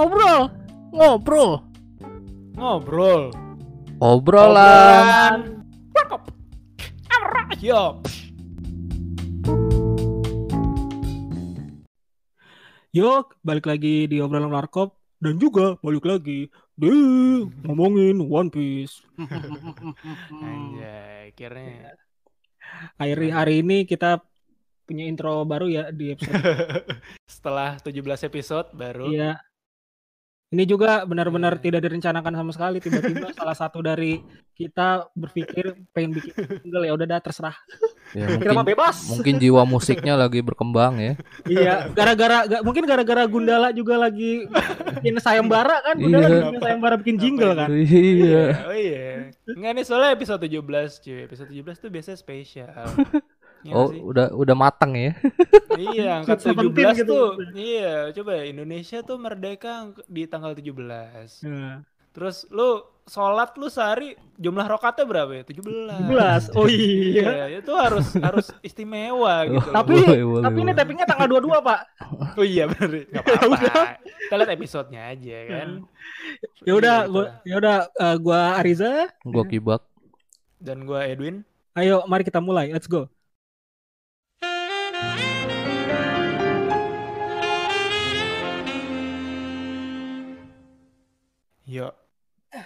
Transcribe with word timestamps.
ngobrol, 0.00 0.48
ngobrol, 0.96 1.50
Ngobrol. 2.56 3.22
obrolan. 4.00 5.60
Cakep. 5.92 6.22
Yo. 7.60 8.00
Yuk, 12.90 13.36
balik 13.44 13.68
lagi 13.68 14.08
di 14.08 14.24
obrolan 14.24 14.48
warkop 14.48 14.96
dan 15.20 15.36
juga 15.36 15.76
balik 15.84 16.08
lagi 16.08 16.48
di 16.74 16.88
ngomongin 17.68 18.24
One 18.24 18.48
Piece. 18.48 19.04
Anjay, 20.32 21.28
akhirnya 21.36 21.92
Hari 22.96 23.28
hari 23.28 23.54
ini 23.60 23.84
kita 23.84 24.24
punya 24.88 25.04
intro 25.04 25.44
baru 25.44 25.68
ya 25.68 25.84
di 25.92 26.16
episode. 26.16 26.40
setelah 27.36 27.76
17 27.84 28.00
episode 28.26 28.72
baru 28.72 29.12
Iya. 29.12 29.32
Ini 30.50 30.66
juga 30.66 31.02
benar-benar 31.02 31.56
Iya. 31.56 31.62
tidak 31.62 31.80
direncanakan 31.84 32.32
sama 32.34 32.50
sekali. 32.50 32.76
Tiba-tiba 32.78 33.30
salah 33.38 33.54
satu 33.54 33.78
dari 33.78 34.18
kita 34.52 35.06
berpikir 35.14 35.72
pengen 35.90 36.10
bikin 36.12 36.34
single 36.60 36.84
ya 36.84 36.92
udah 36.92 37.06
dah 37.06 37.20
terserah. 37.20 37.54
Ya, 38.10 38.26
Kita 38.26 38.50
mungkin, 38.52 38.74
bebas. 38.74 38.96
mungkin 39.08 39.38
jiwa 39.38 39.62
musiknya 39.62 40.18
lagi 40.18 40.42
berkembang 40.42 40.98
ya. 40.98 41.14
Iya, 41.46 41.74
gara-gara 41.90 42.44
ga- 42.44 42.60
mungkin 42.60 42.82
gara-gara 42.82 43.22
Gundala 43.24 43.70
juga 43.70 43.94
lagi 43.96 44.50
bikin 44.98 45.16
sayembara 45.16 45.78
kan, 45.80 45.94
Gundala 45.96 46.26
Iya. 46.26 46.42
bikin 46.44 46.60
sayembara 46.60 46.94
bikin 46.98 47.16
jingle 47.16 47.54
kan. 47.54 47.68
Iya. 47.70 48.44
Oh 48.66 48.74
iya. 48.74 49.30
Enggak 49.46 49.70
nih 49.72 49.84
soalnya 49.86 50.10
episode 50.12 50.42
17 50.42 50.66
cuy. 50.98 51.18
Episode 51.24 51.48
17 51.48 51.78
tuh 51.78 51.88
biasanya 51.88 52.18
spesial. 52.18 52.74
Iya 53.60 53.72
Oh, 53.72 53.88
sih? 53.88 54.00
udah 54.00 54.32
udah 54.32 54.56
matang 54.56 54.92
ya. 54.94 55.12
Iya, 55.80 56.20
angkat 56.20 56.38
Sweet 56.40 56.56
17 56.56 56.60
Seventeen 56.60 56.88
gitu. 56.96 57.08
tuh. 57.08 57.28
Iya, 57.52 57.94
coba 58.12 58.30
ya, 58.36 58.44
Indonesia 58.46 58.98
tuh 59.00 59.16
merdeka 59.16 59.72
di 60.06 60.22
tanggal 60.24 60.52
17. 60.52 61.44
Nah, 61.44 61.80
Terus 62.10 62.42
lu 62.50 62.82
sholat 63.06 63.54
lu 63.54 63.70
sehari 63.70 64.12
jumlah 64.34 64.66
rokatnya 64.66 65.06
berapa 65.06 65.30
ya? 65.30 65.42
17. 65.46 66.10
17. 66.10 66.58
Oh 66.58 66.66
iya. 66.66 67.46
Iya, 67.46 67.62
itu 67.62 67.72
harus 67.72 68.06
harus 68.18 68.46
istimewa 68.60 69.34
gitu. 69.48 69.62
loh. 69.62 69.72
Tapi 69.72 69.94
Boleh, 69.94 70.20
boleh, 70.26 70.42
tapi 70.42 70.58
ini 70.58 70.64
boleh. 70.66 70.76
tappingnya 70.76 71.06
tanggal 71.06 71.26
22, 71.30 71.62
Pak. 71.62 71.80
Oh 72.38 72.44
iya 72.44 72.64
bener, 72.66 73.06
nggak 73.08 73.22
apa-apa. 73.22 73.82
Kita 74.02 74.34
lihat 74.36 74.50
episodenya 74.52 75.00
aja 75.08 75.36
kan. 75.46 75.68
Ya 76.62 76.72
udah, 76.74 76.96
Iya, 77.02 77.10
gua 77.10 77.24
ya 77.42 77.54
udah 77.56 77.76
eh, 77.88 78.16
gua 78.18 78.40
Ariza. 78.56 78.90
Gua 79.22 79.44
kibak. 79.44 79.82
Dan 80.58 80.84
gua 80.84 81.06
Edwin. 81.06 81.46
Ayo, 81.72 82.02
mari 82.04 82.22
kita 82.22 82.38
mulai. 82.38 82.70
Let's 82.70 82.86
go. 82.86 83.06
Yuk. 91.70 91.94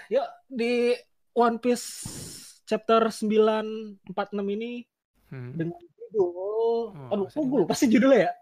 Yuk 0.08 0.28
di 0.48 0.96
One 1.34 1.60
Piece 1.60 1.86
chapter 2.64 3.12
946 3.12 4.00
ini 4.50 4.72
Hmm. 5.24 5.50
dengan 5.52 5.80
judul 5.82 6.94
aduh 7.10 7.26
masih 7.26 7.36
kok 7.36 7.44
gue 7.44 7.58
lupa 7.60 7.74
sih 7.74 7.88
judulnya 7.90 8.20
ya 8.28 8.32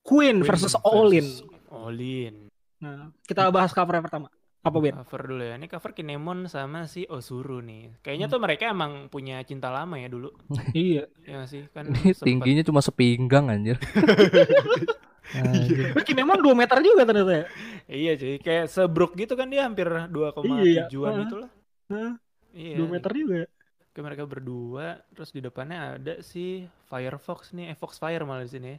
Queen, 0.00 0.36
versus 0.40 0.78
Olin 0.80 1.26
Olin. 1.68 2.46
nah 2.78 3.10
kita 3.26 3.50
bahas 3.50 3.74
cover 3.74 3.98
yang 3.98 4.06
pertama 4.06 4.28
apa 4.62 4.76
Ben 4.78 4.94
Cover 4.96 5.22
dulu 5.26 5.42
ya. 5.42 5.54
Ini 5.54 5.66
cover 5.66 5.94
Kinemon 5.94 6.46
sama 6.46 6.90
si 6.90 7.06
Osuru 7.06 7.62
nih. 7.62 7.86
Hmm. 7.86 7.96
Kayaknya 8.02 8.26
tuh 8.26 8.40
mereka 8.42 8.64
emang 8.66 9.06
punya 9.06 9.38
cinta 9.42 9.70
lama 9.70 9.94
ya 9.94 10.10
dulu. 10.10 10.34
iya 10.74 11.06
Ya 11.22 11.46
sih? 11.46 11.70
Kan 11.70 11.94
Ini 11.94 12.10
tingginya 12.18 12.62
cuma 12.62 12.82
sepinggang 12.82 13.46
anjir. 13.46 13.78
Anjir. 15.34 15.90
Bikin 15.96 16.16
emang 16.22 16.38
2 16.38 16.54
meter 16.54 16.78
juga 16.84 17.02
ternyata 17.02 17.32
ya 17.34 17.44
Iya 17.86 18.12
cuy, 18.18 18.34
kayak 18.42 18.66
sebruk 18.70 19.12
gitu 19.18 19.34
kan 19.34 19.50
dia 19.50 19.66
hampir 19.66 19.86
2,7an 19.86 20.62
Iya, 20.62 20.86
gitu 21.26 21.36
lah. 21.42 21.50
Hah, 21.90 22.12
Iya. 22.54 22.76
2 22.82 22.86
meter 22.90 23.10
juga 23.14 23.34
ya 23.42 23.48
Kayak 23.90 24.04
mereka 24.12 24.24
berdua, 24.28 24.86
terus 25.16 25.32
di 25.32 25.40
depannya 25.40 25.96
ada 25.96 26.14
si 26.20 26.68
Firefox 26.84 27.56
nih, 27.56 27.72
eh 27.72 27.76
Foxfire 27.80 28.28
malah 28.28 28.44
di 28.44 28.52
sini. 28.52 28.72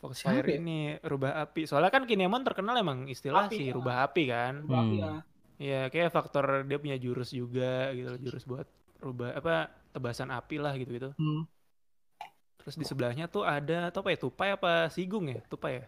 Foxfire 0.00 0.40
Siapa 0.40 0.56
ya? 0.56 0.58
ini 0.58 0.78
rubah 1.04 1.44
api. 1.44 1.68
Soalnya 1.68 1.92
kan 1.92 2.08
Kinemon 2.08 2.40
terkenal 2.40 2.74
emang 2.80 3.12
istilah 3.12 3.46
Api, 3.52 3.60
si 3.60 3.64
ya. 3.68 3.76
rubah 3.76 4.08
api 4.08 4.22
kan. 4.32 4.64
Hmm. 4.64 4.88
Iya. 4.88 5.10
Iya, 5.60 5.80
kayak 5.92 6.10
faktor 6.16 6.64
dia 6.64 6.80
punya 6.80 6.96
jurus 6.96 7.30
juga 7.30 7.92
gitu, 7.92 8.08
loh, 8.08 8.20
jurus 8.24 8.42
buat 8.48 8.64
rubah 8.98 9.36
apa 9.36 9.68
tebasan 9.92 10.32
api 10.32 10.56
lah 10.58 10.74
gitu-gitu. 10.80 11.12
Hmm. 11.14 11.44
Terus 12.62 12.76
di 12.78 12.84
sebelahnya 12.86 13.26
tuh 13.26 13.42
ada 13.42 13.90
atau 13.90 14.06
apa 14.06 14.14
ya? 14.14 14.18
Tupai 14.22 14.48
apa 14.54 14.86
Sigung 14.88 15.26
ya? 15.26 15.42
Tupai 15.50 15.82
ya? 15.82 15.86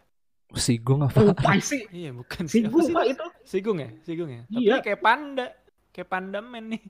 Sigung 0.59 1.07
apa? 1.07 1.15
Tupai 1.15 1.59
sih 1.63 1.87
Iya, 1.91 2.11
bukan 2.15 2.45
si 2.51 2.61
sih. 2.61 2.61
Apa 2.67 2.75
gue 2.75 2.83
sih? 2.83 2.95
pak 2.95 3.05
itu 3.11 3.27
Sigung 3.47 3.79
ya? 3.79 3.91
Sigung 4.03 4.31
ya? 4.31 4.43
Iya. 4.51 4.73
Tapi 4.79 4.85
kayak 4.91 5.01
panda. 5.01 5.47
Kayak 5.95 6.09
panda 6.11 6.39
man 6.43 6.65
nih. 6.75 6.83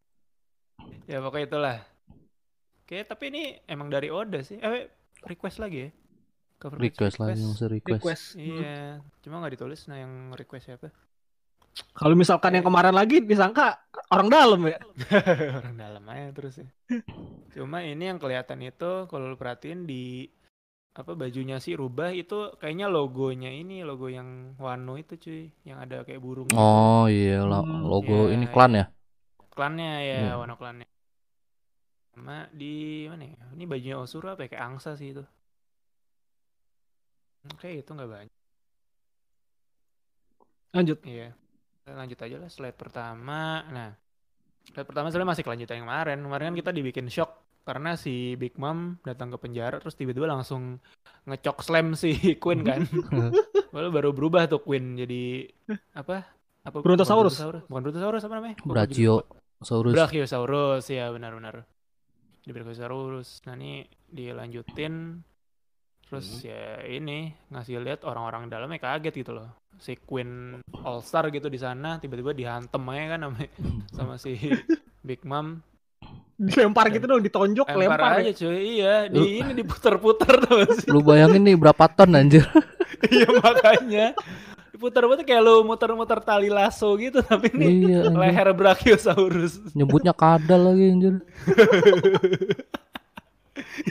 ya 1.10 1.20
pokoknya 1.20 1.46
itulah. 1.46 1.78
Oke, 2.82 3.06
tapi 3.06 3.24
ini 3.30 3.42
emang 3.68 3.92
dari 3.92 4.08
Oda 4.08 4.40
sih. 4.40 4.56
Eh, 4.56 4.88
request 5.28 5.60
lagi 5.60 5.78
ya? 5.86 5.90
Cover 6.60 6.76
page 6.76 6.92
Request 6.92 7.16
lagi 7.20 7.40
masih 7.40 7.68
request. 7.72 8.00
request 8.00 8.24
Hmm. 8.36 8.44
Iya, 8.44 8.80
cuma 9.24 9.34
nggak 9.40 9.52
ditulis 9.56 9.80
nah 9.88 9.96
yang 10.00 10.12
request 10.36 10.64
siapa? 10.68 10.88
Kalau 11.94 12.12
misalkan 12.14 12.58
yang 12.58 12.66
kemarin 12.66 12.92
lagi 12.92 13.22
disangka 13.22 13.78
orang 14.10 14.28
dalam 14.28 14.60
ya 14.66 14.78
Orang 15.62 15.76
dalam 15.78 16.02
aja 16.06 16.28
terus 16.34 16.54
ya. 16.60 16.68
Cuma 17.50 17.80
ini 17.82 18.10
yang 18.10 18.18
kelihatan 18.18 18.60
itu 18.60 19.06
kalau 19.06 19.30
lu 19.30 19.36
perhatiin 19.38 19.86
di 19.86 20.26
apa 20.90 21.14
bajunya 21.14 21.62
si 21.62 21.78
Rubah 21.78 22.10
itu 22.10 22.50
kayaknya 22.58 22.90
logonya 22.90 23.54
ini 23.54 23.86
logo 23.86 24.10
yang 24.10 24.58
Wano 24.58 24.98
itu 24.98 25.14
cuy, 25.16 25.46
yang 25.62 25.78
ada 25.78 26.02
kayak 26.02 26.18
burung. 26.18 26.50
gitu. 26.50 26.58
Oh 26.58 27.06
iya 27.06 27.46
lah, 27.46 27.62
Hmm. 27.62 27.86
logo 27.86 28.26
Iya, 28.26 28.34
ini 28.34 28.46
klan 28.50 28.72
ya. 28.74 28.84
Klannya 29.54 29.90
ya, 30.02 30.16
Iya. 30.26 30.32
Wano 30.34 30.58
klannya. 30.58 30.86
Sama 32.10 32.50
di 32.50 33.06
mana 33.06 33.22
ya? 33.22 33.38
Ini 33.54 33.64
bajunya 33.70 33.96
Osuru 34.02 34.34
apa 34.34 34.44
ya? 34.44 34.50
Kayak 34.50 34.66
angsa 34.66 34.98
sih 34.98 35.14
itu. 35.14 35.22
Oke, 37.54 37.70
itu 37.70 37.86
nggak 37.86 38.10
banyak. 38.10 38.34
lanjut 40.70 40.98
Iya. 41.02 41.34
Kita 41.34 41.49
lanjut 41.94 42.18
aja 42.20 42.36
lah 42.38 42.50
slide 42.50 42.78
pertama. 42.78 43.64
Nah, 43.70 43.90
slide 44.70 44.88
pertama 44.88 45.08
sebenarnya 45.10 45.32
masih 45.36 45.44
kelanjutan 45.46 45.74
yang 45.80 45.86
kemarin. 45.86 46.18
Kemarin 46.22 46.44
kan 46.52 46.56
kita 46.58 46.70
dibikin 46.74 47.06
shock 47.10 47.40
karena 47.60 47.94
si 47.94 48.34
Big 48.40 48.56
Mom 48.56 48.98
datang 49.04 49.30
ke 49.30 49.38
penjara 49.38 49.78
terus 49.78 49.94
tiba-tiba 49.94 50.26
langsung 50.26 50.80
ngecok 51.28 51.58
slam 51.60 51.92
si 51.94 52.16
Queen 52.42 52.64
kan. 52.66 52.82
Lalu 53.70 53.88
baru 53.92 54.10
berubah 54.10 54.50
tuh 54.50 54.64
Queen 54.64 54.98
jadi 54.98 55.46
apa? 55.94 56.26
Apa 56.60 56.84
Brontosaurus. 56.84 57.40
Bukan 57.68 57.80
Brontosaurus, 57.88 58.22
apa 58.26 58.34
namanya? 58.36 58.56
Gua 58.60 58.64
juga 58.64 58.74
Brachio 58.74 59.14
lupa. 59.24 59.36
Saurus. 59.60 59.92
Brachiosaurus 59.92 60.84
ya 60.88 61.12
benar-benar. 61.12 61.64
Di 62.44 62.50
Brachiosaurus. 62.52 63.44
Nah, 63.48 63.54
ini 63.56 63.84
dilanjutin 64.08 65.24
terus 66.10 66.42
ya 66.42 66.82
ini 66.82 67.30
ngasih 67.48 67.78
lihat 67.78 68.02
orang-orang 68.02 68.50
dalamnya 68.50 68.82
kaget 68.82 69.14
gitu 69.16 69.30
loh. 69.30 69.46
Si 69.78 69.94
Queen 69.96 70.58
All 70.82 71.00
Star 71.00 71.30
gitu 71.30 71.46
di 71.46 71.56
sana 71.56 71.96
tiba-tiba 71.96 72.34
dihantem 72.34 72.82
aja 72.84 73.14
kan 73.14 73.20
sama, 73.22 73.38
sama 73.96 74.14
si 74.18 74.34
Big 75.06 75.22
Mom. 75.22 75.62
dilempar 76.34 76.88
gitu 76.88 77.04
dong 77.04 77.20
ditonjok 77.20 77.68
Lempar 77.70 78.00
lempar 78.00 78.12
aja 78.18 78.32
cuy. 78.34 78.80
Iya, 78.80 78.94
di 79.06 79.20
Lu- 79.20 79.28
ini 79.28 79.52
diputer-puter 79.54 80.34
tuh 80.40 80.72
sih. 80.72 80.88
Lu 80.88 80.98
bayangin 81.00 81.44
nih 81.44 81.54
berapa 81.54 81.84
ton 81.86 82.10
anjir. 82.12 82.42
Iya 83.00 83.28
makanya. 83.32 84.06
Diputer-puter 84.72 85.24
kayak 85.24 85.40
lu 85.40 85.64
muter-muter 85.64 86.20
tali 86.20 86.48
lasso 86.48 86.92
gitu 86.96 87.20
tapi 87.20 87.48
ini 87.52 87.92
iya, 87.92 88.08
leher 88.08 88.52
Brachiosaurus. 88.52 89.72
nyebutnya 89.72 90.12
kadal 90.12 90.72
lagi 90.72 90.84
anjir. 90.92 91.14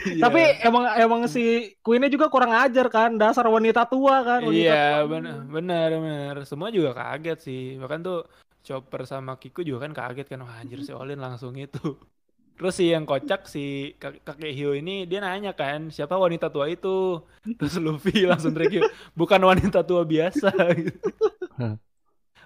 Iya. 0.10 0.24
tapi 0.26 0.42
emang 0.66 0.84
emang 0.98 1.22
si 1.30 1.74
Queennya 1.84 2.10
juga 2.10 2.28
kurang 2.34 2.52
ajar 2.54 2.88
kan 2.90 3.16
dasar 3.16 3.46
wanita 3.48 3.86
tua 3.88 4.22
kan 4.26 4.40
wanita 4.44 4.56
Iya, 4.56 4.76
tua. 4.76 5.10
benar, 5.12 5.38
benar, 5.48 5.90
benar. 6.04 6.36
Semua 6.50 6.70
juga 6.74 6.92
kaget 6.96 7.38
sih. 7.40 7.62
Bahkan 7.82 8.00
tuh 8.02 8.18
Chopper 8.66 9.02
sama 9.08 9.40
Kiku 9.40 9.64
juga 9.64 9.88
kan 9.88 9.94
kaget 9.96 10.28
kan, 10.28 10.40
wah 10.44 10.60
anjir 10.60 10.80
si 10.84 10.92
Olin 10.92 11.20
langsung 11.20 11.56
itu. 11.56 11.96
Terus 12.60 12.76
si 12.76 12.92
yang 12.92 13.08
kocak 13.08 13.48
si 13.48 13.96
kak- 13.96 14.20
kakek 14.28 14.52
Hio 14.52 14.76
ini 14.76 15.08
dia 15.08 15.24
nanya 15.24 15.56
kan, 15.56 15.88
siapa 15.96 16.20
wanita 16.20 16.52
tua 16.52 16.68
itu? 16.68 17.24
Terus 17.56 17.80
Luffy 17.80 18.26
langsung 18.32 18.52
review, 18.52 18.84
bukan 19.16 19.40
wanita 19.40 19.80
tua 19.88 20.04
biasa 20.04 20.52
gitu. 20.80 21.00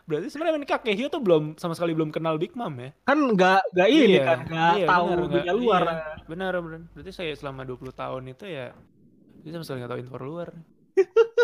Berarti 0.03 0.27
sebenarnya 0.27 0.59
ini 0.59 0.67
kakek 0.67 0.95
Hio 0.95 1.07
tuh 1.07 1.23
belum 1.23 1.55
sama 1.55 1.73
sekali 1.73 1.95
belum 1.95 2.11
kenal 2.11 2.35
Big 2.35 2.51
Mom 2.53 2.75
ya? 2.75 2.91
kan 3.03 3.15
nggak 3.15 3.61
nggak 3.71 3.89
ini 3.89 4.15
Iya, 4.15 4.23
kan 4.23 4.39
nggak 4.43 4.73
iya, 4.75 4.87
tahu 4.87 5.05
benar, 5.07 5.19
dunia 5.23 5.39
nggak- 5.41 5.57
luar 5.57 5.81
iya. 5.81 5.95
Benar, 6.27 6.53
benar. 6.59 6.81
Berarti 6.91 7.11
saya 7.11 7.31
selama 7.33 7.61
20 7.63 7.93
tahun 7.93 8.23
itu 8.27 8.45
ya 8.45 8.67
dia 9.39 9.51
sama 9.51 9.63
sekali 9.63 9.77
nggak 9.79 9.91
tahu 9.91 10.01
info 10.01 10.17
luar. 10.19 10.49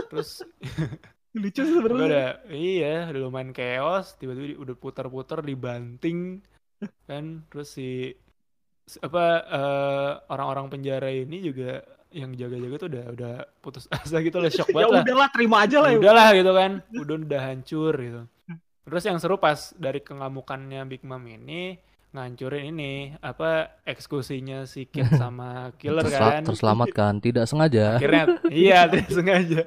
Terus 0.10 0.30
lucu 1.40 1.62
sebenarnya 1.62 2.06
udah 2.10 2.30
iya 2.50 2.96
udah 3.08 3.22
lumayan 3.22 3.54
chaos 3.54 4.18
tiba-tiba 4.18 4.58
udah 4.58 4.76
putar-putar 4.76 5.40
dibanting 5.40 6.42
kan 7.06 7.46
terus 7.48 7.70
si 7.72 8.12
apa 9.00 9.26
eh, 9.46 10.12
orang-orang 10.28 10.74
penjara 10.74 11.14
ini 11.14 11.38
juga 11.46 11.86
yang 12.10 12.34
jaga-jaga 12.34 12.76
tuh 12.82 12.90
udah 12.90 13.06
udah 13.14 13.34
putus 13.62 13.86
asa 13.94 14.18
gitu 14.20 14.42
loh, 14.42 14.50
shock 14.50 14.70
Ya 14.74 14.76
banget 14.82 14.90
lah. 14.92 15.04
udahlah 15.06 15.30
terima 15.30 15.58
aja 15.62 15.78
lah 15.78 15.90
ya. 15.94 16.00
Udahlah 16.02 16.28
gitu 16.34 16.52
kan, 16.58 16.72
udah 16.92 17.16
udah 17.22 17.42
hancur 17.42 17.94
gitu. 17.96 18.22
Terus 18.90 19.04
yang 19.06 19.18
seru 19.22 19.38
pas 19.38 19.70
dari 19.78 20.02
kengamukannya 20.02 20.82
Big 20.90 21.06
Mom 21.06 21.22
ini 21.30 21.78
ngancurin 22.10 22.74
ini 22.74 23.14
apa 23.22 23.78
eksekusinya 23.86 24.66
si 24.66 24.90
Kid 24.90 25.14
sama 25.22 25.70
Killer 25.78 26.02
kan. 26.10 26.42
terselamatkan 26.42 27.22
tidak 27.22 27.46
sengaja 27.46 28.02
Akhirnya 28.02 28.26
iya 28.50 28.90
tidak 28.90 29.14
sengaja. 29.14 29.62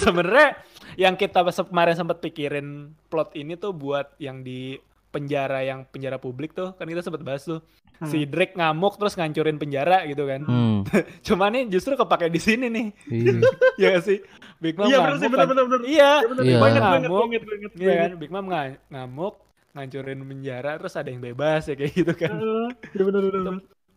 Sebenarnya 0.00 0.56
yang 0.96 1.12
kita 1.20 1.44
kemarin 1.44 1.92
sempat 1.92 2.24
pikirin 2.24 2.96
plot 3.12 3.36
ini 3.36 3.60
tuh 3.60 3.76
buat 3.76 4.16
yang 4.16 4.40
di 4.40 4.80
penjara 5.12 5.60
yang 5.62 5.84
penjara 5.86 6.16
publik 6.16 6.56
tuh 6.56 6.72
kan 6.74 6.88
kita 6.88 7.04
sempat 7.04 7.20
bahas 7.22 7.44
tuh 7.44 7.60
si 8.02 8.24
Drake 8.24 8.52
ngamuk 8.52 8.96
terus 8.96 9.14
ngancurin 9.14 9.56
penjara 9.56 10.02
gitu 10.04 10.24
kan. 10.24 10.42
hmm. 10.42 10.78
Cuma 11.26 11.46
nih 11.48 11.68
justru 11.68 11.94
kepake 11.94 12.26
di 12.26 12.38
sini 12.38 12.66
nih. 12.66 12.86
iya. 13.08 13.32
ya 13.80 13.86
gak 13.94 14.04
sih? 14.04 14.18
Big 14.58 14.74
Mom 14.74 14.86
Iya 14.86 14.98
benar 15.00 15.16
sih 15.16 15.22
ngamuk 15.22 15.30
benar 15.30 15.38
kan. 15.38 15.48
benar 15.48 15.64
benar. 15.64 15.80
Iya. 15.82 16.10
Iya 16.14 16.26
benar. 16.26 16.42
Iya. 16.42 16.50
Inget 16.50 16.58
gue 16.58 16.68
inget 16.68 16.82
Ngamuk. 16.84 17.24
inget. 17.24 17.42
gue 17.42 17.58
Iya 17.80 17.94
kan. 17.94 18.10
Big 18.16 18.30
Mom 18.30 18.46
nga- 18.46 18.78
ngamuk, 18.88 19.34
ngancurin 19.72 20.20
penjara, 20.24 20.72
terus 20.76 20.94
ada 20.94 21.08
yang 21.08 21.22
bebas 21.22 21.62
ya 21.64 21.74
kayak 21.74 21.92
gitu 21.92 22.12
kan. 22.14 22.34
Iya 22.34 23.02
benar 23.02 23.22
benar. 23.22 23.40
benar. 23.40 23.54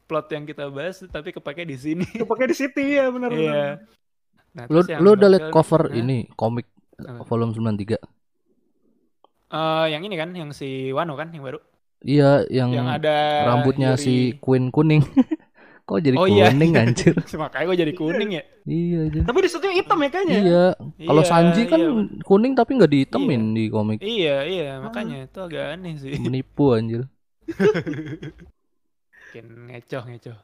Plot 0.08 0.28
yang 0.32 0.46
kita 0.46 0.64
bahas 0.68 1.04
tapi 1.06 1.30
kepake 1.32 1.64
di 1.64 1.76
sini. 1.76 2.06
Kepake 2.06 2.48
di 2.48 2.56
City 2.56 2.96
ya 2.96 3.10
benar 3.10 3.28
benar. 3.30 3.44
Iya. 3.52 3.68
Nah, 4.54 4.66
lu 4.68 4.80
lu 4.82 5.10
udah 5.14 5.30
liat 5.30 5.48
cover 5.50 5.86
Hah? 5.86 5.94
ini 5.94 6.26
komik 6.32 6.66
volume 7.24 7.52
93 7.52 7.94
Eh, 9.48 9.86
yang 9.88 10.02
ini 10.02 10.16
kan, 10.16 10.30
yang 10.32 10.52
si 10.52 10.92
Wano 10.92 11.16
kan, 11.16 11.32
yang 11.32 11.40
baru. 11.42 11.60
Iya 12.06 12.46
yang, 12.50 12.70
yang 12.74 12.88
ada 12.88 13.16
rambutnya 13.48 13.96
Yuri- 13.96 14.04
si 14.04 14.14
Queen 14.38 14.70
kuning 14.70 15.02
kok 15.88 16.04
jadi 16.04 16.20
Oh, 16.20 16.28
iya, 16.28 16.52
kuning 16.52 16.72
iya. 16.76 16.84
anjir 16.84 17.16
Makanya 17.42 17.64
gue 17.64 17.78
jadi 17.80 17.94
kuning 17.96 18.30
ya. 18.36 18.44
iya 18.68 18.98
aja 19.08 19.20
Tapi 19.24 19.40
di 19.40 19.50
situ 19.50 19.66
hitam 19.72 19.98
ya 20.04 20.10
kayaknya. 20.12 20.38
iya 20.38 20.66
kalau 21.00 21.24
Iya, 21.24 21.30
Sanji 21.32 21.64
kan 21.66 21.80
iya. 21.80 21.92
kuning 22.22 22.54
tapi 22.54 22.72
nggak 22.76 22.92
dihitemin 22.92 23.42
di 23.56 23.64
komik 23.72 24.00
Iya, 24.04 24.36
iya, 24.44 24.68
makanya 24.84 25.26
itu 25.26 25.40
agak 25.40 25.80
aneh 25.80 25.96
sih. 25.96 26.12
menipu 26.20 26.76
anjir 26.76 27.08
Bikin 29.28 29.46
ngecoh, 29.72 30.04
ngecoh. 30.08 30.38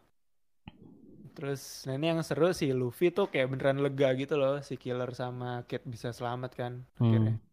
Terus, 1.34 1.62
nah 1.90 1.98
ini 1.98 2.14
yang 2.14 2.22
seru 2.22 2.54
si 2.54 2.70
Luffy 2.72 3.10
tuh 3.10 3.26
kayak 3.26 3.50
beneran 3.50 3.82
lega 3.82 4.14
gitu 4.14 4.38
loh, 4.38 4.62
si 4.62 4.78
Killer 4.78 5.10
sama 5.18 5.66
Kid 5.66 5.82
bisa 5.84 6.14
selamat 6.14 6.52
kan 6.54 6.74
akhirnya. 7.02 7.36
hmm. 7.36 7.52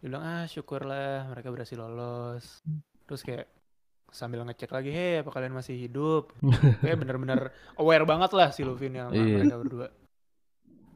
Dia 0.00 0.06
bilang, 0.08 0.22
ah 0.22 0.44
syukurlah 0.46 1.28
mereka 1.28 1.50
berhasil 1.50 1.76
lolos. 1.76 2.62
Terus 3.10 3.26
kayak 3.26 3.46
sambil 4.10 4.42
ngecek 4.42 4.70
lagi, 4.70 4.90
hei 4.90 5.18
apa 5.18 5.30
kalian 5.30 5.50
masih 5.50 5.74
hidup? 5.76 6.30
Kayak 6.82 6.98
bener-bener 6.98 7.40
aware 7.74 8.02
banget 8.02 8.30
lah 8.30 8.50
si 8.50 8.62
Luffy 8.62 8.86
sama 8.86 9.10
Iya. 9.10 9.42
mereka 9.42 9.58
berdua. 9.58 9.86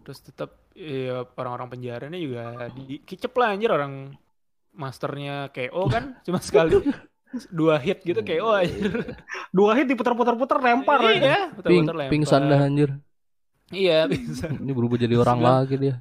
Terus 0.02 0.18
tetap 0.20 0.50
iya, 0.74 1.26
orang-orang 1.34 1.68
penjara 1.70 2.06
ini 2.06 2.22
juga 2.22 2.70
di 2.70 2.98
kicep 3.00 3.34
lah 3.34 3.50
anjir 3.50 3.70
orang 3.70 4.14
masternya 4.70 5.50
KO 5.50 5.86
kan 5.86 6.14
cuma 6.26 6.38
sekali 6.38 6.82
dua 7.50 7.78
hit 7.78 8.02
gitu 8.02 8.18
KO 8.20 8.50
anjir. 8.52 8.94
Dua 9.54 9.74
hit 9.74 9.86
diputar-putar-putar 9.86 10.58
lempar 10.58 10.98
ya. 11.02 11.10
Iya, 11.10 11.18
Ping, 11.18 11.54
putar-putar 11.54 11.94
lempar. 11.96 12.12
pingsan 12.14 12.42
dah 12.46 12.60
anjir 12.60 12.90
Iya, 13.70 14.06
pingsan. 14.06 14.58
ini 14.58 14.70
berubah 14.70 14.98
jadi 14.98 15.14
orang 15.14 15.38
lagi 15.38 15.74
dia 15.78 15.94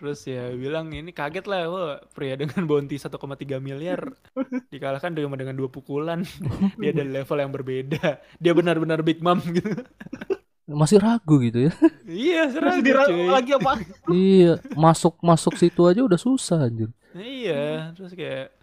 Terus 0.00 0.24
ya 0.24 0.48
bilang 0.56 0.88
ini 0.90 1.12
kaget 1.12 1.44
lah, 1.44 1.68
wah 1.68 2.00
pria 2.16 2.32
dengan 2.32 2.64
bounty 2.64 2.96
1,3 2.96 3.12
miliar 3.60 4.00
dikalahkan 4.72 5.12
cuma 5.12 5.36
dengan 5.36 5.52
dua 5.52 5.68
pukulan. 5.68 6.24
Dia 6.80 6.90
dari 6.90 7.12
level 7.12 7.36
yang 7.36 7.52
berbeda. 7.52 8.16
Dia 8.40 8.52
benar-benar 8.56 9.04
big 9.04 9.20
mom 9.20 9.44
gitu. 9.44 9.68
masih 10.70 11.02
ragu 11.02 11.42
gitu 11.42 11.66
ya 11.66 11.72
iya, 12.06 12.46
Terus 12.46 12.54
serang 12.54 12.78
dira- 12.78 13.10
cuy. 13.10 13.26
lagi 13.26 13.50
apa? 13.58 13.72
iya 14.14 14.54
masuk 14.78 15.18
masuk 15.18 15.58
situ 15.58 15.82
aja 15.82 15.98
udah 15.98 16.14
susah 16.14 16.62
anjir 16.62 16.94
Iya, 17.10 17.90
terus 17.92 18.14
kayak 18.14 18.54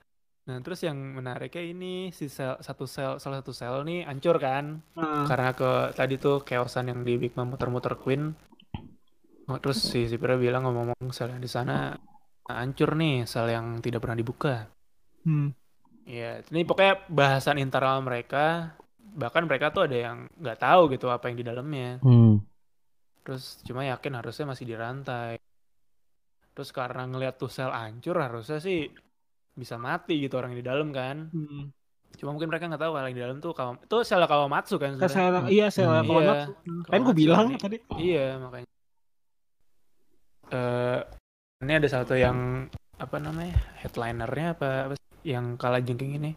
Nah, 0.48 0.63
terus 0.63 0.80
yang 0.80 0.95
menariknya 0.95 1.60
ini 1.60 2.07
si 2.16 2.31
sel, 2.31 2.56
satu 2.63 2.88
sel 2.88 3.19
salah 3.19 3.44
satu 3.44 3.51
sel 3.51 3.83
nih 3.83 4.07
hancur 4.07 4.40
kan 4.40 4.80
Nah, 4.95 5.28
karena 5.28 5.51
ke 5.51 5.72
tadi 6.00 6.16
tuh 6.16 6.40
chaosan 6.48 6.88
yang 6.88 7.04
di 7.04 7.19
Big 7.19 7.36
Mom 7.36 7.51
muter-muter 7.51 8.00
Queen. 8.00 8.31
Oh, 9.47 9.57
terus 9.63 9.79
si 9.79 10.03
Zipra 10.05 10.35
bilang 10.35 10.67
ngomong-ngomong 10.67 11.15
sel 11.15 11.31
yang 11.31 11.39
di 11.39 11.47
sana 11.47 11.95
hancur 12.47 12.99
nih, 12.99 13.23
sel 13.23 13.47
yang 13.47 13.79
tidak 13.79 14.03
pernah 14.03 14.17
dibuka. 14.19 14.67
hmm. 15.23 15.49
Iya, 16.07 16.39
ini 16.55 16.63
pokoknya 16.63 17.03
bahasan 17.11 17.59
internal 17.59 17.99
mereka. 17.99 18.71
Bahkan 18.95 19.44
mereka 19.44 19.75
tuh 19.75 19.91
ada 19.91 19.97
yang 20.07 20.17
nggak 20.39 20.59
tahu 20.59 20.88
gitu 20.95 21.11
apa 21.11 21.27
yang 21.27 21.35
di 21.35 21.44
dalamnya. 21.44 21.99
hmm. 21.99 22.39
Terus 23.27 23.59
cuma 23.67 23.83
yakin 23.83 24.15
harusnya 24.15 24.47
masih 24.47 24.63
dirantai. 24.63 25.35
Terus 26.55 26.71
karena 26.71 27.03
ngeliat 27.03 27.35
tuh 27.35 27.51
sel 27.51 27.75
hancur 27.75 28.15
harusnya 28.23 28.63
sih 28.63 28.88
bisa 29.51 29.75
mati 29.75 30.23
gitu 30.23 30.39
orang 30.39 30.55
yang 30.55 30.63
di 30.63 30.67
dalam 30.71 30.88
kan. 30.95 31.27
Hmm. 31.27 31.75
Cuma 32.15 32.31
mungkin 32.31 32.47
mereka 32.47 32.71
nggak 32.71 32.81
tahu 32.88 32.91
kalau 32.95 33.07
yang 33.11 33.17
di 33.19 33.23
dalam 33.27 33.38
tuh 33.44 33.51
kawam 33.51 33.75
itu 33.83 33.97
sel 34.07 34.23
Kawamatsu 34.23 34.79
kan 34.79 34.95
Kan 34.95 35.11
saya, 35.11 35.44
iya 35.51 35.67
saya 35.67 35.91
Hmm. 35.91 36.07
kalau 36.07 36.23
Iya. 36.23 36.35
kan 36.39 36.47
gue 36.47 36.88
Kawamatsu 36.88 37.19
bilang 37.19 37.47
tadi. 37.59 37.77
Iya 37.99 38.39
makanya. 38.39 38.67
Eh 40.47 40.99
ini 41.57 41.73
ada 41.73 41.89
satu 41.89 42.13
yang 42.13 42.69
apa 42.97 43.17
namanya 43.17 43.57
headlinernya 43.81 44.47
apa, 44.53 44.69
apa 44.89 44.95
yang 45.21 45.57
kalah 45.57 45.81
jengking 45.81 46.17
ini. 46.17 46.31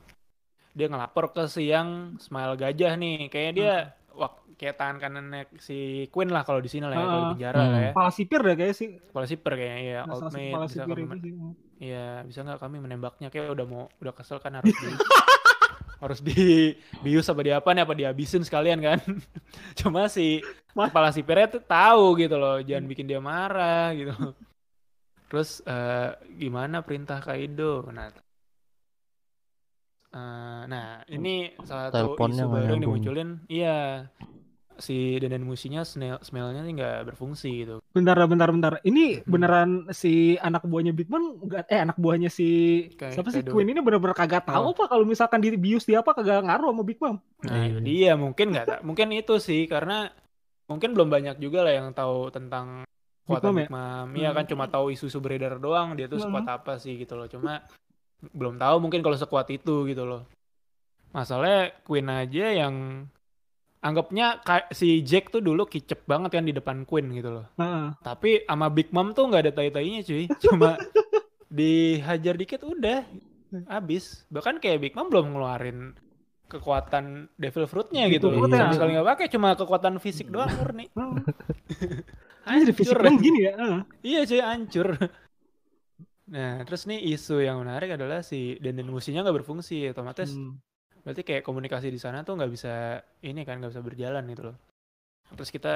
Dia 0.73 0.87
ngelapor 0.89 1.31
ke 1.31 1.45
si 1.47 1.69
yang 1.69 2.17
Smile 2.17 2.57
Gajah 2.57 2.95
nih. 2.97 3.29
Kayaknya 3.29 3.53
dia 3.53 3.73
wak, 4.15 4.33
kayak 4.57 4.77
tangan 4.77 4.97
kanannya 4.99 5.47
si 5.59 6.09
Queen 6.09 6.31
lah 6.31 6.43
kalau 6.43 6.59
di 6.59 6.69
sini 6.69 6.87
lah 6.87 6.95
ya, 6.95 7.05
kalau 7.05 7.21
di 7.21 7.33
penjara 7.37 7.59
Hmm. 7.59 7.71
lah 7.71 7.81
ya. 7.81 7.91
Kepala 7.93 8.11
sipir 8.11 8.41
deh 8.41 8.55
kayaknya 8.55 8.77
sih. 8.77 8.89
Kepala 8.99 9.27
siper 9.27 9.53
kayaknya 9.55 9.83
ya, 9.83 10.01
Salah 10.05 10.15
old 10.15 10.25
mate 10.31 10.47
bisa 10.49 10.69
sipir 10.73 10.97
kami. 11.01 11.19
Iya, 11.81 12.07
bisa 12.25 12.39
nggak 12.45 12.61
kami 12.61 12.77
menembaknya? 12.77 13.29
Kayak 13.33 13.57
udah 13.57 13.67
mau 13.67 13.85
udah 13.99 14.13
kesel 14.13 14.37
kan 14.37 14.53
harus 14.61 14.73
di 14.73 14.89
harus 16.01 16.25
di 16.25 16.73
bius 17.05 17.29
apa 17.29 17.41
di 17.45 17.53
apa 17.53 17.69
nih 17.77 17.85
apa 17.85 17.95
dihabisin 17.95 18.43
sekalian 18.43 18.81
kan. 18.81 18.99
Cuma 19.79 20.09
si 20.09 20.41
kepala 20.73 21.13
sipirnya 21.13 21.61
tuh 21.61 21.63
tahu 21.63 22.17
gitu 22.17 22.41
loh, 22.41 22.59
jangan 22.65 22.89
bikin 22.89 23.07
dia 23.07 23.21
marah 23.21 23.93
gitu. 23.93 24.33
Terus 25.31 25.63
eh, 25.63 26.11
gimana 26.41 26.83
perintah 26.83 27.23
Kaido? 27.23 27.87
Nah, 27.93 28.11
eh, 30.11 30.63
nah 30.67 31.05
ini 31.07 31.55
salah 31.63 31.93
satu 31.93 32.17
isu 32.17 32.47
baru 32.49 32.75
yang 32.75 32.83
dimunculin. 32.83 33.29
Iya, 33.47 34.11
si 34.81 35.17
Denden 35.17 35.45
Musinya 35.45 35.85
smell 35.85 36.19
smellnya 36.21 36.61
nih 36.61 36.73
nggak 36.75 36.99
berfungsi 37.13 37.51
gitu. 37.63 37.77
Bentar, 37.93 38.17
bentar, 38.25 38.49
bentar. 38.49 38.73
Ini 38.81 39.21
Hmm. 39.21 39.29
beneran 39.29 39.71
si 39.93 40.35
anak 40.37 40.65
buahnya 40.65 40.91
Big 40.91 41.07
Mom 41.07 41.41
nggak 41.41 41.69
eh 41.69 41.81
anak 41.81 41.97
buahnya 41.97 42.29
si 42.29 42.49
Kayak- 42.97 43.15
siapa 43.15 43.29
sih 43.31 43.45
Queen 43.45 43.69
ini 43.69 43.79
bener-bener 43.79 44.13
kagak 44.13 44.45
tahu 44.45 44.65
Oh. 44.65 44.73
apa 44.73 44.89
kalau 44.89 45.05
misalkan 45.05 45.39
di 45.39 45.53
bius 45.55 45.85
dia 45.85 46.01
apa 46.01 46.11
kagak 46.13 46.43
ngaruh 46.43 46.73
sama 46.73 46.83
Big 46.83 46.99
Mom. 46.99 47.21
Nah, 47.47 47.55
Iya. 47.55 47.69
itu 47.69 47.79
dia 47.81 48.13
mungkin 48.15 48.47
nggak 48.51 48.83
mungkin 48.83 49.07
itu 49.13 49.35
sih 49.39 49.65
karena 49.65 50.11
mungkin 50.67 50.93
belum 50.93 51.09
banyak 51.09 51.37
juga 51.37 51.63
lah 51.63 51.73
yang 51.75 51.93
tahu 51.93 52.31
tentang 52.31 52.83
Big 52.83 53.39
kekuatan 53.39 53.47
Mom 53.47 53.55
ya? 53.55 53.61
Big 53.63 53.71
Mom. 53.71 54.09
Iya 54.17 54.31
kan 54.33 54.45
cuma 54.45 54.65
tahu 54.67 54.91
isu-isu 54.91 55.19
beredar 55.19 55.57
doang 55.57 55.95
dia 55.95 56.09
tuh 56.09 56.19
Hmm. 56.19 56.33
sekuat 56.33 56.47
apa 56.49 56.73
sih 56.77 56.97
gitu 56.97 57.15
loh. 57.15 57.27
Cuma 57.27 57.63
belum 58.21 58.57
tahu 58.57 58.77
mungkin 58.79 59.01
kalau 59.01 59.15
sekuat 59.15 59.49
itu 59.49 59.85
gitu 59.85 60.03
loh. 60.03 60.25
Masalahnya 61.11 61.75
Queen 61.83 62.07
aja 62.07 62.47
yang 62.55 62.75
anggapnya 63.81 64.41
si 64.71 65.01
Jack 65.01 65.33
tuh 65.33 65.41
dulu 65.41 65.65
kicep 65.65 66.05
banget 66.05 66.37
kan 66.37 66.45
di 66.45 66.53
depan 66.53 66.85
Queen 66.85 67.09
gitu 67.13 67.41
loh. 67.41 67.47
Nah, 67.57 67.97
Tapi 68.01 68.45
sama 68.45 68.69
Big 68.69 68.93
Mom 68.93 69.13
tuh 69.13 69.29
nggak 69.29 69.43
ada 69.49 69.53
tai-tainya 69.57 70.05
cuy. 70.05 70.29
Cuma 70.41 70.77
dihajar 71.49 72.37
dikit 72.37 72.63
udah 72.63 73.03
habis. 73.67 74.25
Bahkan 74.29 74.61
kayak 74.61 74.79
Big 74.85 74.95
Mom 74.95 75.09
belum 75.09 75.33
ngeluarin 75.33 75.97
kekuatan 76.51 77.31
Devil 77.39 77.67
Fruit-nya 77.71 78.11
gitu 78.11 78.29
loh. 78.29 78.45
Sama 78.47 78.75
sekali 78.75 78.99
nggak 78.99 79.09
pakai, 79.17 79.27
cuma 79.31 79.55
kekuatan 79.55 79.97
fisik 80.03 80.29
doang 80.29 80.51
murni. 80.59 80.91
fisik 82.77 82.95
Hancur. 82.95 82.99
dong 83.07 83.19
gini 83.23 83.47
ya. 83.47 83.53
ah. 83.57 83.79
Iya 84.03 84.21
cuy, 84.27 84.41
hancur. 84.43 84.89
Nah, 86.31 86.63
terus 86.63 86.87
nih 86.87 87.03
isu 87.15 87.43
yang 87.43 87.59
menarik 87.63 87.95
adalah 87.95 88.23
si 88.23 88.55
Denden 88.63 88.87
Musinya 88.91 89.23
nggak 89.23 89.43
berfungsi, 89.43 89.91
otomatis 89.91 90.31
Hmm. 90.35 90.59
Berarti 91.01 91.23
kayak 91.25 91.43
komunikasi 91.43 91.89
di 91.89 92.01
sana 92.01 92.21
tuh 92.21 92.37
nggak 92.37 92.53
bisa 92.53 93.01
ini 93.25 93.41
kan 93.45 93.59
nggak 93.61 93.73
bisa 93.73 93.83
berjalan 93.85 94.25
gitu 94.29 94.43
loh. 94.53 94.57
Terus 95.37 95.51
kita 95.51 95.75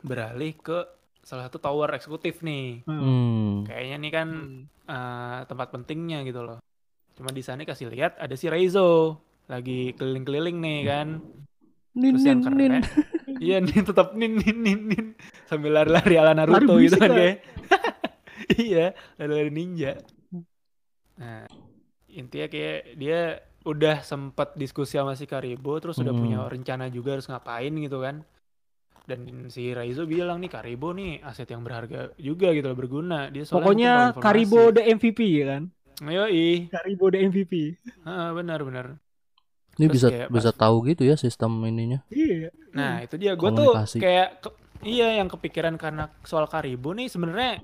beralih 0.00 0.54
ke 0.56 0.78
salah 1.20 1.46
satu 1.50 1.60
tower 1.60 1.92
eksekutif 1.92 2.40
nih. 2.40 2.86
Hmm. 2.88 3.66
Kayaknya 3.66 3.96
nih 4.00 4.12
kan 4.12 4.28
Hmm. 4.30 4.64
eh, 4.90 5.40
tempat 5.46 5.68
pentingnya 5.70 6.22
gitu 6.24 6.42
loh. 6.42 6.58
Cuma 7.14 7.30
di 7.30 7.42
sana 7.44 7.62
kasih 7.62 7.92
lihat 7.92 8.16
ada 8.16 8.32
si 8.34 8.48
Reizo 8.48 9.20
lagi 9.46 9.92
keliling-keliling 9.98 10.56
nih 10.56 10.80
kan. 10.86 11.08
nin 11.90 12.14
Terus 12.14 12.22
yang 12.22 12.40
keren, 12.46 12.54
nin 12.54 12.74
iya 13.44 13.58
nih 13.58 13.82
tetap 13.82 14.14
nin 14.14 14.38
nin 14.38 14.56
nin 14.62 14.80
nin 14.86 15.06
sambil 15.50 15.74
lari-lari 15.74 16.14
ala 16.22 16.38
Naruto 16.38 16.78
Lari 16.78 16.86
gitu 16.86 16.96
kan 17.02 17.10
kayak. 17.10 17.36
iya, 18.70 18.94
lari-lari 19.18 19.50
ninja. 19.50 19.98
Nah, 21.18 21.50
intinya 22.06 22.46
kayak 22.46 22.94
dia 22.94 23.42
udah 23.62 24.00
sempet 24.00 24.54
diskusi 24.54 24.96
sama 24.96 25.12
si 25.12 25.24
Karibo 25.24 25.76
terus 25.78 25.96
udah 25.96 26.10
Hmm. 26.10 26.20
punya 26.20 26.38
rencana 26.42 26.88
juga 26.88 27.14
harus 27.14 27.26
ngapain 27.26 27.72
gitu 27.72 28.00
kan. 28.00 28.24
Dan 29.02 29.20
si 29.46 29.70
Raizo 29.70 30.04
bilang 30.04 30.38
nih 30.38 30.48
Karibo 30.48 30.90
nih 30.90 31.20
aset 31.20 31.46
yang 31.46 31.60
berharga 31.60 32.14
juga 32.16 32.50
gitu 32.50 32.64
loh 32.64 32.78
berguna. 32.78 33.26
Dia 33.28 33.42
soalnya 33.42 33.60
Pokoknya 33.60 33.92
mungkin 33.92 34.12
tahu 34.12 34.22
Karibo 34.22 34.60
the 34.70 34.82
MVP 34.88 35.20
ya 35.34 35.44
kan? 35.48 35.62
Yoi. 36.00 36.48
Karibo 36.68 37.04
the 37.08 37.18
MVP. 37.20 37.52
Heeh, 38.00 38.28
benar 38.32 38.60
benar. 38.62 38.86
Ini 39.72 39.86
Terus 39.86 39.94
bisa 39.94 40.08
kayak 40.08 40.28
bisa 40.30 40.50
pas- 40.50 40.58
tahu 40.58 40.76
gitu 40.86 41.02
ya 41.02 41.16
sistem 41.16 41.52
ininya. 41.62 42.00
Iya. 42.08 42.48
Nah, 42.70 43.02
itu 43.02 43.16
dia 43.16 43.32
gue 43.34 43.50
tuh 43.50 43.72
kayak 43.94 44.28
ke- 44.40 44.56
iya 44.82 45.16
yang 45.16 45.26
kepikiran 45.26 45.74
karena 45.74 46.08
soal 46.22 46.46
Karibo 46.46 46.92
nih 46.92 47.08
sebenarnya 47.08 47.60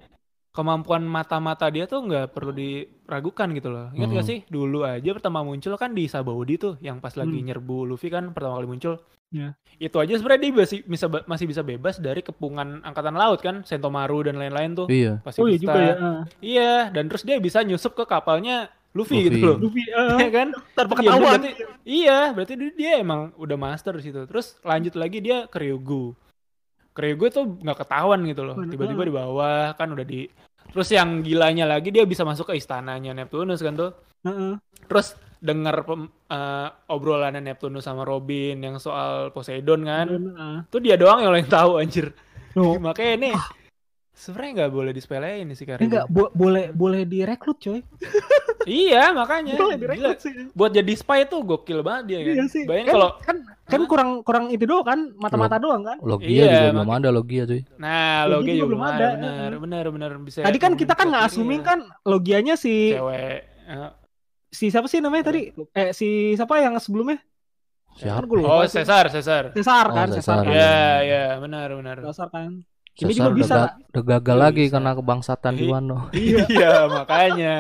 kemampuan 0.57 1.05
mata-mata 1.05 1.69
dia 1.69 1.85
tuh 1.85 2.01
nggak 2.03 2.33
perlu 2.33 2.51
diragukan 2.51 3.49
gitu 3.53 3.69
loh. 3.69 3.93
Ingat 3.93 4.09
gak 4.11 4.19
Hmm. 4.19 4.31
sih 4.33 4.39
dulu 4.49 4.83
aja 4.83 5.11
pertama 5.13 5.41
muncul 5.41 5.77
kan 5.77 5.93
di 5.93 6.09
Sabaudi 6.09 6.57
tuh 6.57 6.81
yang 6.81 6.97
pas 6.97 7.13
lagi 7.13 7.37
Hmm. 7.37 7.47
nyerbu 7.47 7.85
Luffy 7.85 8.09
kan 8.09 8.33
pertama 8.33 8.57
kali 8.57 8.67
muncul. 8.67 8.97
Ya. 9.29 9.53
Itu 9.77 9.99
aja 9.99 10.15
sebenarnya 10.15 10.41
dia 10.41 10.53
masih 10.57 10.79
bisa 10.83 11.07
masih 11.27 11.45
bisa 11.45 11.61
bebas 11.61 11.99
dari 11.99 12.23
kepungan 12.23 12.81
angkatan 12.81 13.13
laut 13.13 13.39
kan, 13.39 13.61
Sentomaru 13.61 14.25
dan 14.25 14.39
lain-lain 14.39 14.73
tuh. 14.73 14.87
Iya. 14.87 15.21
Pasti 15.21 15.39
Oh 15.39 15.47
iya 15.47 15.59
juga 15.59 15.77
ya. 15.77 15.95
ah. 15.99 16.23
Iya, 16.39 16.73
dan 16.89 17.05
terus 17.07 17.23
dia 17.23 17.37
bisa 17.37 17.61
nyusup 17.61 17.93
ke 17.93 18.05
kapalnya 18.05 18.71
Luffy, 18.95 19.19
Luffy. 19.19 19.29
gitu 19.29 19.37
loh. 19.45 19.59
Luffy 19.61 19.83
Iya 19.85 20.31
kan? 20.31 20.49
tanpa 20.73 20.97
Iya, 20.97 21.13
berarti, 21.13 21.51
iya, 21.85 22.19
berarti 22.33 22.55
dia, 22.57 22.71
dia 22.73 22.91
emang 22.97 23.29
udah 23.37 23.57
master 23.57 23.93
di 23.95 24.09
situ. 24.09 24.25
Terus 24.25 24.57
lanjut 24.63 24.95
lagi 24.95 25.19
dia 25.21 25.45
ke 25.45 25.59
Ryugu. 25.59 26.17
Ke 26.97 27.05
Ryugu 27.05 27.29
tuh 27.29 27.45
nggak 27.61 27.85
ketahuan 27.85 28.25
gitu 28.25 28.49
loh. 28.49 28.57
Tiba-tiba 28.57 29.05
di 29.05 29.12
bawah 29.12 29.76
kan 29.76 29.93
udah 29.93 30.07
di 30.09 30.25
Terus 30.73 30.93
yang 30.93 31.25
gilanya 31.25 31.65
lagi 31.65 31.88
dia 31.88 32.05
bisa 32.05 32.21
masuk 32.26 32.53
ke 32.53 32.61
istananya 32.61 33.12
Neptunus 33.17 33.61
kan 33.61 33.76
tuh. 33.76 33.93
Heeh. 34.25 34.61
Terus 34.88 35.17
denger 35.41 35.76
pem- 35.88 36.12
eh, 36.29 36.69
obrolannya 36.93 37.41
Neptunus 37.41 37.85
sama 37.85 38.03
Robin 38.03 38.57
yang 38.61 38.76
soal 38.81 39.31
Poseidon 39.31 39.85
kan. 39.85 40.07
Ah. 40.37 40.59
Tuh 40.69 40.81
dia 40.81 40.97
doang 41.00 41.23
yang 41.25 41.33
lain 41.33 41.49
tahu 41.49 41.81
anjir. 41.81 42.12
Oh. 42.57 42.76
Makanya 42.87 43.12
ini 43.17 43.31
sebenarnya 44.16 44.52
nggak 44.56 44.73
boleh 44.73 44.92
disepelein 44.96 45.46
sih 45.52 45.62
Karibo. 45.62 45.85
Enggak, 45.85 46.04
bo- 46.08 46.32
boleh 46.32 46.73
boleh 46.73 47.04
direkrut 47.04 47.61
coy. 47.61 47.80
Iya, 48.66 49.14
makanya. 49.14 49.54
Boleh 49.54 49.78
Gila. 49.78 49.94
direkrut 49.94 50.18
sih. 50.18 50.32
Buat 50.50 50.75
jadi 50.75 50.90
spy 50.90 51.30
tuh 51.30 51.46
gokil 51.46 51.87
banget 51.87 52.02
dia 52.11 52.18
kan. 52.18 52.35
Iya 52.35 52.44
sih. 52.50 52.62
Bayangin 52.66 52.82
Kan, 52.82 52.94
kalau 52.99 53.08
kan 53.23 53.37
kan 53.62 53.80
kurang 53.87 54.11
kurang 54.26 54.44
itu 54.50 54.66
doang 54.66 54.82
kan, 54.82 55.00
mata-mata 55.14 55.54
doang 55.62 55.87
kan. 55.87 56.02
Logia 56.02 56.26
Iya, 56.26 56.50
juga 56.66 56.70
belum 56.75 56.90
ada 56.90 57.08
logia 57.14 57.42
cuy. 57.46 57.62
Nah, 57.78 58.26
Logi 58.26 58.35
logi 58.35 58.52
juga 58.58 58.66
belum 58.66 58.82
ada. 58.82 59.06
Benar, 59.14 59.50
benar, 59.62 59.85
benar 59.87 60.11
bisa. 60.18 60.42
Tadi 60.42 60.58
kan 60.58 60.75
kita 60.75 60.99
kan 60.99 61.06
nggak 61.06 61.30
ini 61.38 61.56
kan 61.62 61.78
logianya 62.02 62.58
si 62.58 62.90
cewek. 62.90 63.46
Eh, 63.70 63.90
si 64.50 64.64
siapa 64.66 64.90
sih 64.90 64.99
namanya 64.99 65.30
tadi? 65.30 65.54
Eh 65.70 65.94
si 65.94 66.35
siapa 66.35 66.58
yang 66.58 66.75
sebelumnya? 66.82 67.23
Siapa? 68.02 68.26
Kan 68.26 68.50
Oh. 68.50 68.66
Cesar, 68.66 69.04
Cesar. 69.14 69.54
Cesar 69.54 69.87
Oh, 69.87 69.94
kan, 69.94 70.11
Cesar. 70.11 70.42
Cesar 70.42 70.44
kan. 70.44 70.58
Ya, 70.58 71.06
ya, 71.06 71.25
benar, 71.38 71.70
benar. 71.70 72.02
Cesar 72.02 72.35
kan. 72.35 72.66
Ini 72.97 73.12
Cesar 73.12 73.29
juga 73.29 73.37
bisa. 73.37 73.55
udah, 73.55 73.61
ga- 73.61 73.75
udah 73.93 74.05
gagal 74.09 74.37
Juga 74.37 74.45
lagi 74.49 74.65
bisa. 74.65 74.73
karena 74.73 74.91
kebangsatan 74.97 75.53
di 75.53 75.65
Iya. 75.65 75.73
Wano. 75.73 75.99
Iya, 76.49 76.73
makanya 76.88 77.55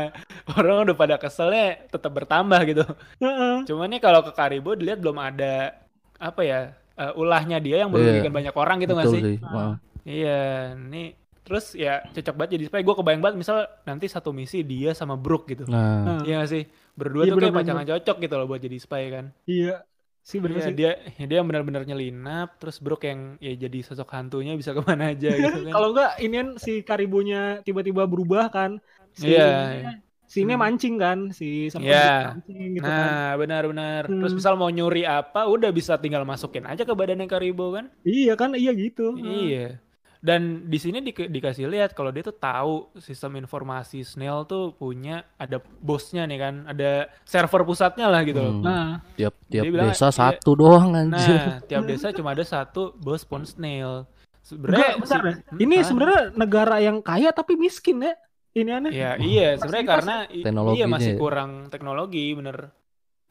orang 0.48 0.76
udah 0.88 0.96
pada 0.96 1.16
keselnya 1.20 1.64
tetap 1.92 2.12
bertambah 2.12 2.60
gitu. 2.64 2.82
Heeh. 3.20 3.54
Cuman 3.68 3.88
nih 3.92 4.00
kalau 4.00 4.20
ke 4.24 4.32
Karibo 4.32 4.72
dilihat 4.72 4.98
belum 5.04 5.18
ada 5.20 5.76
apa 6.16 6.40
ya 6.40 6.60
eh, 6.96 7.12
ulahnya 7.20 7.60
dia 7.60 7.84
yang 7.84 7.92
merugikan 7.92 8.32
banyak 8.32 8.54
orang 8.56 8.76
gitu 8.80 8.92
nggak 8.96 9.08
sih? 9.12 9.20
sih. 9.20 9.36
Maaf. 9.44 9.76
Iya, 10.06 10.38
nih 10.78 11.06
terus 11.46 11.76
ya 11.78 12.02
cocok 12.10 12.34
banget 12.34 12.50
jadi 12.58 12.64
spy. 12.66 12.80
Gue 12.82 12.96
kebayang 12.96 13.22
banget 13.22 13.36
misal 13.38 13.56
nanti 13.84 14.06
satu 14.08 14.32
misi 14.32 14.64
dia 14.64 14.96
sama 14.96 15.14
Brook 15.20 15.52
gitu. 15.52 15.68
Nah, 15.68 16.02
Nah, 16.02 16.18
Iya 16.24 16.40
nggak 16.40 16.50
sih? 16.50 16.62
Berdua 16.96 17.28
Iya, 17.28 17.32
tuh 17.36 17.40
kayak 17.44 17.56
pacangan 17.60 17.86
cocok 17.86 18.16
gitu 18.24 18.34
loh 18.40 18.46
buat 18.48 18.60
jadi 18.64 18.78
spy 18.80 19.02
kan. 19.12 19.24
Iya. 19.44 19.84
Sih 20.26 20.42
bener 20.42 20.58
Iya, 20.58 20.66
sih. 20.66 20.74
dia 20.74 20.90
dia 21.22 21.36
yang 21.38 21.46
benar-benar 21.46 21.86
nyelinap, 21.86 22.58
terus 22.58 22.82
Brook 22.82 23.06
yang 23.06 23.38
ya 23.38 23.54
jadi 23.54 23.78
sosok 23.86 24.10
hantunya 24.10 24.58
bisa 24.58 24.74
ke 24.74 24.82
mana 24.82 25.14
aja 25.14 25.30
gitu 25.30 25.58
kan. 25.66 25.70
Kalau 25.70 25.88
enggak 25.94 26.10
inian 26.18 26.48
si 26.58 26.82
Karibonya 26.82 27.62
tiba-tiba 27.62 28.10
berubah 28.10 28.50
kan. 28.50 28.82
Si 29.14 29.30
Iya. 29.30 29.46
ininya- 29.46 30.02
Si 30.26 30.42
ini 30.42 30.58
Hmm. 30.58 30.62
mancing 30.66 30.98
kan, 30.98 31.18
si 31.30 31.70
sama 31.70 31.86
Iya. 31.86 32.34
mancing 32.34 32.74
gitu 32.74 32.82
kan. 32.82 32.98
Nah, 33.06 33.30
benar-benar. 33.38 34.02
Terus 34.10 34.32
Hmm. 34.34 34.38
misal 34.42 34.54
mau 34.58 34.66
nyuri 34.66 35.06
apa, 35.06 35.46
udah 35.46 35.70
bisa 35.70 35.94
tinggal 36.02 36.26
masukin 36.26 36.66
aja 36.66 36.82
ke 36.82 36.90
badannya 36.90 37.30
Karibo 37.30 37.70
kan? 37.70 37.94
Iya 38.02 38.34
kan, 38.34 38.50
iya 38.58 38.74
gitu. 38.74 39.14
Iya. 39.14 39.78
Dan 40.26 40.66
di 40.66 40.74
sini 40.82 40.98
di- 41.06 41.14
dikasih 41.14 41.70
lihat 41.70 41.94
kalau 41.94 42.10
dia 42.10 42.26
tuh 42.26 42.34
tahu 42.34 42.90
sistem 42.98 43.38
informasi 43.38 44.02
Snail 44.02 44.42
tuh 44.42 44.74
punya 44.74 45.22
ada 45.38 45.62
bosnya 45.78 46.26
nih 46.26 46.38
kan, 46.42 46.54
ada 46.66 47.06
server 47.22 47.62
pusatnya 47.62 48.10
lah 48.10 48.26
gitu 48.26 48.42
loh. 48.42 48.54
Hmm. 48.58 48.64
Nah, 48.66 48.88
tiap 49.14 49.38
tiap 49.46 49.62
Dia 49.62 49.70
bilang, 49.70 49.94
desa 49.94 50.10
iya. 50.10 50.18
satu 50.18 50.50
doang 50.58 50.98
anjir. 50.98 51.38
Nah, 51.38 51.62
tiap 51.62 51.82
desa 51.86 52.10
cuma 52.10 52.34
ada 52.34 52.42
satu 52.42 52.90
bos 52.98 53.22
pon 53.22 53.46
Snail. 53.46 54.02
Sebenarnya 54.42 54.98
si- 54.98 55.62
Ini 55.62 55.76
apa? 55.78 55.86
sebenarnya 55.86 56.20
negara 56.34 56.76
yang 56.82 56.98
kaya 57.06 57.30
tapi 57.30 57.54
miskin 57.54 58.02
ya. 58.02 58.18
Ini 58.50 58.70
aneh. 58.82 58.90
Ya 58.90 59.10
iya 59.22 59.54
sebenarnya 59.62 59.86
karena 59.86 60.16
i- 60.26 60.42
iya 60.74 60.86
masih 60.90 61.14
ya. 61.14 61.18
kurang 61.22 61.70
teknologi 61.70 62.34
bener 62.34 62.74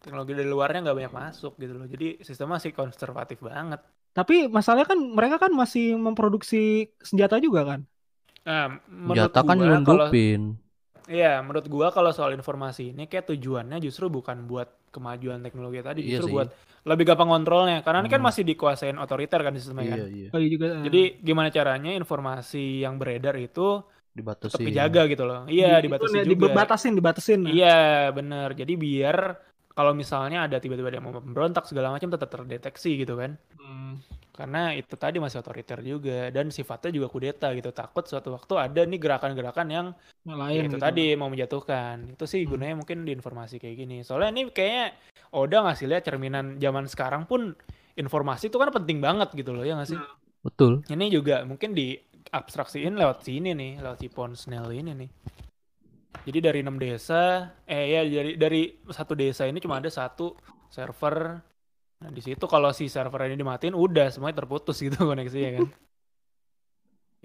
teknologi 0.06 0.38
dari 0.38 0.46
luarnya 0.46 0.86
nggak 0.86 0.98
banyak 1.02 1.16
masuk 1.18 1.58
gitu 1.58 1.74
loh 1.74 1.90
jadi 1.90 2.22
sistem 2.22 2.54
masih 2.54 2.78
konservatif 2.78 3.42
banget 3.42 3.82
Tapi 4.18 4.34
masalahnya 4.58 4.88
kan 4.92 5.00
mereka 5.18 5.36
kan 5.44 5.52
masih 5.62 5.84
memproduksi 6.06 6.58
senjata 7.10 7.36
juga 7.46 7.62
kan. 7.72 7.82
nah 8.48 8.66
menurut 8.88 9.18
Senjata 9.18 9.40
kan 9.50 9.58
gua 9.58 9.78
kalau 9.88 10.06
nyelundupin. 10.08 10.42
iya 11.10 11.28
menurut 11.46 11.66
gua 11.74 11.88
kalau 11.96 12.12
soal 12.18 12.32
informasi 12.38 12.82
ini 12.94 13.04
kayak 13.12 13.26
tujuannya 13.30 13.78
justru 13.86 14.06
bukan 14.18 14.38
buat 14.50 14.70
kemajuan 14.94 15.40
teknologi 15.46 15.80
tadi 15.86 16.00
Iya 16.02 16.10
justru 16.18 16.28
sih. 16.30 16.34
buat 16.36 16.50
lebih 16.90 17.06
gampang 17.10 17.30
kontrolnya 17.34 17.78
karena 17.86 18.00
ini 18.06 18.10
kan 18.14 18.22
Hmm. 18.22 18.28
masih 18.30 18.44
dikuasain 18.50 18.98
otoriter 19.02 19.40
kan 19.46 19.54
sistemnya 19.58 19.86
kan 19.94 20.00
Iya, 20.00 20.06
iya. 20.18 20.28
Oh 20.34 20.40
iya 20.42 20.50
juga. 20.56 20.66
jadi 20.86 21.00
gimana 21.28 21.50
caranya 21.58 21.92
informasi 22.00 22.86
yang 22.86 22.96
beredar 23.02 23.36
itu 23.38 23.62
tetap 23.82 24.16
Dibatasi. 24.16 24.64
dijaga 24.70 25.02
gitu 25.12 25.24
loh 25.30 25.40
iya 25.52 25.68
dibatasi 25.84 26.16
Itu, 26.24 26.30
juga 26.34 26.48
Dibatasin, 26.54 26.94
dibatasin. 27.00 27.40
nah. 27.44 27.52
Iya 27.52 27.76
bener. 28.18 28.50
Jadi 28.56 28.74
biar 28.86 29.18
kalau 29.76 29.92
misalnya 29.92 30.38
ada 30.48 30.58
tiba-tiba 30.64 30.88
ada 30.88 30.98
yang 31.04 31.08
mau 31.12 31.16
memberontak 31.20 31.64
segala 31.68 31.92
macam 31.92 32.08
tetap 32.14 32.30
terdeteksi 32.32 32.90
gitu 33.02 33.14
kan. 33.20 33.32
Hmm. 34.44 34.50
Karena 34.50 34.60
itu 34.80 34.96
tadi 35.00 35.18
masih 35.24 35.40
otoriter 35.44 35.80
juga 35.92 36.30
dan 36.36 36.52
sifatnya 36.52 36.92
juga 36.98 37.08
kudeta 37.14 37.48
gitu. 37.58 37.70
Takut 37.72 38.04
suatu 38.12 38.30
waktu 38.36 38.54
ada 38.60 38.82
nih 38.84 39.00
gerakan-gerakan 39.04 39.68
yang 39.72 39.88
Yang 40.26 40.38
ya 40.56 40.60
lain 40.60 40.66
itu 40.68 40.78
gitu. 40.86 40.86
tadi 40.86 41.02
mau 41.20 41.30
menjatuhkan. 41.34 41.96
Itu 42.16 42.26
sih 42.32 42.42
Hmm. 42.46 42.52
gunanya 42.52 42.76
mungkin 42.82 43.04
di 43.08 43.12
informasi 43.18 43.56
kayak 43.62 43.76
gini. 43.82 43.96
Soalnya 44.08 44.30
ini 44.36 44.42
kayaknya 44.52 44.86
Oda 45.36 45.58
ngasih 45.66 45.86
lihat 45.92 46.04
cerminan 46.08 46.46
zaman 46.64 46.86
sekarang 46.88 47.24
pun 47.32 47.56
informasi 47.96 48.52
itu 48.52 48.58
kan 48.62 48.70
penting 48.76 49.00
banget 49.04 49.30
gitu 49.40 49.52
loh 49.56 49.64
ya 49.68 49.76
nggak 49.78 49.90
sih? 49.92 50.00
Betul. 50.44 50.84
Ini 50.90 51.06
juga 51.14 51.42
mungkin 51.50 51.74
di 51.74 51.98
abstraksiin 52.30 52.94
lewat 52.98 53.26
sini 53.26 53.52
nih, 53.58 53.72
lewat 53.82 54.00
si 54.04 54.08
Ponsnel 54.12 54.68
ini 54.74 54.92
nih. 54.94 55.10
Jadi 56.26 56.40
dari 56.42 56.60
enam 56.66 56.78
desa, 56.82 57.54
eh 57.70 57.86
ya 57.94 58.02
dari 58.02 58.34
dari 58.34 58.62
satu 58.90 59.14
desa 59.14 59.46
ini 59.46 59.62
cuma 59.62 59.78
ada 59.78 59.94
satu 59.94 60.34
server. 60.74 61.38
Nah 61.96 62.10
di 62.12 62.22
situ 62.22 62.46
kalau 62.46 62.70
si 62.72 62.88
server 62.88 63.28
ini 63.28 63.40
dimatiin, 63.40 63.74
udah 63.74 64.12
semuanya 64.12 64.44
terputus 64.44 64.78
gitu 64.78 64.96
koneksinya 65.10 65.52
kan. 65.62 65.68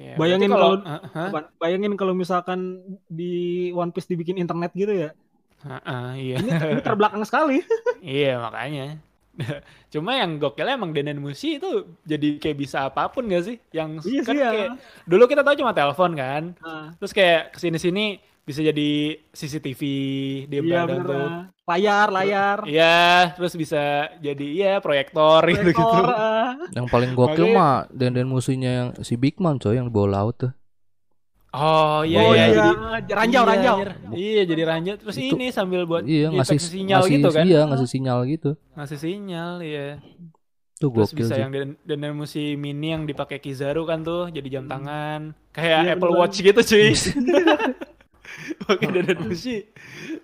Ya, 0.00 0.16
Bayangin 0.16 0.48
kalau- 0.48 0.80
Hah? 0.80 1.00
Hah? 1.12 1.28
Apaan? 1.28 1.44
Bayangin 1.60 1.92
kalau 1.92 2.16
misalkan 2.16 2.80
di 3.04 3.68
One 3.76 3.92
Piece 3.92 4.08
dibikin 4.08 4.40
internet 4.40 4.72
gitu 4.72 4.88
ya. 4.90 5.10
Hah, 5.60 5.80
ah, 5.84 6.12
iya, 6.16 6.40
Ini 6.40 6.80
terbelakang 6.86 7.20
sekali. 7.28 7.60
iya 8.00 8.40
makanya. 8.40 8.96
Cuma 9.92 10.14
yang 10.14 10.36
gokilnya 10.36 10.74
emang 10.74 10.90
Denen 10.90 11.18
Mushi 11.18 11.56
itu 11.56 11.70
jadi 12.02 12.36
kayak 12.36 12.58
bisa 12.58 12.86
apa 12.86 13.08
pun 13.08 13.26
gak 13.26 13.44
sih? 13.44 13.56
Yang 13.70 14.04
Iya 14.06 14.20
kan 14.22 14.32
sih 14.32 14.38
ya. 14.38 14.50
kayak 14.50 14.70
dulu 15.04 15.24
kita 15.26 15.42
tahu 15.42 15.54
cuma 15.56 15.72
telepon 15.72 16.12
kan, 16.12 16.42
Nah, 16.58 16.92
Terus 16.96 17.12
kayak 17.12 17.42
ke 17.52 17.58
sini-sini 17.58 18.04
bisa 18.40 18.60
jadi 18.60 18.90
CCTV 19.30 19.80
di 20.44 20.56
iya 20.60 20.82
tuh. 20.82 21.28
Layar, 21.64 22.10
layar. 22.10 22.58
Iya, 22.66 23.30
terus 23.32 23.54
bisa 23.54 24.10
jadi 24.18 24.42
iya 24.42 24.72
proyektor 24.78 25.38
gitu-gitu. 25.46 25.78
Ekor, 25.78 26.02
ah. 26.10 26.58
Yang 26.74 26.86
paling 26.90 27.10
gokil 27.14 27.46
Makanya- 27.46 27.54
mah 27.54 27.74
den-den 27.88 28.26
musuhnya 28.26 28.70
yang 28.72 28.88
si 29.06 29.14
Big 29.14 29.38
Mom 29.38 29.54
coy 29.54 29.78
yang 29.78 29.86
di 29.86 29.94
bawah 29.94 30.10
laut 30.10 30.34
tuh. 30.36 30.50
Oh 31.50 32.06
iya 32.06 32.18
oh 32.20 32.30
iya, 32.30 32.44
iya, 32.46 32.62
jadi 33.02 33.12
ranjau, 33.12 33.42
iya, 33.42 33.50
ranjau. 33.50 33.74
anjir. 33.74 33.90
Iya, 34.14 34.42
jadi 34.46 34.62
ranjau. 34.62 34.94
Terus 35.02 35.16
Itu- 35.18 35.34
ini 35.34 35.46
sambil 35.50 35.82
buat 35.82 36.06
Iya 36.06 36.30
ngasih 36.30 36.58
sinyal 36.58 37.00
ngasih, 37.02 37.14
gitu 37.18 37.28
kan. 37.28 37.44
Iya 37.44 37.60
ngasih 37.66 37.88
sinyal 37.88 38.18
gitu. 38.24 38.50
Ngasih 38.72 38.98
sinyal 38.98 39.52
iya. 39.60 39.86
Tuh 40.78 40.88
Terus 40.88 41.10
gokil 41.10 41.18
bisa 41.20 41.34
sih. 41.34 41.40
yang 41.42 41.50
dan 41.50 41.68
dan 41.82 42.14
musi 42.14 42.54
mini 42.54 42.94
yang 42.94 43.02
dipakai 43.02 43.36
Kizaru 43.36 43.82
kan 43.82 44.00
tuh 44.00 44.30
jadi 44.30 44.48
jam 44.48 44.64
tangan. 44.64 45.34
Kayak 45.50 45.78
Iya, 45.84 45.92
Apple 45.92 46.08
bener. 46.08 46.20
Watch 46.22 46.36
gitu 46.38 46.60
cuy. 46.60 46.88
Pakai 48.62 48.88
dan 49.02 49.18
musi. 49.20 49.66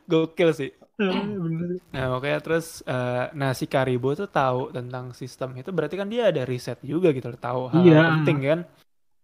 Gokil 0.07 0.51
sih. 0.53 0.71
Bener. 0.97 1.83
Nah, 1.91 2.07
makanya 2.09 2.39
terus 2.41 2.81
eh, 2.83 3.25
nah 3.35 3.51
si 3.51 3.67
Karibo 3.67 4.15
tuh 4.15 4.31
tahu 4.31 4.71
tentang 4.71 5.13
sistem 5.13 5.53
itu 5.55 5.69
berarti 5.69 5.93
kan 5.93 6.07
dia 6.07 6.31
ada 6.31 6.41
riset 6.43 6.81
juga 6.81 7.11
gitu 7.11 7.29
loh, 7.29 7.37
tahu 7.37 7.61
hal 7.69 7.83
Iya. 7.83 8.01
penting 8.17 8.39
kan. 8.41 8.61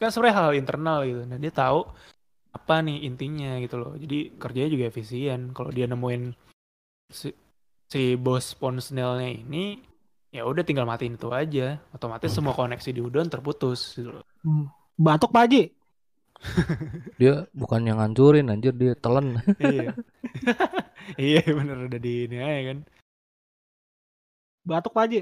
Kan 0.02 0.10
sebenarnya 0.10 0.38
hal 0.42 0.50
internal 0.58 0.98
gitu. 1.06 1.22
Nah, 1.22 1.38
dia 1.38 1.54
tahu 1.54 1.86
apa 2.50 2.74
nih 2.82 3.06
intinya 3.06 3.54
gitu 3.62 3.78
loh. 3.78 3.94
Jadi 3.94 4.34
kerjanya 4.34 4.70
juga 4.74 4.90
efisien. 4.90 5.54
Kalau 5.54 5.70
dia 5.70 5.86
nemuin 5.86 6.34
si- 7.06 7.38
si 7.86 8.18
bos 8.18 8.58
Ponsnelnya 8.58 9.30
ini 9.30 9.78
ya 10.34 10.42
udah 10.42 10.66
tinggal 10.66 10.82
matiin 10.82 11.14
itu 11.14 11.30
aja. 11.30 11.78
Otomatis 11.94 12.34
semua 12.34 12.50
koneksi 12.50 12.90
di 12.90 12.98
Udon 12.98 13.30
terputus 13.30 13.94
gitu 13.94 14.10
loh. 14.18 14.26
Hmm. 14.42 14.66
Batuk 14.98 15.30
Pak 15.30 15.46
Haji. 15.46 15.62
Dia 17.22 17.46
bukan 17.54 17.86
yang 17.86 18.02
ngancurin 18.02 18.50
anjir 18.50 18.74
dia 18.74 18.98
telan. 18.98 19.38
iya. 19.62 19.94
iya 21.30 21.42
bener 21.46 21.86
udah 21.86 22.00
di 22.02 22.26
ini 22.26 22.42
aja 22.42 22.60
kan. 22.74 22.78
Batuk 24.66 24.90
Pak 24.90 25.02
Haji. 25.06 25.20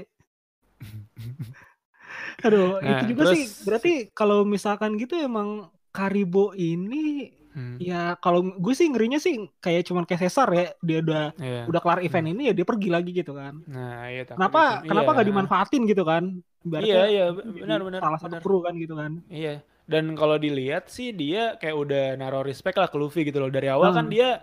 Aduh, 2.43 2.77
Nah, 2.77 2.89
itu 2.99 3.03
juga 3.09 3.23
sih 3.29 3.43
terus- 3.43 3.63
berarti 3.63 3.93
kalau 4.11 4.43
misalkan 4.43 4.95
gitu 4.95 5.15
emang 5.15 5.69
Karibo 5.89 6.51
ini 6.53 7.29
Hmm, 7.51 7.75
ya 7.77 8.15
kalau 8.15 8.47
gue 8.47 8.71
sih 8.71 8.87
ngerinya 8.87 9.19
sih 9.19 9.35
kayak 9.59 9.83
cuman 9.83 10.07
kayak 10.07 10.23
Cesar 10.23 10.47
ya 10.49 10.71
dia 10.79 11.03
udah 11.03 11.35
iya. 11.35 11.67
udah 11.67 11.81
kelar 11.83 11.99
event 11.99 12.31
ini 12.31 12.47
ya 12.47 12.53
dia 12.53 12.63
pergi 12.63 12.87
lagi 12.87 13.11
gitu 13.11 13.35
kan. 13.35 13.59
Nah, 13.67 14.07
iya 14.07 14.23
Kenapa 14.23 14.79
itu. 14.79 14.87
kenapa 14.87 15.03
Iya. 15.03 15.15
nggak 15.19 15.27
dimanfaatin 15.27 15.81
gitu 15.83 16.03
kan? 16.03 16.23
Ibaratnya 16.63 16.87
Iya, 16.87 17.03
iya, 17.05 17.25
benar 17.35 17.79
benar. 17.83 17.99
Salah 17.99 18.19
satu 18.23 18.39
kru 18.39 18.63
kan 18.63 18.71
gitu 18.73 18.95
kan. 18.95 19.19
Iya. 19.27 19.59
Dan 19.83 20.15
kalau 20.15 20.39
dilihat 20.39 20.87
sih 20.87 21.11
dia 21.11 21.59
kayak 21.59 21.75
udah 21.75 22.03
naruh 22.15 22.39
respect 22.41 22.79
lah 22.79 22.87
ke 22.87 22.95
Luffy 22.95 23.27
gitu 23.27 23.37
loh. 23.37 23.51
Dari 23.51 23.67
awal 23.67 23.91
kan 23.91 24.07
Hmm. 24.07 24.15
dia 24.15 24.39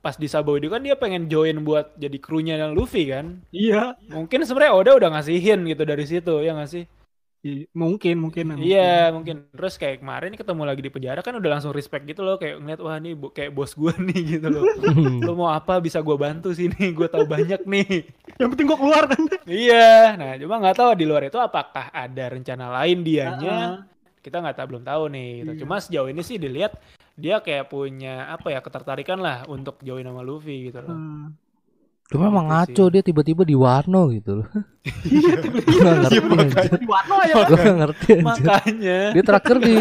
pas 0.00 0.16
di 0.16 0.24
Sabo 0.24 0.56
itu 0.56 0.66
kan 0.66 0.80
dia 0.80 0.96
pengen 0.96 1.28
join 1.28 1.60
buat 1.60 2.00
jadi 2.00 2.16
krunya 2.16 2.56
dan 2.56 2.72
Luffy 2.72 3.04
kan. 3.06 3.44
Iya. 3.50 3.92
Mungkin 4.08 4.40
sebenarnya 4.40 4.72
Oda 4.72 4.96
udah 4.96 5.10
ngasihin 5.12 5.68
gitu 5.68 5.84
dari 5.84 6.08
situ 6.08 6.40
ya 6.40 6.56
nggak 6.56 6.70
sih? 6.70 6.88
I- 7.48 7.66
Mungkin 7.72 8.16
mungkin. 8.18 8.44
Iya 8.58 9.08
mungkin. 9.10 9.48
Terus 9.50 9.74
kayak 9.74 9.98
kemarin 9.98 10.32
ketemu 10.32 10.62
lagi 10.62 10.80
di 10.80 10.88
penjara 10.88 11.20
kan 11.20 11.32
udah 11.32 11.50
langsung 11.50 11.70
respect 11.70 12.04
gitu 12.04 12.20
loh 12.20 12.36
kayak 12.36 12.58
ngeliat 12.58 12.78
wah 12.78 12.96
nih 12.96 13.12
bo- 13.12 13.30
kayak 13.30 13.50
bos 13.50 13.72
gue 13.72 13.92
nih 14.08 14.20
gitu 14.34 14.46
loh. 14.48 14.62
Lo 15.26 15.32
mau 15.32 15.48
apa 15.48 15.78
bisa 15.78 15.98
gue 15.98 16.16
bantu 16.16 16.50
sini? 16.50 16.76
Gue 16.96 17.06
tahu 17.06 17.24
banyak 17.24 17.64
nih. 17.64 18.04
Yang 18.36 18.48
penting 18.52 18.66
gue 18.66 18.78
keluar 18.78 19.04
kan. 19.06 19.22
iya. 19.44 20.14
Nah 20.14 20.36
cuma 20.36 20.54
nggak 20.58 20.76
tahu 20.76 20.90
di 20.92 21.04
luar 21.04 21.24
itu 21.24 21.36
apakah 21.36 21.88
ada 21.88 22.24
rencana 22.28 22.68
lain 22.74 23.00
dianya? 23.00 23.56
Heeh. 23.74 23.96
kita 24.18 24.38
nggak 24.38 24.56
tahu 24.56 24.66
belum 24.68 24.84
tahu 24.84 25.02
nih 25.08 25.30
gitu. 25.38 25.52
Iya. 25.54 25.60
Cuma 25.62 25.74
sejauh 25.78 26.08
ini 26.08 26.20
sih 26.20 26.36
dilihat 26.36 26.76
dia 27.14 27.38
kayak 27.38 27.66
punya 27.66 28.28
apa 28.28 28.50
ya 28.50 28.60
ketertarikan 28.60 29.18
lah 29.18 29.42
untuk 29.46 29.80
join 29.80 30.04
sama 30.04 30.20
Luffy 30.20 30.68
gitu 30.68 30.78
loh. 30.78 30.92
Hmm. 30.92 31.26
Cuma 32.08 32.32
emang 32.32 32.48
Gitu 32.48 32.52
ngaco 32.56 32.84
sih. 32.88 32.92
dia 32.96 33.02
tiba-tiba 33.04 33.42
di 33.44 33.52
Wano 33.52 34.02
gitu 34.08 34.40
loh. 34.40 34.48
Iya, 35.04 35.34
gak 35.36 35.96
ngerti 36.08 36.76
di 36.80 36.88
Wano 36.88 37.16
ya. 37.20 37.34
Gue 37.44 37.56
gak 37.60 37.76
ngerti. 37.84 38.12
Makanya. 38.24 38.98
Dia 39.12 39.22
terakhir 39.22 39.56
di 39.60 39.76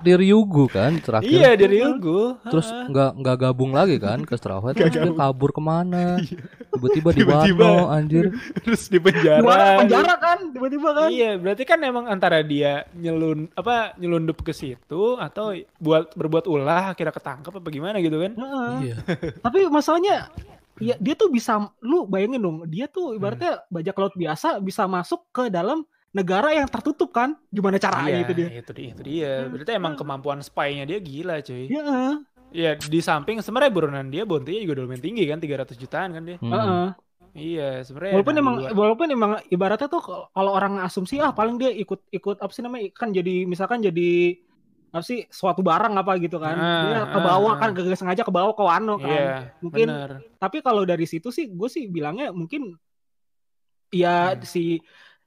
di 0.00 0.16
Ryugu 0.16 0.64
kan 0.72 0.96
terakhir. 0.96 1.28
iya 1.28 1.52
dari 1.52 1.76
Ryugu. 1.84 2.40
Terus 2.48 2.72
nggak 2.72 3.20
nggak 3.20 3.36
gabung 3.36 3.76
lagi 3.76 4.00
kan 4.00 4.24
ke 4.24 4.32
Straw 4.32 4.64
Hat. 4.64 4.80
Terus 4.80 4.96
dia 4.96 5.12
kabur 5.12 5.52
ke 5.52 5.60
mana? 5.60 6.16
Tiba-tiba 6.72 7.12
di 7.12 7.20
Tiba-tiba. 7.20 7.68
Wano 7.68 7.92
anjir. 7.92 8.32
terus 8.64 8.88
di 8.88 8.96
Di 8.96 9.04
penjara. 9.04 9.44
Wano 9.44 9.84
penjara 9.84 10.14
kan 10.16 10.38
tiba-tiba 10.56 10.88
kan. 10.96 11.08
Iya, 11.12 11.36
berarti 11.36 11.62
kan 11.68 11.78
emang 11.84 12.08
antara 12.08 12.40
dia 12.40 12.88
nyelun 12.96 13.52
apa 13.52 13.92
nyelundup 14.00 14.40
ke 14.40 14.56
situ 14.56 15.20
atau 15.20 15.52
buat 15.76 16.16
berbuat 16.16 16.48
ulah 16.48 16.96
akhirnya 16.96 17.12
ketangkep 17.12 17.52
apa 17.52 17.68
gimana 17.68 18.00
gitu 18.00 18.16
kan? 18.16 18.32
Heeh. 18.32 18.72
Iya. 18.88 18.96
Tapi 19.44 19.68
masalahnya 19.68 20.32
ya 20.80 20.94
dia 20.96 21.14
tuh 21.14 21.28
bisa 21.28 21.52
lu 21.80 22.04
bayangin 22.04 22.40
dong, 22.40 22.56
dia 22.66 22.88
tuh 22.88 23.12
ibaratnya 23.14 23.60
bajak 23.68 23.94
laut 23.94 24.14
biasa 24.16 24.58
bisa 24.58 24.84
masuk 24.84 25.28
ke 25.30 25.46
dalam 25.48 25.84
negara 26.10 26.50
yang 26.50 26.66
tertutup 26.66 27.14
kan? 27.14 27.38
Gimana 27.48 27.78
caranya 27.78 28.10
Iya, 28.10 28.24
itu 28.24 28.32
dia? 28.34 28.48
itu 28.50 28.72
dia, 28.74 28.88
itu 28.90 29.02
dia. 29.04 29.32
Berarti 29.46 29.72
emang 29.72 29.94
kemampuan 29.94 30.40
spy-nya 30.40 30.82
dia 30.82 30.98
gila, 30.98 31.38
cuy. 31.40 31.70
Ya, 31.70 31.82
heeh. 31.84 32.14
Iya, 32.50 32.70
di 32.82 32.98
samping 32.98 33.38
sebenarnya 33.38 33.70
buronan 33.70 34.10
dia 34.10 34.26
bontinya 34.26 34.58
juga 34.58 34.82
lumayan 34.82 34.98
tinggi 34.98 35.22
kan, 35.30 35.38
300 35.38 35.78
jutaan 35.78 36.10
kan 36.10 36.22
dia. 36.26 36.36
Hmm. 36.42 36.50
heeh. 36.50 36.86
Iya, 37.30 37.86
sebenarnya 37.86 38.12
Walaupun 38.18 38.34
emang 38.42 38.54
luar- 38.58 38.74
walaupun 38.74 39.06
emang 39.06 39.32
ibaratnya 39.46 39.86
tuh 39.86 40.02
kalau 40.02 40.26
kalau 40.34 40.50
orang 40.50 40.82
asumsi 40.82 41.22
ah 41.22 41.30
paling 41.30 41.62
dia 41.62 41.70
ikut 41.70 42.10
ikut 42.10 42.42
apa 42.42 42.50
sih 42.50 42.58
namanya 42.58 42.90
kan 42.90 43.14
jadi 43.14 43.46
misalkan 43.46 43.78
jadi 43.78 44.34
apa 44.90 45.00
sih 45.00 45.22
suatu 45.26 45.62
barang 45.62 45.94
apa 45.94 46.18
gitu 46.18 46.36
kan. 46.36 46.54
Ah, 46.54 46.82
dia 46.84 46.98
ke 47.06 47.14
ah, 47.14 47.24
bawah 47.24 47.54
ah. 47.54 47.56
kan 47.56 47.68
gak 47.70 47.94
sengaja 47.94 48.22
ke 48.22 48.30
bawah 48.30 48.50
ke 48.50 48.60
Wano 48.60 48.94
kan. 48.96 49.06
Iya, 49.06 49.34
Mungkin 49.58 49.86
bener. 49.86 50.10
tapi 50.36 50.58
kalau 50.60 50.82
dari 50.82 51.06
situ 51.06 51.30
sih 51.30 51.46
gue 51.46 51.66
sih 51.66 51.86
bilangnya 51.86 52.30
mungkin 52.30 52.74
ya 53.90 54.34
Hmm. 54.34 54.42
si 54.42 54.78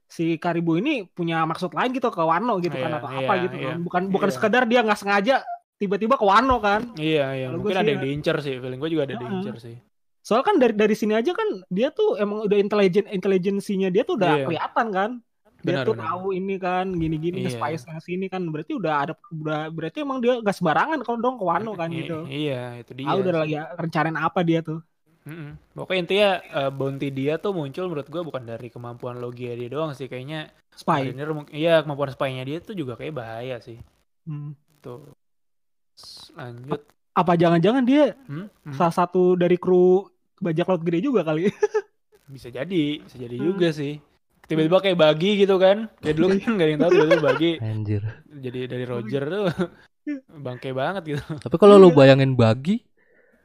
si 0.04 0.36
Karibu 0.36 0.78
ini 0.78 1.04
punya 1.06 1.42
maksud 1.42 1.72
lain 1.72 1.90
gitu 1.90 2.08
ke 2.08 2.20
Wano 2.20 2.60
gitu 2.60 2.72
kan 2.72 2.92
Iya, 2.92 2.98
atau 3.00 3.08
iya, 3.10 3.18
apa 3.20 3.32
gitu 3.42 3.56
iya. 3.56 3.66
kan 3.66 3.76
bukan 3.82 4.02
bukan 4.08 4.28
Iya. 4.28 4.36
sekedar 4.36 4.62
dia 4.64 4.80
nggak 4.80 5.00
sengaja 5.00 5.36
tiba-tiba 5.74 6.14
ke 6.14 6.24
Wano 6.24 6.60
kan 6.60 6.92
Iya, 6.94 7.26
iya. 7.34 7.46
Kalau 7.50 7.58
Mungkin 7.60 7.76
ada 7.76 7.90
yang 7.90 8.00
ya- 8.00 8.06
diincar 8.06 8.36
sih. 8.40 8.54
Feeling 8.56 8.78
gue 8.78 8.90
juga 8.90 9.02
ada 9.04 9.14
Heeh. 9.14 9.24
diincar 9.24 9.56
sih. 9.58 9.76
soalnya 10.20 10.46
kan 10.46 10.56
dari 10.56 10.72
dari 10.72 10.96
sini 10.96 11.12
aja 11.12 11.32
kan 11.32 11.44
dia 11.68 11.92
tuh 11.92 12.16
emang 12.16 12.48
udah 12.48 12.56
intelijen 12.56 13.04
intelijensinya 13.06 13.88
dia 13.88 14.08
tuh 14.08 14.16
udah 14.16 14.32
Iya. 14.34 14.44
kelihatan 14.48 14.86
kan 14.88 15.10
dia 15.64 15.80
Benar, 15.80 15.84
tuh 15.84 15.96
benar. 15.96 16.04
tahu 16.06 16.26
ini 16.30 16.54
kan 16.56 16.86
gini-gini 16.92 17.40
Iya. 17.42 17.56
spice 17.56 17.84
yang 17.86 17.98
sini 17.98 18.26
kan 18.28 18.44
berarti 18.44 18.72
udah 18.72 18.94
ada 19.00 19.12
udah 19.32 19.72
berarti 19.72 19.98
emang 19.98 20.20
dia 20.20 20.36
gak 20.38 20.52
sembarangan 20.52 21.00
kalau 21.00 21.18
dong 21.18 21.36
ke 21.36 21.44
Wano 21.44 21.72
kan 21.72 21.88
I- 21.88 21.96
gitu 21.98 22.18
Iya, 22.24 22.78
itu 22.78 22.92
dia. 22.92 23.08
tahu 23.08 23.18
udah 23.18 23.32
lagi 23.34 23.56
rencanain 23.74 24.14
apa 24.14 24.40
dia 24.40 24.60
tuh 24.60 24.84
Mm-mm. 25.24 25.56
Pokoknya 25.72 26.00
intinya 26.04 26.30
eh, 26.36 26.68
bounty 26.70 27.08
dia 27.08 27.40
tuh 27.40 27.50
muncul 27.50 27.88
menurut 27.88 28.04
gue 28.04 28.20
bukan 28.20 28.44
dari 28.44 28.68
kemampuan 28.68 29.16
logia 29.16 29.56
dia 29.56 29.72
doang 29.72 29.90
sih. 29.90 30.04
Kayaknya 30.04 30.52
spy 30.70 31.08
Mariner 31.08 31.48
iya 31.48 31.80
kemampuan 31.80 32.12
spy-nya 32.12 32.44
dia 32.44 32.60
tuh 32.60 32.76
juga 32.76 32.92
kayak 32.92 33.16
bahaya 33.16 33.56
sih. 33.56 33.80
Hmm. 34.22 34.52
Tuh. 34.78 35.16
Lanjut. 36.34 36.84
apa 37.14 37.32
jangan-jangan 37.34 37.82
dia 37.82 38.18
Hmm? 38.26 38.50
Hmm. 38.60 38.74
salah 38.74 38.90
satu 38.92 39.32
dari 39.32 39.54
kru 39.54 40.02
bajak 40.36 40.66
laut 40.66 40.82
gede 40.82 40.98
juga 41.00 41.22
kali 41.22 41.46
Bisa 42.26 42.50
jadi, 42.50 43.00
bisa 43.00 43.16
jadi 43.16 43.36
Hmm. 43.36 43.46
juga 43.46 43.68
sih. 43.70 43.96
Tiba-tiba 44.44 44.78
kayak 44.80 44.98
bagi 44.98 45.30
gitu 45.40 45.56
kan. 45.56 45.88
Ya 46.04 46.12
dulu 46.12 46.36
kan 46.36 46.50
gak 46.56 46.66
ada 46.66 46.70
yang 46.70 46.80
tahu 46.82 46.90
tiba-tiba 46.92 47.22
bagi. 47.24 47.50
Anjir. 47.60 48.02
Jadi 48.28 48.58
dari 48.68 48.84
Roger 48.84 49.22
tuh 49.24 49.46
bangke 50.36 50.70
banget 50.76 51.02
gitu. 51.16 51.24
Tapi 51.40 51.56
kalau 51.56 51.80
lu 51.80 51.88
bayangin 51.90 52.36
bagi, 52.36 52.84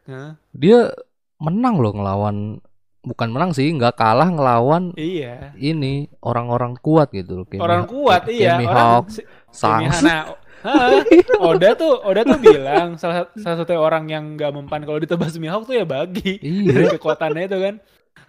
Hah? 0.06 0.36
dia 0.52 0.92
menang 1.40 1.80
loh 1.80 1.96
ngelawan 1.96 2.60
bukan 3.00 3.30
menang 3.32 3.56
sih, 3.56 3.72
nggak 3.72 3.96
kalah 3.96 4.28
ngelawan 4.28 4.92
Iya. 5.00 5.56
ini 5.56 6.12
orang-orang 6.20 6.76
kuat 6.84 7.16
gitu 7.16 7.42
loh. 7.42 7.46
kayak 7.48 7.64
Orang 7.64 7.88
kuat 7.88 8.28
kayak 8.28 8.36
iya. 8.36 8.54
Mihawk, 8.60 9.08
Orang 9.56 9.88
Hah? 10.60 11.00
Oda 11.40 11.72
tuh 11.72 12.04
Oda 12.04 12.28
tuh 12.28 12.36
bilang 12.36 13.00
salah 13.00 13.32
salah 13.40 13.64
satu 13.64 13.80
orang 13.80 14.12
yang 14.12 14.36
nggak 14.36 14.52
mempan 14.52 14.84
kalau 14.84 15.00
ditebas 15.00 15.40
Mihawk 15.40 15.64
tuh 15.64 15.80
ya 15.80 15.88
bagi 15.88 16.36
dari 16.44 16.84
Iya. 16.84 17.00
kekuatannya 17.00 17.48
itu 17.48 17.58
kan. 17.64 17.76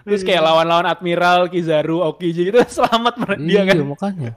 Terus 0.05 0.23
kayak 0.25 0.43
lawan-lawan 0.43 0.87
Admiral, 0.89 1.49
Kizaru, 1.53 2.01
Okiji 2.05 2.49
gitu 2.49 2.59
selamat 2.81 3.15
mereka 3.21 3.43
dia 3.45 3.63
kan. 3.67 3.77
Iya 3.77 3.85
makanya. 3.85 4.33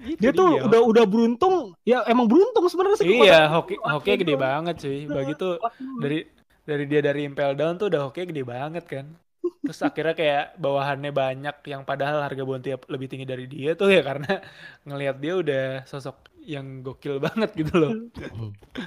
Itu 0.00 0.16
dia 0.16 0.30
tuh 0.32 0.48
dia. 0.56 0.64
udah 0.64 0.80
udah 0.80 1.04
beruntung 1.04 1.54
ya 1.84 2.00
emang 2.08 2.24
beruntung 2.24 2.64
sebenarnya 2.72 3.04
sih 3.04 3.20
Iya, 3.20 3.52
hoki 3.52 3.76
hoki 3.76 4.10
gede 4.16 4.34
banget 4.34 4.74
cuy. 4.80 5.04
Bagi 5.04 5.32
tuh 5.36 5.60
dari 6.00 6.24
dari 6.64 6.84
dia 6.88 7.00
dari 7.04 7.28
Impel 7.28 7.52
Down 7.52 7.76
tuh 7.76 7.92
udah 7.92 8.08
hoki 8.08 8.24
gede 8.24 8.42
banget 8.42 8.84
kan. 8.88 9.06
Terus 9.40 9.80
akhirnya 9.80 10.14
kayak 10.16 10.44
bawahannya 10.60 11.12
banyak 11.12 11.56
yang 11.68 11.82
padahal 11.84 12.24
harga 12.24 12.44
bounty 12.44 12.76
lebih 12.88 13.06
tinggi 13.08 13.26
dari 13.28 13.44
dia 13.48 13.72
tuh 13.76 13.92
ya 13.92 14.00
karena 14.04 14.40
ngelihat 14.88 15.16
dia 15.20 15.32
udah 15.36 15.64
sosok 15.84 16.16
yang 16.44 16.80
gokil 16.80 17.20
banget 17.20 17.52
gitu 17.56 17.74
loh. 17.76 17.92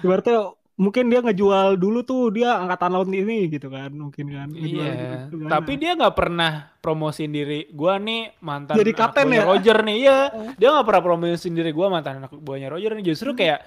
ibaratnya 0.01 0.53
mungkin 0.73 1.05
dia 1.05 1.21
ngejual 1.21 1.77
dulu 1.77 2.01
tuh 2.01 2.33
dia 2.33 2.57
angkatan 2.57 2.97
laut 2.97 3.05
ini 3.05 3.45
gitu 3.45 3.69
kan 3.69 3.93
mungkin 3.93 4.25
kan 4.33 4.49
ngejual 4.49 4.81
Iya, 4.89 4.93
gitu 5.29 5.35
kan. 5.45 5.49
tapi 5.53 5.77
dia 5.77 5.93
nggak 5.93 6.15
pernah 6.17 6.51
promosiin 6.81 7.31
diri. 7.31 7.69
Gua 7.71 7.95
nih 7.95 8.35
mantan 8.41 8.75
Jadi 8.75 8.91
kapten 8.91 9.31
ya? 9.31 9.45
Roger 9.45 9.77
nih, 9.85 9.95
iya. 10.01 10.17
Dia 10.57 10.73
nggak 10.73 10.85
pernah 10.89 11.03
promosiin 11.05 11.53
diri 11.53 11.71
gua 11.71 11.87
mantan 11.87 12.19
anak 12.19 12.33
buahnya 12.35 12.67
Roger 12.67 12.91
nih. 12.97 13.05
Justru 13.05 13.31
kayak 13.31 13.63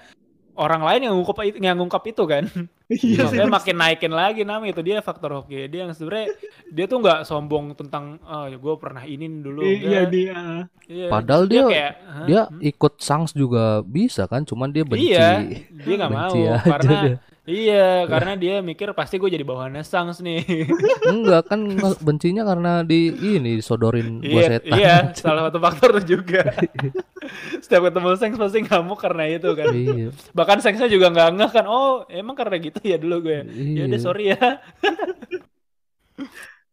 orang 0.53 0.85
lain 0.85 1.09
yang 1.09 1.13
ngungkap 1.17 1.37
itu, 1.47 1.57
yang 1.57 1.77
ngungkap 1.79 2.03
itu 2.05 2.23
kan. 2.27 2.43
Iya 2.87 3.27
sih 3.27 3.35
Makanya 3.35 3.51
makin 3.51 3.75
naikin 3.75 4.13
lagi 4.13 4.41
namanya 4.41 4.71
itu 4.71 4.81
dia 4.81 4.99
faktor 4.99 5.35
hoki. 5.35 5.67
Dia 5.67 5.83
yang 5.83 5.91
sebenarnya 5.91 6.31
dia 6.67 6.85
tuh 6.85 6.99
nggak 6.99 7.19
sombong 7.23 7.75
tentang 7.75 8.15
oh 8.21 8.47
gue 8.47 8.73
pernah 8.79 9.03
ini 9.03 9.27
dulu. 9.27 9.61
Iya 9.61 10.07
dia. 10.07 10.39
Iya, 10.87 11.07
Padahal 11.11 11.43
dia- 11.45 11.67
kayak 11.67 11.93
hah? 11.99 12.25
Dia 12.25 12.41
ikut 12.61 12.93
Sangs 12.97 13.31
juga 13.31 13.83
bisa 13.83 14.23
kan, 14.25 14.47
cuman 14.47 14.71
dia 14.71 14.83
benci. 14.83 15.11
iya 15.11 15.43
dia 15.77 15.95
nggak 15.99 16.11
mau. 16.11 16.31
karena 16.63 16.91
dia. 17.03 17.15
iya 17.43 17.87
karena 18.03 18.35
dia 18.35 18.55
mikir 18.59 18.91
pasti 18.91 19.15
gue 19.15 19.27
jadi 19.27 19.43
bawahannya 19.43 19.83
Sangs 19.83 20.19
nih. 20.19 20.47
Enggak 21.11 21.47
kan 21.47 21.59
bencinya 21.99 22.43
karena 22.43 22.83
di 22.83 23.11
ini 23.11 23.55
disodorin 23.55 24.19
buah 24.19 24.31
iya 24.31 24.47
setan. 24.47 24.77
iya 24.79 24.95
salah 25.19 25.51
satu 25.51 25.59
faktor 25.59 25.99
tuh 25.99 26.05
juga. 26.07 26.43
Setiap 27.63 27.91
ketemu 27.91 28.15
Sangs 28.15 28.39
pasti 28.39 28.63
ngamuk 28.63 28.95
karena 28.95 29.23
itu 29.27 29.49
kan. 29.51 29.67
Iya. 29.67 30.09
bahkan 30.31 30.63
Sangsnya 30.63 30.87
juga 30.87 31.11
nggak 31.11 31.29
ngeh 31.35 31.51
kan 31.51 31.65
oh 31.67 32.07
emang 32.07 32.35
karena 32.35 32.55
gitu 32.57 32.76
ya 32.83 32.97
dulu 32.97 33.15
gue 33.21 33.39
ya 33.73 33.83
udah 33.85 33.93
Iya. 33.93 34.03
sorry 34.03 34.25
ya 34.31 34.39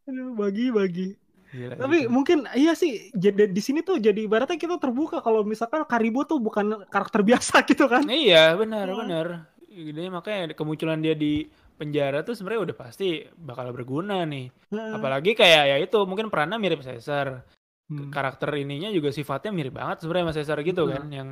Aduh, 0.05 0.37
bagi 0.37 0.69
bagi 0.69 1.07
Gila, 1.49 1.79
tapi 1.79 2.03
gitu. 2.03 2.11
mungkin 2.11 2.37
iya 2.51 2.73
sih 2.73 3.09
jadi 3.11 3.47
di 3.47 3.57
sini 3.57 3.79
tuh 3.79 3.97
jadi 3.97 4.17
ibaratnya 4.19 4.53
kita 4.55 4.75
terbuka 4.75 5.17
kalau 5.19 5.41
misalkan 5.41 5.81
Karibo 5.83 6.21
tuh 6.21 6.37
bukan 6.37 6.83
karakter 6.85 7.21
biasa 7.21 7.61
gitu 7.69 7.85
kan 7.85 8.03
Iya 8.05 8.53
benar 8.53 8.85
benar. 8.91 9.27
Dia 9.65 10.07
makanya 10.07 10.51
kemunculan 10.51 10.99
dia 10.99 11.13
di 11.13 11.47
penjara 11.75 12.23
tuh 12.23 12.31
sebenarnya 12.31 12.71
udah 12.71 12.77
pasti 12.77 13.07
bakal 13.35 13.67
berguna 13.69 14.23
nih. 14.23 14.47
Heeh. 14.71 14.93
Apalagi 14.95 15.35
kayak 15.35 15.63
ya 15.67 15.77
itu 15.77 15.99
mungkin 16.03 16.31
perannya 16.31 16.55
mirip 16.55 16.79
Caesar. 16.79 17.43
Hmm. 17.85 18.07
Karakter 18.07 18.49
ininya 18.55 18.87
juga 18.89 19.11
sifatnya 19.11 19.51
mirip 19.51 19.75
banget 19.75 19.99
sebenarnya 20.01 20.25
sama 20.25 20.35
Caesar 20.35 20.57
gitu 20.61 20.81
Hmm. 20.81 20.91
kan, 20.91 21.03
yang 21.11 21.29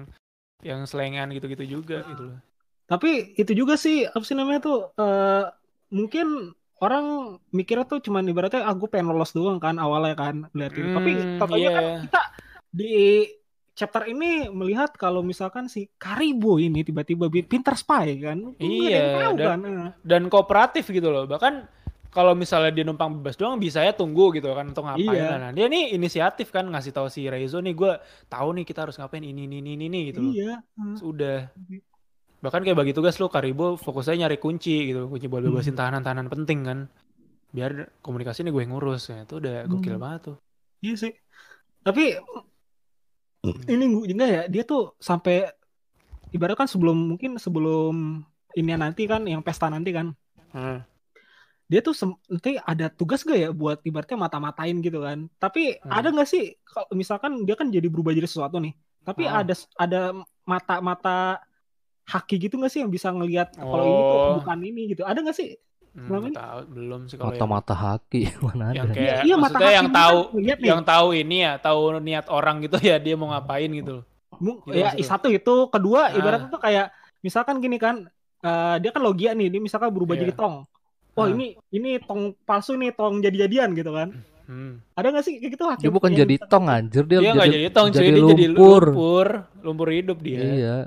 yang 0.61 0.79
selengan 0.83 1.31
gitu-gitu 1.31 1.79
juga 1.79 2.03
gitu 2.05 2.31
loh. 2.31 2.39
Tapi 2.93 3.09
itu 3.33 3.51
juga 3.57 3.73
sih 3.73 4.05
apa 4.05 4.21
sih 4.21 4.37
namanya 4.37 4.61
tuh 4.61 4.77
eh 4.93 5.43
mungkin 5.89 6.53
orang 6.77 7.05
mikirnya 7.49 7.89
tuh 7.89 8.03
cuman 8.05 8.27
ibaratnya 8.27 8.61
ah 8.61 8.75
gue 8.77 8.85
pengen 8.85 9.09
lolos 9.09 9.33
doang 9.33 9.57
kan 9.57 9.81
awalnya 9.81 10.13
kan 10.13 10.35
lihat 10.53 10.73
itu. 10.77 10.89
Tapi 10.93 11.11
Hmm, 11.17 11.37
totalnya 11.41 11.69
kan 11.73 11.83
kita 12.05 12.21
di 12.69 12.93
chapter 13.73 14.05
ini 14.05 14.45
melihat 14.53 14.93
kalau 14.93 15.25
misalkan 15.25 15.65
si 15.65 15.89
Karibo 15.97 16.61
ini 16.61 16.85
tiba-tiba 16.85 17.25
pintar 17.49 17.73
spy 17.73 18.21
kan. 18.21 18.37
Iya, 18.61 19.01
tahu 19.17 19.33
dan- 19.33 19.47
kan. 19.49 19.59
eh. 19.65 19.89
Dan 20.05 20.21
kooperatif 20.29 20.85
gitu 20.87 21.09
loh. 21.09 21.25
Bahkan 21.25 21.81
kalau 22.13 22.37
misalnya 22.37 22.69
dia 22.69 22.85
numpang 22.85 23.09
bebas 23.17 23.33
doang 23.33 23.57
bisa 23.57 23.81
ya 23.81 23.89
tunggu 23.89 24.29
gitu 24.37 24.45
kan 24.53 24.69
untuk 24.69 24.85
ngapain. 24.85 25.17
Iya. 25.17 25.33
Nah, 25.41 25.49
dia 25.49 25.65
nih 25.65 25.97
inisiatif 25.97 26.53
kan 26.53 26.69
ngasih 26.69 26.93
tahu 26.93 27.09
si 27.09 27.25
Reizo 27.25 27.57
nih 27.57 27.73
gue 27.73 27.91
tahu 28.29 28.61
nih 28.61 28.65
kita 28.69 28.85
harus 28.85 29.01
ngapain 29.01 29.25
ini 29.25 29.49
ini 29.49 29.57
ini 29.65 29.71
ini 29.89 29.99
gitu. 30.13 30.21
Iya. 30.21 30.61
eh. 30.61 30.95
Sudah. 31.01 31.49
Bahkan 32.43 32.59
kayak 32.67 32.75
bagi 32.75 32.91
tugas 32.91 33.15
lu 33.23 33.31
Karibo 33.31 33.79
fokusnya 33.79 34.27
nyari 34.27 34.35
kunci 34.35 34.91
gitu, 34.91 35.07
kunci 35.07 35.31
buat 35.31 35.47
bebasin 35.47 35.73
Hmm. 35.73 35.79
tahanan-tahanan 35.79 36.27
penting 36.27 36.59
kan. 36.67 36.79
Biar 37.55 37.87
komunikasi 38.03 38.43
ini 38.43 38.51
gue 38.51 38.67
yang 38.67 38.75
ngurus 38.75 39.07
ya. 39.07 39.23
Itu 39.23 39.39
udah 39.39 39.63
gokil 39.71 39.95
Hmm. 39.95 40.03
banget 40.03 40.19
tuh. 40.27 40.37
Iya 40.83 40.95
sih. 40.99 41.13
Tapi 41.87 42.19
Hmm. 43.43 43.59
ini 43.71 43.85
juga 44.07 44.25
ya 44.27 44.43
dia 44.51 44.63
tuh 44.67 44.91
sampai 44.99 45.47
ibarat 46.35 46.59
kan 46.59 46.67
sebelum 46.67 46.95
mungkin 46.95 47.39
sebelum 47.39 48.23
ini 48.55 48.71
nanti 48.75 49.07
kan 49.07 49.23
yang 49.23 49.39
pesta 49.39 49.71
nanti 49.71 49.91
kan 49.95 50.11
Hmm. 50.51 50.83
dia 51.67 51.79
tuh 51.79 51.95
nanti 52.27 52.59
ada 52.59 52.91
tugas 52.91 53.23
gak 53.23 53.39
ya 53.39 53.49
buat 53.55 53.79
ibaratnya 53.87 54.19
mata-matain 54.19 54.83
gitu 54.83 54.99
kan. 54.99 55.31
Tapi 55.39 55.79
Hmm. 55.79 55.91
ada 55.95 56.11
nggak 56.11 56.27
sih 56.27 56.59
kalau 56.67 56.91
misalkan 56.91 57.47
dia 57.47 57.55
kan 57.55 57.71
jadi 57.71 57.87
berubah 57.87 58.11
jadi 58.11 58.27
sesuatu 58.27 58.59
nih. 58.59 58.75
Tapi 59.03 59.23
Hmm. 59.27 59.39
ada 59.43 59.53
ada 59.79 60.01
mata-mata 60.43 61.39
haki 62.05 62.35
gitu 62.37 62.55
nggak 62.55 62.69
sih 62.69 62.79
yang 62.79 62.89
bisa 62.89 63.09
ngelihat 63.09 63.55
kalau 63.55 63.83
ini 63.83 64.01
tuh 64.01 64.17
Oh. 64.19 64.33
bukan 64.39 64.59
ini 64.61 64.81
gitu. 64.89 65.01
Ada 65.01 65.19
nggak 65.19 65.33
sih? 65.33 65.55
Hmm, 65.93 66.09
tahu 66.27 66.59
belum 66.67 67.01
sih 67.05 67.15
kalau 67.15 67.29
yang, 67.29 67.37
Mata-mata 67.37 67.73
haki 67.73 68.21
mana 68.45 68.73
yang 68.73 68.89
ada. 68.89 68.93
kayak 68.93 69.13
Iya, 69.13 69.15
iya, 69.23 69.35
mata 69.35 69.45
maksudnya 69.53 69.71
yang 69.71 69.89
tahu 69.89 70.17
kan 70.33 70.59
yang 70.63 70.81
tahu 70.83 71.07
ini 71.13 71.37
ya, 71.39 71.51
tahu 71.57 71.79
niat 71.99 72.25
orang 72.27 72.55
gitu 72.59 72.77
ya 72.79 72.97
dia 72.97 73.13
mau 73.13 73.29
ngapain 73.29 73.69
gitu 73.69 74.01
loh. 74.01 74.05
Mu- 74.35 74.65
Gitu 74.65 74.73
ya 74.73 74.89
maksud 74.89 74.99
lu? 74.99 75.05
satu 75.05 75.27
itu, 75.29 75.55
kedua 75.69 76.01
Ah. 76.03 76.17
ibaratnya 76.17 76.49
tuh 76.49 76.57
kayak 76.57 76.89
misalkan 77.21 77.61
gini 77.61 77.77
kan, 77.77 78.09
eh, 78.41 78.75
dia 78.77 78.89
kan 78.89 79.01
logia 79.01 79.31
nih, 79.31 79.47
dia 79.47 79.61
misalkan 79.61 79.89
berubah 79.89 80.13
Iya. 80.13 80.21
jadi 80.23 80.33
tong. 80.33 80.65
Wah 81.13 81.23
Ah. 81.23 81.29
ini 81.29 81.53
ini 81.69 82.01
tong 82.01 82.33
palsu 82.41 82.73
nih, 82.73 82.89
tong 82.91 83.21
jadi-jadian 83.21 83.71
gitu 83.71 83.93
kan. 83.93 84.17
Hmm. 84.43 84.81
Ada 84.91 85.07
nggak 85.07 85.23
sih 85.23 85.33
kayak 85.37 85.51
gitu 85.53 85.63
hakim? 85.63 85.83
Dia 85.83 85.93
bukan 85.93 86.11
jadi 86.11 86.35
tong 86.43 86.65
anjir 86.67 87.05
dia 87.05 87.19
Dia 87.21 87.31
nggak 87.31 87.47
jadi 87.49 87.67
tong 87.69 87.87
jadi 87.91 88.09
jadi 88.09 88.45
lumpur. 88.49 88.83
lumpur, 88.89 89.27
lumpur 89.61 89.87
hidup 89.87 90.17
dia. 90.19 90.41
Iya. 90.41 90.77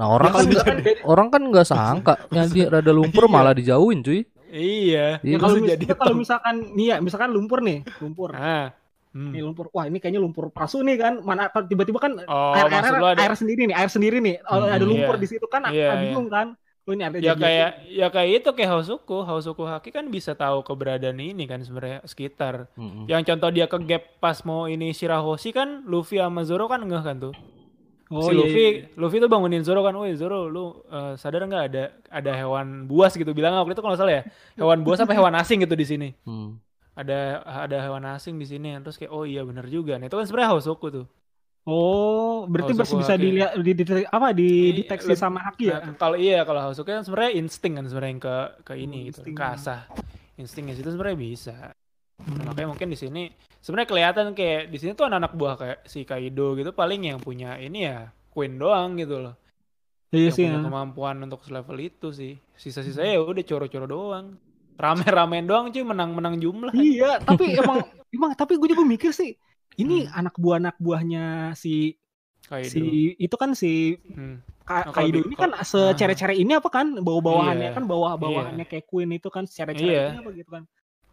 Nah 0.00 0.06
Ya, 0.06 0.10
orang 0.10 0.30
kalau 0.32 0.40
kan 0.40 0.48
beda- 0.48 1.00
orang 1.12 1.26
kan 1.28 1.42
nggak 1.44 1.66
sangka 1.66 2.14
nyadi 2.30 2.60
rada 2.72 2.88
lumpur 2.90 3.22
Iya. 3.22 3.30
malah 3.30 3.52
dijauhin 3.52 4.00
cuy. 4.00 4.24
Iya. 4.48 5.20
Iya, 5.20 5.22
ya 5.22 5.36
kalau 5.36 5.52
Langsung 5.52 5.62
mis- 5.62 5.70
jadi 5.70 5.84
kalau 5.92 6.08
tong. 6.08 6.18
misalkan 6.18 6.54
nih 6.72 6.86
ya, 6.88 6.96
misalkan 6.98 7.30
lumpur 7.30 7.58
nih, 7.60 7.78
lumpur. 8.00 8.32
Ah. 8.32 8.72
Hmm. 9.10 9.30
Nih 9.30 9.42
lumpur. 9.42 9.68
Wah, 9.70 9.84
ini 9.84 9.98
kayaknya 9.98 10.18
lumpur 10.18 10.48
palsu 10.48 10.80
nih 10.80 10.96
kan. 10.96 11.20
Mana 11.20 11.46
tiba-tiba 11.52 11.98
kan 11.98 12.16
Oh, 12.24 12.50
air, 12.52 12.66
air, 12.66 12.94
ada 12.94 13.20
air 13.20 13.34
sendiri 13.34 13.66
nih, 13.66 13.76
air 13.76 13.86
sendiri 13.86 14.18
nih. 14.18 14.40
Oh, 14.44 14.56
Hmm, 14.60 14.72
ada 14.72 14.82
lumpur 14.82 15.14
iya. 15.14 15.20
di 15.20 15.28
situ 15.28 15.46
kan 15.46 15.66
Iya, 15.66 16.00
bingung 16.00 16.26
kan. 16.26 16.54
Oh, 16.80 16.90
ini 16.90 17.04
ada 17.04 17.18
ya 17.18 17.30
jadi- 17.30 17.38
kayak 17.38 17.70
ya 17.92 18.06
kayak 18.08 18.30
itu 18.36 18.50
kayak 18.52 18.70
Hausuku, 18.72 19.18
Hausuku 19.20 19.62
Haki 19.62 19.90
kan 19.90 20.08
bisa 20.08 20.32
tahu 20.32 20.64
keberadaan 20.64 21.20
ini 21.20 21.44
kan 21.44 21.60
sebenarnya 21.60 22.02
sekitar. 22.02 22.66
Mm-mm. 22.74 23.04
Yang 23.04 23.22
contoh 23.28 23.50
dia 23.50 23.66
ke 23.66 23.78
gap 23.84 24.02
pas 24.16 24.38
mau 24.40 24.64
ini 24.64 24.90
Shirahoshi 24.90 25.52
kan 25.52 25.84
Luffy 25.84 26.16
sama 26.16 26.42
Zoro 26.42 26.66
kan 26.66 26.80
enggak 26.80 27.02
kan 27.04 27.16
tuh. 27.20 27.34
Oh, 28.10 28.26
si 28.26 28.34
iya, 28.34 28.38
Luffy, 28.38 28.60
iya. 28.60 28.84
Luffy 28.98 29.16
tuh 29.22 29.30
bangunin 29.30 29.62
Zoro 29.62 29.80
kan, 29.86 29.94
woi 29.94 30.12
Zoro, 30.18 30.50
lu 30.50 30.82
eh, 30.90 31.14
sadar 31.22 31.40
nggak 31.46 31.64
ada 31.70 31.82
ada 32.10 32.30
hewan 32.40 32.66
buas 32.90 33.12
gitu 33.14 33.30
bilang 33.38 33.54
waktu 33.58 33.72
itu 33.78 33.82
kalau 33.86 33.94
salah 33.94 34.14
ya, 34.18 34.22
hewan 34.58 34.82
buas 34.84 34.98
apa 35.02 35.14
hewan 35.14 35.34
asing 35.38 35.62
gitu 35.64 35.74
di 35.78 35.86
sini. 35.86 36.08
Hmm. 36.24 36.60
Ada 37.00 37.42
ada 37.66 37.76
hewan 37.86 38.04
asing 38.16 38.36
di 38.42 38.46
sini, 38.52 38.68
terus 38.84 38.96
kayak 39.00 39.12
oh 39.16 39.24
iya 39.26 39.42
bener 39.48 39.66
juga. 39.70 39.92
Nah 39.98 40.06
itu 40.10 40.16
kan 40.18 40.26
sebenarnya 40.28 40.50
Hausoku 40.54 40.86
tuh. 40.96 41.06
Oh, 41.68 42.48
berarti 42.52 42.72
Hausoku 42.72 42.80
masih 42.80 42.96
bisa 43.02 43.14
Haki. 43.14 43.22
dilihat 43.22 43.50
di, 43.66 43.72
di- 43.78 44.08
apa 44.16 44.28
di 44.38 44.44
Iya, 44.58 44.72
deteksi 44.76 45.12
sama 45.22 45.38
haki 45.46 45.64
ya. 45.70 45.78
Nah, 45.80 45.94
kalau 46.00 46.16
iya 46.18 46.42
kalau 46.48 46.60
Hausoku 46.64 46.88
kan 46.90 47.04
sebenarnya 47.06 47.32
insting 47.40 47.72
kan 47.78 47.84
sebenarnya 47.88 48.12
yang 48.14 48.22
ke 48.26 48.34
ke 48.66 48.72
ini 48.84 48.96
Hmm, 48.96 49.06
gitu, 49.08 49.20
insting. 49.20 49.36
ke 49.36 49.42
asah. 49.54 49.80
Instingnya 50.40 50.74
situ 50.78 50.88
sebenarnya 50.92 51.18
bisa. 51.20 51.54
Hmm. 52.30 52.38
Nah, 52.38 52.44
makanya 52.48 52.68
mungkin 52.70 52.88
di 52.88 52.96
sini 52.96 53.22
sebenarnya 53.58 53.88
kelihatan 53.88 54.26
kayak 54.32 54.70
di 54.70 54.78
sini 54.78 54.94
tuh 54.94 55.04
anak-anak 55.04 55.32
buah 55.34 55.54
kayak 55.56 55.78
si 55.84 56.04
Kaido 56.04 56.54
gitu 56.54 56.70
paling 56.70 57.02
yang 57.04 57.18
punya 57.18 57.58
ini 57.58 57.84
ya 57.84 58.06
Queen 58.28 58.54
doang 58.54 58.94
gitu 58.94 59.18
loh. 59.18 59.34
Iya 60.10 60.30
yang 60.30 60.34
sih. 60.34 60.44
punya 60.46 60.56
ya. 60.56 60.64
kemampuan 60.64 61.16
untuk 61.20 61.42
level 61.46 61.76
itu 61.76 62.08
sih. 62.10 62.38
Sisa-sisanya 62.54 63.14
ya 63.14 63.20
udah 63.20 63.42
coro-coro 63.42 63.86
doang. 63.86 64.26
Rame-ramein 64.74 65.44
doang 65.44 65.68
cuy 65.68 65.82
menang-menang 65.82 66.38
jumlah. 66.38 66.72
Iya, 66.72 67.18
tapi 67.20 67.52
emang 67.52 67.82
emang 68.08 68.30
tapi 68.32 68.56
gue 68.56 68.70
juga 68.70 68.82
mikir 68.82 69.10
sih 69.10 69.34
ini 69.76 70.02
Hmm. 70.02 70.18
anak 70.18 70.34
buah 70.34 70.58
anak 70.58 70.76
buahnya 70.78 71.24
si 71.54 71.94
Kaido. 72.42 72.70
si 72.70 72.82
itu 73.16 73.36
kan 73.36 73.52
si 73.52 73.94
Hmm. 74.08 74.42
Ka- 74.60 74.86
Oh, 74.86 74.94
Kaido 74.94 75.18
ini 75.20 75.34
kan 75.34 75.50
kalau- 75.50 75.62
secere-cere 75.62 76.34
ini 76.34 76.54
apa 76.54 76.70
kan 76.70 76.94
bawa-bawahannya 76.96 77.70
Iya, 77.70 77.74
kan 77.74 77.84
bawa-bawahannya 77.84 78.64
kayak 78.64 78.86
Queen 78.86 79.10
itu 79.12 79.26
kan 79.26 79.42
secere-cere 79.44 79.82
Iya. 79.84 80.04
ini 80.10 80.18
apa 80.22 80.30
gitu 80.32 80.50
kan. 80.50 80.62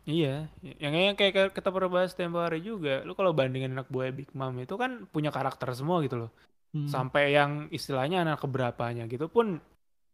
Iya, 0.08 0.48
yang 0.80 0.96
yang 0.96 1.16
kayak 1.20 1.34
kayak 1.36 1.52
kita 1.52 1.68
pernah 1.68 1.92
bahas 1.92 2.16
tempo 2.16 2.40
hari 2.40 2.64
juga. 2.64 3.04
Lu 3.04 3.12
kalau 3.12 3.36
bandingin 3.36 3.76
anak 3.76 3.92
buah 3.92 4.08
Big 4.16 4.32
Mom 4.32 4.56
itu 4.56 4.80
kan 4.80 5.04
punya 5.12 5.36
karakter 5.36 5.68
semua 5.76 6.00
gitu 6.00 6.16
loh. 6.24 6.30
Hmm. 6.72 6.88
Sampai 6.88 7.36
yang 7.36 7.68
istilahnya 7.76 8.24
anak 8.24 8.40
keberapanya 8.40 9.04
gitu 9.12 9.28
pun 9.28 9.60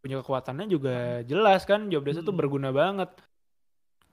punya 0.02 0.18
kekuatannya 0.26 0.66
juga 0.66 1.22
jelas 1.30 1.62
kan. 1.70 1.94
Job 1.94 2.10
itu 2.10 2.26
Hmm. 2.26 2.34
berguna 2.42 2.74
banget. 2.74 3.14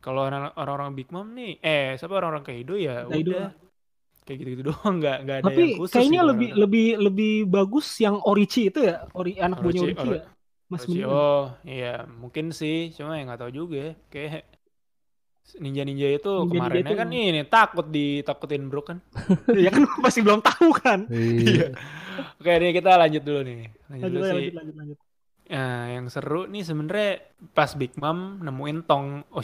Kalau 0.04 0.28
orang-orang 0.28 0.96
Big 0.96 1.08
Mom 1.12 1.32
nih, 1.32 1.60
eh 1.64 1.96
siapa 1.96 2.16
orang-orang 2.20 2.44
Kaido 2.44 2.76
ya 2.76 3.04
Kaido. 3.08 3.36
udah 3.36 3.44
kayak 4.24 4.36
gitu-gitu 4.36 4.62
doang, 4.72 4.94
nggak 5.00 5.16
nggak 5.24 5.36
ada 5.40 5.46
Tapi 5.48 5.60
yang 5.64 5.72
khusus. 5.80 5.92
kayaknya 5.96 6.20
gitu 6.20 6.30
lebih 6.32 6.48
lebih 6.56 6.86
lebih 7.08 7.32
bagus 7.48 7.86
yang 8.04 8.16
Orichi 8.20 8.68
itu 8.68 8.80
ya, 8.84 9.08
Ori 9.16 9.36
anak 9.40 9.64
buahnya 9.64 9.82
Orichi 9.88 10.08
Oro- 10.08 10.16
ya. 10.20 10.24
Mas 10.70 10.86
oh 10.86 11.50
iya 11.66 12.06
mungkin 12.06 12.54
sih, 12.54 12.94
cuma 12.94 13.18
yang 13.18 13.26
nggak 13.26 13.42
tahu 13.42 13.52
juga 13.52 13.96
ya. 14.14 14.40
Kayak 15.40 15.60
ninja-ninja 15.60 16.08
itu 16.14 16.30
Ninja-ninja 16.30 16.54
kemarinnya 16.54 16.84
itu 16.86 16.94
kan 16.94 17.08
ini 17.10 17.42
takut 17.46 17.86
ditakutin 17.88 18.64
Brook 18.70 18.86
kan. 18.94 18.98
ya 19.64 19.70
kan 19.70 19.82
masih 19.98 20.20
belum 20.22 20.40
tahu 20.40 20.70
kan. 20.76 21.06
Iya. 21.10 21.74
Oke, 22.38 22.50
nih 22.60 22.72
kita 22.72 22.90
lanjut 22.96 23.22
dulu 23.24 23.40
nih. 23.42 23.60
Lanjut, 23.88 23.90
Lanjut 23.90 24.10
dulu 24.10 24.22
lanjut 24.22 24.30
sih. 24.30 24.36
lanjut 24.36 24.54
lanjut. 24.54 24.76
lanjut. 24.78 24.98
Nah, 25.50 25.82
yang 25.90 26.06
seru 26.06 26.46
nih 26.46 26.62
sebenarnya 26.62 27.10
pas 27.50 27.70
Big 27.74 27.92
Mom 27.98 28.38
nemuin 28.38 28.78
tong 28.86 29.26
oh 29.34 29.42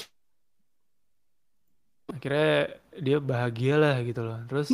akhirnya 2.06 2.70
dia 2.96 3.18
bahagia 3.18 3.74
lah 3.76 3.96
gitu 4.06 4.22
loh. 4.22 4.38
Terus 4.46 4.68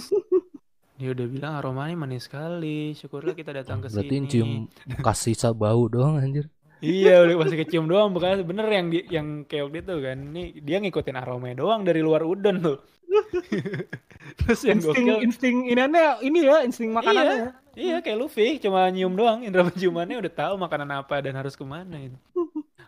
dia 1.01 1.09
udah 1.17 1.27
bilang 1.33 1.53
aromanya 1.57 1.97
manis 1.97 2.29
sekali. 2.29 2.93
Syukurlah 2.93 3.33
kita 3.33 3.51
datang 3.57 3.81
ke 3.81 3.89
Berarti 3.89 4.17
sini. 4.21 4.29
cium 4.29 4.51
bekas 4.85 5.19
sisa 5.25 5.57
bau 5.57 5.89
doang 5.89 6.21
anjir. 6.21 6.53
Iya, 6.83 7.23
udah 7.23 7.37
masih 7.47 7.59
kecium 7.63 7.87
doang 7.87 8.11
bukan 8.11 8.43
bener 8.43 8.67
yang 8.67 8.87
di, 8.91 8.99
yang 9.07 9.27
kayak 9.47 9.71
waktu 9.71 9.79
itu 9.87 9.95
kan. 10.03 10.19
Ini 10.35 10.43
dia 10.61 10.77
ngikutin 10.83 11.15
aromanya 11.15 11.57
doang 11.63 11.87
dari 11.87 12.03
luar 12.03 12.27
udon 12.27 12.59
tuh. 12.59 12.79
Terus 14.43 14.61
yang 14.67 14.81
Insting 14.83 15.05
gokil 15.07 15.19
insting 15.23 15.57
iniannya 15.71 16.25
ini 16.27 16.41
ya, 16.43 16.57
insting 16.67 16.91
makanannya. 16.91 17.37
ya. 17.39 17.49
Iya 17.73 17.97
kayak 18.05 18.19
Luffy 18.21 18.61
cuma 18.61 18.85
nyium 18.91 19.17
doang 19.17 19.41
indra 19.41 19.65
penciumannya 19.65 20.21
udah 20.21 20.33
tahu 20.33 20.55
makanan 20.61 20.91
apa 20.93 21.25
dan 21.25 21.39
harus 21.39 21.57
ke 21.57 21.65
mana 21.65 21.97
itu. 21.97 22.19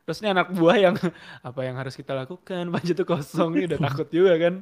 Terus 0.04 0.20
ini 0.20 0.28
anak 0.34 0.52
buah 0.52 0.76
yang 0.76 0.94
apa 1.48 1.60
yang 1.64 1.76
harus 1.80 1.94
kita 1.96 2.12
lakukan 2.12 2.68
baju 2.68 2.92
tuh 2.92 3.06
kosong 3.08 3.56
nih 3.56 3.64
udah 3.72 3.78
takut 3.80 4.08
juga 4.10 4.32
kan. 4.36 4.54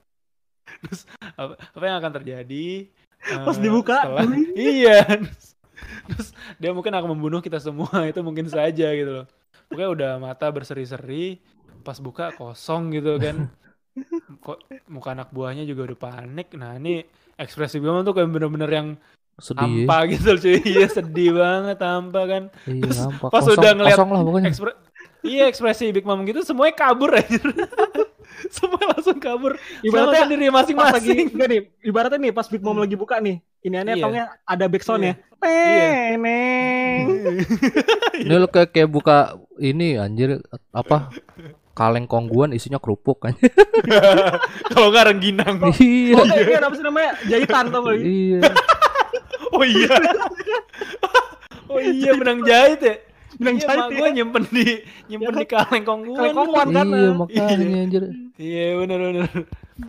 Terus 0.82 1.00
apa, 1.36 1.54
apa 1.58 1.84
yang 1.84 1.96
akan 2.00 2.12
terjadi? 2.22 2.66
Pas 3.20 3.56
eh, 3.58 3.62
dibuka, 3.62 3.98
setelah- 4.00 4.32
iya. 4.56 4.98
Terus 6.10 6.28
dia 6.58 6.70
mungkin 6.70 6.92
akan 6.92 7.08
membunuh 7.16 7.40
kita 7.40 7.58
semua 7.58 7.92
itu 8.10 8.20
mungkin 8.20 8.46
saja 8.46 8.90
gitu 8.92 9.22
loh. 9.22 9.26
Pokoknya 9.70 9.90
udah 9.90 10.10
mata 10.18 10.46
berseri-seri 10.50 11.38
pas 11.80 11.96
buka 11.98 12.34
kosong 12.34 12.92
gitu 12.92 13.16
kan. 13.16 13.48
Kok 14.46 14.58
muka 14.90 15.12
anak 15.14 15.28
buahnya 15.34 15.64
juga 15.64 15.90
udah 15.90 15.98
panik. 15.98 16.54
Nah 16.54 16.76
ini 16.78 17.02
ekspresi 17.34 17.80
gue 17.80 17.88
tuh 18.04 18.14
kayak 18.14 18.28
bener-bener 18.28 18.70
yang 18.70 18.88
Sedih. 19.40 19.88
hampa 19.88 20.04
gitu 20.12 20.36
loh 20.36 20.40
cuy 20.44 20.56
iya 20.76 20.84
sedih 20.84 21.30
banget 21.32 21.80
hampa 21.80 22.20
kan 22.28 22.42
Iya, 22.68 22.92
hampa. 23.08 23.26
pas 23.32 23.40
kosong, 23.40 23.56
udah 23.56 23.72
ngeliat 23.72 23.96
kosong 23.96 24.10
lah 24.12 24.20
pokoknya. 24.20 24.48
Ekspre- 24.52 24.78
iya 25.24 25.44
ekspresi 25.48 25.96
Big 25.96 26.04
Mom 26.04 26.20
gitu 26.28 26.44
semuanya 26.44 26.76
kabur 26.76 27.16
aja. 27.16 27.40
Semua 28.56 28.80
langsung 28.96 29.18
kabur. 29.20 29.56
Ibaratnya 29.84 30.26
sendiri 30.26 30.48
pas 30.48 30.64
lagi 30.64 30.72
masing-masing. 30.74 31.26
enggak 31.34 31.48
nih, 31.48 31.60
ibaratnya 31.84 32.18
nih 32.18 32.32
pas 32.32 32.46
Big 32.48 32.62
Mom 32.62 32.78
lagi 32.78 32.96
buka 32.96 33.20
nih, 33.20 33.42
ini 33.62 33.76
aneh 33.76 33.94
Iya. 33.98 34.04
taunya 34.04 34.24
ada 34.46 34.64
backsound 34.68 35.02
ya. 35.04 35.14
Iya. 35.40 36.16
Neng. 36.20 37.04
Ini 38.20 38.34
lo 38.36 38.48
kayak 38.48 38.76
kayak 38.76 38.90
buka 38.92 39.36
ini 39.56 39.96
anjir 39.96 40.40
apa 40.72 41.08
kaleng 41.72 42.04
kongguan 42.04 42.52
isinya 42.52 42.76
kerupuk 42.76 43.24
kan. 43.24 43.34
Kalau 44.72 44.92
nggak 44.92 45.06
rengginang. 45.14 45.56
iya. 45.80 46.14
Oh, 46.20 46.24
eh, 46.28 46.44
iya, 46.44 46.58
apa 46.60 46.74
sih 46.76 46.84
namanya? 46.84 47.10
Jahitan 47.24 47.64
tau 47.72 47.80
gak? 47.88 47.96
Iya. 48.00 48.40
Oh 49.50 49.64
iya. 49.64 49.94
oh 51.72 51.80
iya 51.80 52.10
benang 52.14 52.44
jahit 52.44 52.80
ya. 52.84 52.94
Benang 53.38 53.56
iya, 53.58 53.64
jahit 53.66 53.84
ya. 53.86 53.94
gue 53.94 54.08
nyimpen 54.16 54.44
di 54.50 54.66
nyimpen 55.06 55.34
di 55.38 55.46
kaleng 55.46 55.84
kongguan. 55.86 56.18
Kaleng 56.34 56.72
kan. 56.74 56.86
Iya 56.90 57.10
makanya 57.14 57.78
anjir. 57.86 58.04
Iya 58.40 58.66
bener 58.82 58.98
bener. 58.98 59.28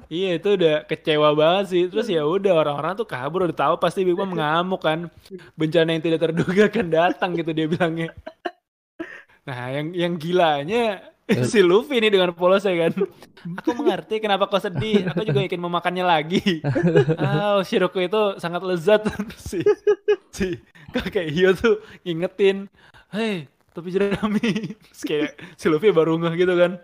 Iya 0.08 0.30
itu 0.38 0.49
udah 0.56 0.75
kecewa 0.86 1.30
banget 1.34 1.65
sih. 1.73 1.84
Terus 1.89 2.08
ya 2.12 2.21
udah 2.21 2.54
orang-orang 2.54 2.93
tuh 2.99 3.08
kabur 3.10 3.49
udah 3.49 3.58
tahu 3.58 3.75
pasti 3.82 4.06
Big 4.06 4.13
Mom 4.13 4.32
ngamuk 4.36 4.82
kan. 4.84 5.10
Bencana 5.58 5.89
yang 5.95 6.04
tidak 6.04 6.19
terduga 6.21 6.69
akan 6.69 6.88
datang 6.91 7.30
gitu 7.34 7.51
dia 7.56 7.65
bilangnya. 7.65 8.13
Nah 9.41 9.73
yang 9.73 9.88
yang 9.97 10.13
gilanya 10.21 11.12
si 11.47 11.60
Luffy 11.63 11.97
nih 11.97 12.12
dengan 12.12 12.32
polosnya 12.36 12.88
kan. 12.88 12.93
Aku 13.62 13.73
mengerti 13.73 14.19
kenapa 14.21 14.45
kau 14.45 14.60
sedih. 14.62 15.10
Aku 15.12 15.23
juga 15.25 15.41
ingin 15.41 15.62
memakannya 15.62 16.06
lagi. 16.06 16.62
Oh 17.21 17.62
Shiroko 17.63 17.99
itu 18.01 18.21
sangat 18.38 18.62
lezat. 18.65 19.06
Si 19.38 19.60
si 20.32 20.60
kakek 20.91 21.27
Hio 21.32 21.51
tuh 21.56 21.82
ngingetin. 22.04 22.67
Hei 23.12 23.47
topi 23.71 23.91
jerami. 23.91 24.39
Terus 24.88 25.02
kayak 25.04 25.32
si 25.56 25.67
Luffy 25.67 25.91
baru 25.91 26.15
ngeh 26.19 26.34
gitu 26.36 26.54
kan. 26.56 26.80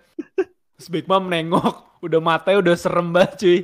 Terus 0.78 0.88
Big 0.92 1.08
Mom 1.08 1.28
nengok, 1.28 2.00
udah 2.04 2.20
matanya 2.20 2.60
udah 2.63 2.76
serem 2.76 3.12
banget 3.12 3.32
cuy. 3.40 3.60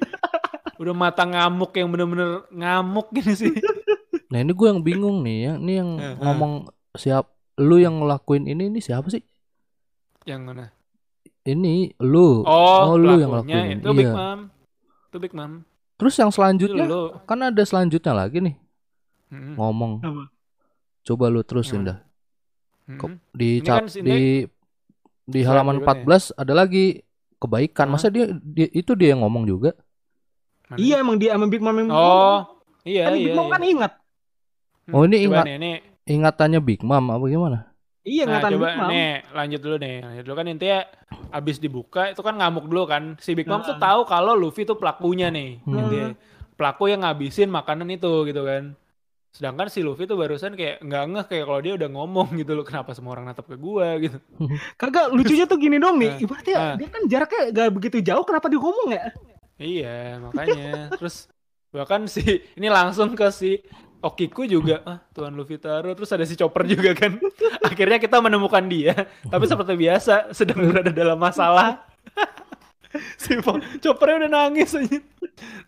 Udah 0.79 0.93
mata 0.95 1.23
ngamuk 1.23 1.71
yang 1.75 1.87
bener-bener 1.91 2.43
ngamuk 2.49 3.07
gini 3.13 3.33
sih. 3.35 3.53
Nah 4.33 4.41
ini 4.41 4.51
gue 4.51 4.67
yang 4.67 4.81
bingung 4.81 5.21
nih 5.21 5.37
ya. 5.45 5.53
Ini 5.59 5.73
yang 5.77 5.89
eh. 5.99 6.15
ngomong 6.19 6.53
siap 6.97 7.29
lu 7.61 7.77
yang 7.77 8.01
ngelakuin 8.01 8.49
ini 8.49 8.71
ini 8.71 8.79
siapa 8.81 9.05
sih? 9.11 9.21
Yang 10.25 10.41
mana? 10.41 10.65
Ini 11.43 11.99
lu. 12.01 12.41
Oh, 12.47 12.95
lu 12.95 13.19
yang 13.19 13.29
ngelakuin. 13.29 13.83
itu 13.83 13.89
Big 13.93 14.07
Iya. 14.09 14.15
Mom. 14.15 14.39
Itu 15.11 15.17
Big 15.21 15.33
Mom. 15.35 15.51
Terus 15.99 16.15
yang 16.17 16.31
selanjutnya 16.33 16.83
lu. 16.89 17.03
kan 17.29 17.39
ada 17.39 17.63
selanjutnya 17.63 18.11
lagi 18.17 18.41
nih 18.41 18.55
Mm-mm. 19.29 19.53
ngomong. 19.59 19.93
Apa? 20.01 20.23
Coba 21.03 21.27
lu 21.29 21.43
terusin 21.45 21.83
Yang 21.83 21.87
dah. 21.93 21.97
Kok 22.85 23.09
di 23.31 23.49
Ini 23.57 23.63
cap 23.63 23.77
kan 23.79 23.85
di 23.87 24.43
di 25.23 25.39
halaman 25.41 25.79
dulu 25.79 25.87
nih. 25.87 26.03
14 26.03 26.35
ada 26.35 26.53
lagi 26.53 26.85
kebaikan. 27.37 27.87
Masa 27.87 28.07
dia, 28.07 28.27
dia 28.35 28.67
itu 28.69 28.91
dia 28.91 29.11
yang 29.11 29.23
ngomong 29.23 29.43
juga? 29.45 29.71
Mana? 30.67 30.77
Iya 30.77 30.95
emang 30.99 31.15
dia 31.15 31.31
sama 31.31 31.47
Big 31.47 31.59
Mom 31.59 31.71
yang 31.73 31.89
Oh, 31.89 32.43
iya 32.83 33.07
kan 33.07 33.13
iya. 33.13 33.25
Big 33.25 33.33
Mom 33.33 33.45
iya. 33.45 33.51
kan 33.51 33.61
ingat. 33.63 33.93
Hmm, 34.83 34.93
Oh, 34.93 35.03
ini 35.03 35.15
coba 35.17 35.23
ingat- 35.23 35.45
nih, 35.45 35.55
ini 35.55 35.71
Ingatannya 36.03 36.59
Big 36.59 36.81
Mom 36.81 37.05
apa 37.07 37.25
gimana? 37.25 37.59
Iya 38.03 38.23
Nah, 38.23 38.35
ingatan 38.35 38.49
coba 38.51 38.65
Big 38.65 38.75
Mom. 38.75 38.89
nih 38.89 39.07
lanjut 39.31 39.59
dulu 39.61 39.75
nih. 39.77 39.97
Lanjut 40.01 40.23
dulu 40.25 40.35
kan 40.35 40.47
intinya 40.49 40.79
abis 41.31 41.55
dibuka 41.57 42.01
itu 42.09 42.19
kan 42.19 42.35
ngamuk 42.35 42.65
dulu 42.65 42.83
kan. 42.83 43.03
Si 43.17 43.31
Big 43.31 43.47
Mom 43.47 43.61
tuh 43.61 43.75
Nah. 43.75 43.81
tahu 43.81 44.01
kalau 44.03 44.33
Luffy 44.33 44.63
tuh 44.63 44.75
pelakunya 44.75 45.27
nih. 45.29 45.63
Hmm. 45.63 45.79
Intinya. 45.79 46.07
Pelaku 46.53 46.85
yang 46.85 47.01
ngabisin 47.01 47.47
makanan 47.47 47.87
itu 47.89 48.11
gitu 48.23 48.43
kan. 48.43 48.75
Sedangkan 49.33 49.65
si 49.65 49.81
Luffy 49.81 50.05
tuh 50.05 50.13
barusan 50.13 50.53
kayak 50.53 50.85
nggak 50.85 51.03
ngeh 51.09 51.25
kayak 51.25 51.45
kalau 51.49 51.61
dia 51.65 51.73
udah 51.73 51.89
ngomong 51.89 52.37
gitu 52.37 52.53
loh 52.53 52.61
kenapa 52.61 52.93
semua 52.93 53.17
orang 53.17 53.25
natap 53.25 53.49
ke 53.49 53.57
gua 53.57 53.97
gitu. 53.97 54.21
Kagak 54.81 55.09
lucunya 55.09 55.49
tuh 55.49 55.57
gini 55.57 55.81
dong 55.81 55.97
nih. 55.97 56.13
Nah, 56.13 56.21
Ibaratnya 56.21 56.55
nah. 56.55 56.75
dia 56.77 56.87
kan 56.93 57.01
jaraknya 57.09 57.41
gak 57.49 57.69
begitu 57.73 57.97
jauh 58.05 58.25
kenapa 58.29 58.45
dia 58.45 58.61
ngomong 58.61 58.89
ya? 58.93 59.05
Iya, 59.57 59.97
makanya. 60.21 60.93
Terus 61.01 61.25
bahkan 61.73 62.05
si 62.05 62.45
ini 62.53 62.69
langsung 62.69 63.17
ke 63.17 63.25
si 63.33 63.57
Okiku 64.03 64.43
juga, 64.43 64.83
ah 64.83 64.99
Tuan 65.15 65.31
Luffy 65.31 65.55
Taro, 65.55 65.95
terus 65.95 66.11
ada 66.11 66.27
si 66.27 66.35
Chopper 66.35 66.67
juga 66.67 66.91
kan. 66.91 67.15
Akhirnya 67.71 67.97
kita 68.03 68.19
menemukan 68.19 68.61
dia, 68.67 69.07
tapi 69.31 69.47
seperti 69.47 69.79
biasa 69.79 70.35
sedang 70.35 70.59
berada 70.59 70.91
dalam 70.91 71.15
masalah. 71.15 71.87
si 73.21 73.37
Choppernya 73.81 74.25
udah 74.25 74.31
nangis 74.31 74.73
aja. 74.77 74.99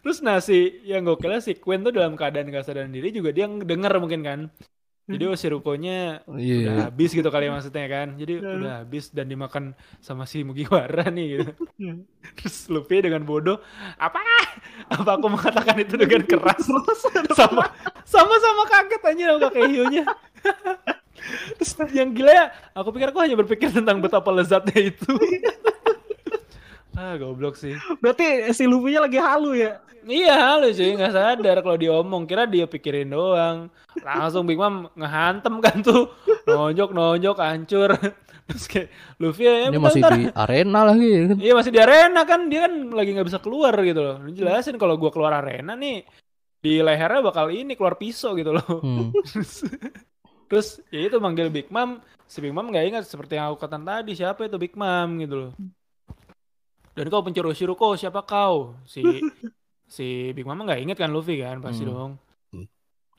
Terus 0.01 0.21
nah 0.21 0.37
si 0.39 0.81
yang 0.85 1.05
gokilnya 1.05 1.41
si 1.41 1.57
Queen 1.57 1.81
tuh 1.81 1.93
dalam 1.93 2.13
keadaan 2.13 2.49
gak 2.53 2.65
sadar 2.69 2.85
diri 2.85 3.09
juga 3.09 3.33
dia 3.33 3.49
denger 3.49 3.93
mungkin 3.97 4.21
kan. 4.21 4.39
Jadi 5.05 5.21
oh 5.29 5.37
si 5.37 5.45
Rukonya 5.45 6.25
udah 6.25 6.41
Iya. 6.41 6.89
habis 6.89 7.13
gitu 7.13 7.29
kali 7.29 7.45
maksudnya 7.45 7.85
kan. 7.85 8.17
Jadi 8.17 8.41
Hmm. 8.41 8.57
udah 8.57 8.73
habis 8.81 9.13
dan 9.13 9.29
dimakan 9.29 9.77
sama 10.01 10.25
si 10.25 10.41
Mugiwara 10.41 11.13
nih 11.13 11.25
gitu. 11.37 11.51
Hmm. 11.77 12.09
Terus 12.41 12.65
Luffy 12.73 13.05
dengan 13.05 13.21
bodoh, 13.21 13.61
apa? 14.01 14.17
Apa 14.89 15.21
aku 15.21 15.29
mengatakan 15.29 15.77
itu 15.77 15.93
dengan 15.93 16.25
keras? 16.25 16.65
sama 17.37 17.69
sama 18.01 18.35
sama 18.41 18.63
kaget 18.65 19.01
aja 19.05 19.23
sama 19.29 19.39
kakek 19.45 19.65
hionya. 19.69 20.03
Terus 21.61 21.71
yang 21.93 22.09
gila 22.09 22.31
ya, 22.33 22.45
aku 22.73 22.89
pikir 22.93 23.09
aku 23.13 23.19
hanya 23.21 23.37
berpikir 23.37 23.69
tentang 23.69 24.01
betapa 24.01 24.29
lezatnya 24.33 24.89
itu. 24.89 25.11
Ah, 26.97 27.13
goblok 27.19 27.55
sih. 27.59 27.75
Berarti 27.99 28.51
si 28.55 28.63
Luffy-nya 28.65 29.05
lagi 29.05 29.19
halu 29.19 29.55
ya? 29.55 29.83
Iya 30.05 30.37
halo 30.37 30.69
cuy, 30.69 30.93
nggak 30.93 31.13
sadar 31.17 31.57
kalau 31.65 31.77
dia 31.81 31.89
omong 31.89 32.29
kira 32.29 32.45
dia 32.45 32.69
pikirin 32.69 33.09
doang. 33.09 33.73
Langsung 34.05 34.45
Big 34.45 34.61
Mom 34.61 34.85
ngehantem 34.93 35.57
kan 35.65 35.81
tuh, 35.81 36.13
nonjok 36.45 36.93
nonjok 36.93 37.37
hancur. 37.41 37.97
Terus 38.45 38.65
kayak 38.69 38.87
Luffy 39.17 39.49
ya 39.49 39.73
Ini 39.73 39.81
bentar, 39.81 39.89
masih 39.89 40.01
bentar. 40.05 40.13
di 40.13 40.25
arena 40.29 40.79
lagi 40.85 41.09
kan. 41.09 41.37
Iya 41.41 41.53
masih 41.57 41.71
di 41.73 41.79
arena 41.81 42.21
kan 42.29 42.41
dia 42.45 42.69
kan 42.69 42.73
lagi 42.93 43.09
nggak 43.17 43.27
bisa 43.33 43.39
keluar 43.41 43.73
gitu 43.81 44.01
loh. 44.05 44.21
Jelasin 44.29 44.77
kalau 44.77 44.93
gua 45.01 45.09
keluar 45.09 45.41
arena 45.41 45.73
nih 45.73 46.05
di 46.61 46.81
lehernya 46.85 47.25
bakal 47.25 47.49
ini 47.49 47.73
keluar 47.73 47.97
pisau 47.97 48.37
gitu 48.37 48.53
loh. 48.53 48.67
Hmm. 48.85 49.09
Terus 50.45 50.85
ya 50.93 51.09
itu 51.09 51.17
manggil 51.17 51.49
Big 51.49 51.73
Mom, 51.73 51.97
si 52.29 52.37
Big 52.45 52.53
Mom 52.53 52.69
nggak 52.69 52.85
ingat 52.93 53.03
seperti 53.09 53.41
yang 53.41 53.49
aku 53.49 53.65
katakan 53.65 53.81
tadi 53.81 54.13
siapa 54.13 54.45
itu 54.45 54.61
Big 54.61 54.77
Mom 54.77 55.17
gitu 55.17 55.49
loh. 55.49 55.51
Dan 56.95 57.05
kau 57.07 57.19
pencuri 57.19 57.51
Shiroko 57.51 57.93
siapa 57.93 58.23
kau? 58.23 58.79
Si 58.83 59.03
si 59.85 60.07
Big 60.31 60.43
Mom 60.43 60.57
nggak 60.57 60.79
inget 60.79 60.97
kan 60.97 61.11
Luffy 61.11 61.37
kan 61.37 61.59
pasti 61.59 61.83
Hmm. 61.83 61.91
dong. 61.91 62.11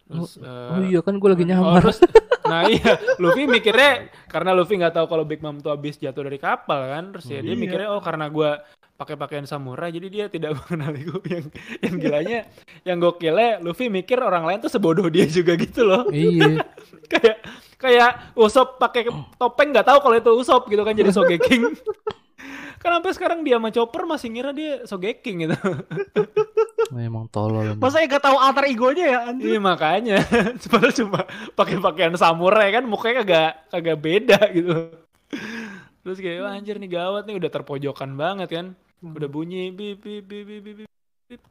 Terus, 0.07 0.39
Oh 0.39 0.79
eh, 0.81 0.89
iya 0.89 1.01
kan 1.03 1.19
gue 1.19 1.29
lagi 1.29 1.43
Oh, 1.43 1.51
nyamar. 1.51 1.83
terus, 1.83 1.99
nah 2.47 2.63
iya, 2.65 2.95
Luffy 3.19 3.43
mikirnya 3.45 4.07
karena 4.27 4.55
Luffy 4.55 4.79
nggak 4.79 4.95
tahu 4.95 5.07
kalau 5.07 5.27
Big 5.27 5.43
Mom 5.43 5.59
tuh 5.59 5.75
habis 5.75 5.99
jatuh 5.99 6.23
dari 6.23 6.39
kapal 6.39 6.79
kan, 6.89 7.05
terus 7.11 7.27
ya 7.27 7.43
dia 7.43 7.53
Iya. 7.53 7.59
mikirnya 7.59 7.89
oh 7.91 7.99
karena 7.99 8.31
gua 8.31 8.63
pakai 8.95 9.13
pakaian 9.13 9.45
samurai 9.45 9.91
jadi 9.91 10.07
dia 10.07 10.25
tidak 10.27 10.55
mengenaliku 10.63 11.21
yang 11.27 11.45
yang 11.83 11.95
gilanya 11.99 12.39
yang 12.81 12.97
gokilnya 12.97 13.61
Luffy 13.61 13.91
mikir 13.91 14.17
orang 14.17 14.47
lain 14.47 14.57
tuh 14.59 14.71
sebodoh 14.71 15.05
dia 15.07 15.27
juga 15.29 15.53
gitu 15.53 15.85
loh 15.85 16.09
iya. 16.09 16.65
kayak 17.13 17.37
kayak 17.77 18.11
Usop 18.33 18.79
pakai 18.79 19.05
topeng 19.37 19.69
nggak 19.69 19.85
tahu 19.85 19.99
kalau 20.01 20.17
itu 20.17 20.31
Usop 20.33 20.65
gitu 20.67 20.81
kan 20.81 20.95
jadi 20.95 21.13
Sogeking 21.13 21.77
kan 22.83 22.91
sampai 23.01 23.13
sekarang 23.17 23.41
dia 23.43 23.57
sama 23.57 23.73
Chopper 23.73 24.03
masih 24.05 24.29
ngira 24.33 24.51
dia 24.53 24.85
Sogeking 24.85 25.49
gitu 25.49 25.57
Memang 26.95 27.27
tolol. 27.35 27.75
Masa 27.83 27.99
gak 28.07 28.23
tahu 28.23 28.39
alter 28.39 28.71
egonya 28.71 29.05
ya? 29.11 29.19
anjir? 29.27 29.57
Iya 29.57 29.61
makanya 29.61 30.23
padahal 30.71 30.95
cuma 30.95 31.21
pakai 31.59 31.77
pakaian 31.83 32.15
samurai 32.15 32.71
kan 32.71 32.87
mukanya 32.87 33.27
kagak 33.27 33.53
kagak 33.75 33.99
beda 33.99 34.39
gitu. 34.55 34.95
Terus 36.07 36.19
kayak 36.23 36.47
wah 36.47 36.55
anjir 36.55 36.79
nih 36.79 36.91
gawat 36.95 37.27
nih 37.27 37.37
udah 37.43 37.51
terpojokan 37.51 38.15
banget 38.15 38.49
kan. 38.55 38.67
Udah 39.03 39.27
bunyi 39.27 39.75
bip 39.75 39.99
bip 39.99 40.23
bip 40.25 40.47
bip 40.47 40.63
bip. 40.63 40.77
bip, 40.87 40.89
bip. 41.27 41.43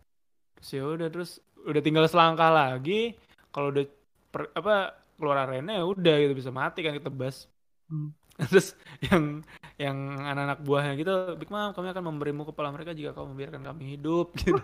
Terus 0.59 0.69
ya 0.71 0.83
udah 0.87 1.07
terus 1.11 1.31
udah 1.67 1.81
tinggal 1.83 2.05
selangkah 2.07 2.49
lagi 2.53 3.17
kalau 3.51 3.75
udah 3.75 3.83
per- 4.31 4.53
apa 4.55 4.95
keluar 5.19 5.47
arena 5.47 5.79
ya 5.79 5.83
udah 5.83 6.15
gitu 6.23 6.33
bisa 6.35 6.51
mati 6.51 6.79
kan 6.79 6.95
ketebas. 6.95 7.51
Hmm. 7.91 8.15
Terus 8.51 8.75
yang 8.99 9.43
yang 9.75 9.97
anak-anak 10.19 10.59
buahnya 10.63 10.93
gitu, 10.99 11.13
Big 11.39 11.51
Mom 11.51 11.71
kami 11.75 11.91
akan 11.91 12.03
memberimu 12.15 12.47
kepala 12.47 12.71
mereka 12.71 12.95
jika 12.95 13.15
kau 13.15 13.27
membiarkan 13.27 13.63
kami 13.63 13.95
hidup. 13.95 14.35
Gitu. 14.39 14.63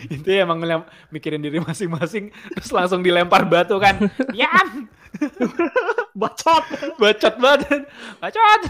itu 0.14 0.28
emang 0.30 0.62
ngelem- 0.62 0.86
mikirin 1.10 1.42
diri 1.42 1.58
masing-masing 1.58 2.30
terus 2.54 2.70
langsung 2.70 3.02
dilempar 3.02 3.42
batu 3.44 3.74
kan. 3.82 3.98
Ya 4.30 4.48
Bacot. 6.14 6.64
bacot 6.94 7.34
banget. 7.42 7.90
Bacot. 8.22 8.60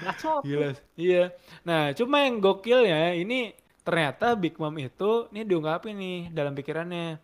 Bacot. 0.00 0.42
gila. 0.48 0.72
Iya. 0.96 1.36
Nah 1.60 1.92
cuma 1.92 2.24
yang 2.24 2.40
gokilnya 2.40 3.14
ini 3.14 3.52
ternyata 3.84 4.32
Big 4.36 4.56
Mom 4.56 4.74
itu 4.80 5.28
ini 5.32 5.44
diungkapin 5.44 5.96
nih 5.96 6.18
dalam 6.32 6.56
pikirannya 6.56 7.20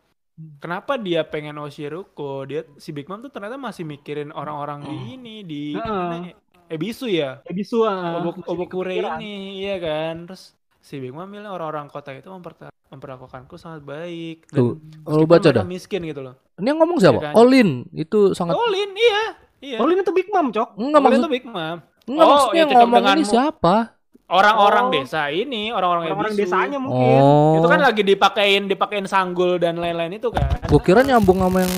kenapa 0.59 0.97
dia 0.97 1.23
pengen 1.23 1.55
Oshiruko 1.57 2.42
dia 2.42 2.66
si 2.77 2.90
Big 2.90 3.07
Mom 3.07 3.18
tuh 3.18 3.29
ternyata 3.29 3.55
masih 3.55 3.83
mikirin 3.83 4.31
orang-orang 4.31 4.83
di 4.83 4.97
ini 5.14 5.37
di 5.40 5.62
ya? 5.73 6.35
Ebisu 6.66 7.07
ya 7.07 7.38
Ebisu 7.44 7.83
ah. 7.83 8.18
Obok, 8.18 8.42
Obokure 8.44 8.94
ini 8.94 9.61
iya 9.61 9.77
kan 9.77 10.27
terus 10.27 10.53
si 10.79 10.99
Big 10.99 11.11
Mom 11.11 11.27
bilang 11.27 11.53
orang-orang 11.53 11.87
kota 11.87 12.11
itu 12.11 12.27
memper- 12.27 12.73
memperlakukanku 12.88 13.55
sangat 13.55 13.83
baik 13.83 14.47
Tuh, 14.49 14.79
dan 14.79 15.07
oh, 15.07 15.16
lu 15.16 15.25
baca 15.25 15.49
dah. 15.51 15.62
miskin 15.62 16.03
gitu 16.03 16.20
loh 16.20 16.35
Ini 16.55 16.70
yang 16.70 16.79
ngomong 16.79 16.99
siapa? 16.99 17.18
Iya 17.18 17.27
kan? 17.27 17.35
Olin. 17.35 17.68
Itu 17.90 18.31
sangat 18.33 18.55
Olin 18.55 18.90
iya 18.92 19.23
Iya. 19.59 19.79
Olin 19.81 19.97
itu 19.99 20.12
Big 20.12 20.29
Mom, 20.29 20.53
Cok. 20.53 20.77
Enggak 20.77 21.01
Olin 21.01 21.07
maksud 21.09 21.23
tuh 21.23 21.33
Big 21.33 21.44
Mom. 21.44 21.79
enggak 22.05 22.20
Oh, 22.20 22.31
maksudnya 22.31 22.55
ya 22.55 22.61
yang 22.61 22.70
ngomong 22.77 23.01
ini 23.01 23.09
denganmu. 23.16 23.33
siapa? 23.33 23.77
Orang-orang 24.25 24.89
Oh. 24.89 24.93
desa 24.93 25.29
ini, 25.29 25.69
orang-orang 25.69 26.09
Orang-orang 26.09 26.33
Ebisu. 26.33 26.43
desanya 26.49 26.79
mungkin. 26.81 27.21
Oh. 27.21 27.61
Itu 27.61 27.67
kan 27.69 27.77
lagi 27.79 28.03
dipakein 28.03 28.65
dipakein 28.65 29.05
sanggul 29.05 29.61
dan 29.61 29.77
lain-lain 29.77 30.17
itu 30.17 30.33
kan. 30.33 30.49
Gua 30.65 30.81
kira 30.81 31.05
nyambung 31.05 31.39
sama 31.39 31.61
yang 31.61 31.75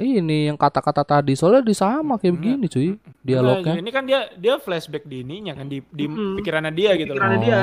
ini 0.00 0.48
yang 0.48 0.56
kata-kata 0.56 1.02
tadi 1.02 1.34
soalnya 1.34 1.60
di 1.60 1.74
sama 1.74 2.16
kayak 2.16 2.34
begini 2.34 2.66
cuy 2.66 2.96
dialognya. 3.20 3.74
Nah, 3.74 3.82
ini 3.82 3.90
kan 3.90 4.04
dia 4.04 4.32
dia 4.32 4.56
flashback 4.56 5.04
di 5.04 5.20
ininya 5.20 5.52
kan 5.52 5.66
di 5.66 5.84
di 5.84 6.06
Mm-mm. 6.06 6.40
pikirannya 6.40 6.72
dia 6.72 6.90
gitu 6.94 7.10
loh. 7.10 7.20
Pikirannya 7.20 7.36
Oh. 7.36 7.44
dia. 7.44 7.60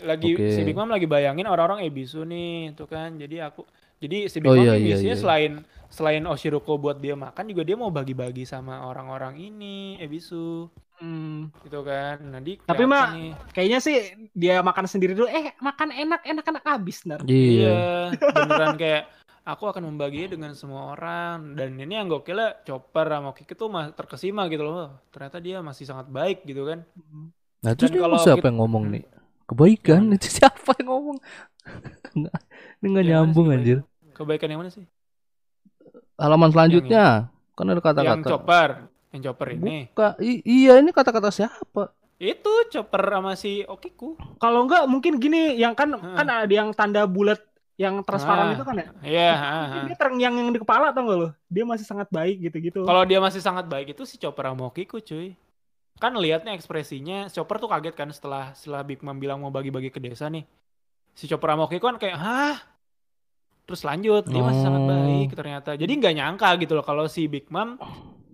Lagi 0.00 0.30
Oke. 0.32 0.48
si 0.50 0.60
Big 0.62 0.72
Mom 0.72 0.88
lagi 0.88 1.04
bayangin 1.04 1.44
orang-orang 1.44 1.84
Ebisu 1.84 2.24
nih, 2.24 2.72
itu 2.72 2.88
kan. 2.88 3.12
Jadi 3.14 3.36
aku 3.38 3.68
jadi 4.00 4.24
si 4.26 4.40
Big 4.40 4.48
Oh, 4.48 4.56
Mom 4.56 4.64
iya, 4.64 4.72
iya, 4.72 4.96
iya. 4.96 5.12
selain 5.12 5.60
selain 5.90 6.24
Oshiruko 6.24 6.80
buat 6.80 6.96
dia 6.96 7.12
makan 7.12 7.44
juga 7.44 7.60
dia 7.60 7.76
mau 7.76 7.92
bagi-bagi 7.92 8.48
sama 8.48 8.80
orang-orang 8.82 9.36
ini 9.36 10.00
Ebisu 10.00 10.72
Hmm. 11.00 11.48
gitu 11.64 11.80
kan. 11.80 12.20
Nah, 12.20 12.40
di 12.44 12.60
Tapi, 12.60 12.84
nih? 12.84 13.32
Kayaknya 13.56 13.78
sih 13.80 13.96
dia 14.36 14.60
makan 14.60 14.84
sendiri 14.84 15.16
dulu. 15.16 15.26
Eh, 15.32 15.56
makan 15.56 15.96
enak, 15.96 16.20
enak 16.28 16.44
enak 16.44 16.64
habis 16.68 17.00
ntar. 17.08 17.24
Iya. 17.24 18.12
Iya, 18.12 18.30
beneran 18.36 18.76
kayak 18.76 19.08
aku 19.48 19.64
akan 19.66 19.88
membaginya 19.88 20.36
dengan 20.36 20.52
semua 20.52 20.92
orang 20.92 21.56
dan 21.56 21.72
ini 21.80 21.96
yang 21.96 22.06
gokilnya 22.06 22.60
Chopper 22.68 23.08
sama 23.08 23.32
Kiki 23.32 23.56
tuh 23.56 23.72
mah 23.72 23.96
terkesima 23.96 24.44
gitu 24.52 24.68
loh. 24.68 25.00
Ternyata 25.08 25.40
dia 25.40 25.64
masih 25.64 25.88
sangat 25.88 26.06
baik 26.12 26.44
gitu 26.44 26.68
kan. 26.68 26.84
Nah, 27.64 27.72
terus 27.72 27.92
kalau 27.92 28.20
siapa 28.20 28.44
kita- 28.44 28.48
yang 28.52 28.58
ngomong 28.60 28.84
nih? 28.92 29.04
Kebaikan 29.48 30.02
itu 30.20 30.28
siapa 30.28 30.76
yang 30.78 30.88
ngomong? 30.92 31.16
Nggak, 32.12 32.36
ini 32.80 32.86
nggak 32.92 33.04
Yang 33.04 33.12
nyambung 33.16 33.46
sih 33.48 33.56
anjir. 33.56 33.78
Kebaikan 34.12 34.48
yang 34.52 34.60
mana 34.60 34.70
sih? 34.70 34.84
Halaman 36.20 36.52
selanjutnya 36.52 37.32
kan 37.56 37.64
ada 37.64 37.76
Yang 37.76 37.84
kata-kata. 37.84 38.28
Chopper, 38.28 38.68
yang 39.10 39.20
Chopper 39.22 39.48
ini. 39.52 39.90
Buka, 39.90 40.14
i- 40.18 40.42
iya 40.42 40.78
ini 40.78 40.90
kata-kata 40.90 41.28
siapa? 41.28 41.90
Itu 42.16 42.52
Chopper 42.68 43.00
sama 43.00 43.32
si 43.34 43.64
Okiku. 43.64 44.14
Kalau 44.36 44.68
enggak 44.68 44.84
mungkin 44.86 45.16
gini, 45.16 45.56
yang 45.56 45.72
kan 45.72 45.90
Heeh. 45.90 46.14
kan 46.14 46.26
ada 46.28 46.52
yang 46.52 46.70
tanda 46.70 47.02
bulat 47.04 47.40
yang 47.74 48.04
transparan 48.04 48.52
Ah. 48.52 48.54
itu 48.54 48.60
kan 48.60 48.76
ya. 48.76 48.88
Iya, 49.00 49.30
ha, 49.32 49.50
ha. 49.64 49.78
Dia 49.88 49.96
terngiang 49.96 50.36
yang 50.36 50.52
di 50.52 50.60
kepala 50.60 50.92
tau 50.92 51.00
gak 51.00 51.16
lo? 51.16 51.28
Dia 51.48 51.64
masih 51.64 51.88
sangat 51.88 52.12
baik 52.12 52.36
gitu-gitu. 52.44 52.84
Kalau 52.84 53.02
dia 53.02 53.16
masih 53.18 53.40
sangat 53.40 53.64
baik 53.64 53.96
itu 53.96 54.04
si 54.04 54.20
Chopper 54.20 54.46
sama 54.46 54.68
Okiku 54.68 55.00
cuy. 55.00 55.32
Kan 55.96 56.12
liatnya 56.16 56.52
ekspresinya, 56.52 57.28
Chopper 57.28 57.56
tuh 57.56 57.68
kaget 57.68 57.96
kan 57.96 58.08
setelah 58.08 58.52
setelah 58.52 58.84
Big 58.84 59.00
Mom 59.00 59.16
bilang 59.16 59.40
mau 59.40 59.48
bagi-bagi 59.48 59.88
ke 59.88 59.96
desa 59.96 60.28
nih. 60.28 60.44
Si 61.16 61.24
Chopper 61.24 61.50
sama 61.50 61.64
Okiku 61.64 61.88
kan 61.88 61.96
kayak, 61.96 62.16
hah? 62.16 62.56
Terus 63.64 63.80
lanjut, 63.80 64.24
dia 64.24 64.42
masih 64.42 64.60
sangat 64.60 64.82
Oh. 64.82 64.88
baik 64.88 65.28
ternyata. 65.32 65.70
Jadi 65.72 65.92
nggak 65.94 66.14
nyangka 66.14 66.48
gitu 66.60 66.72
loh 66.74 66.84
kalau 66.84 67.08
si 67.08 67.24
Big 67.24 67.48
Mom. 67.48 67.80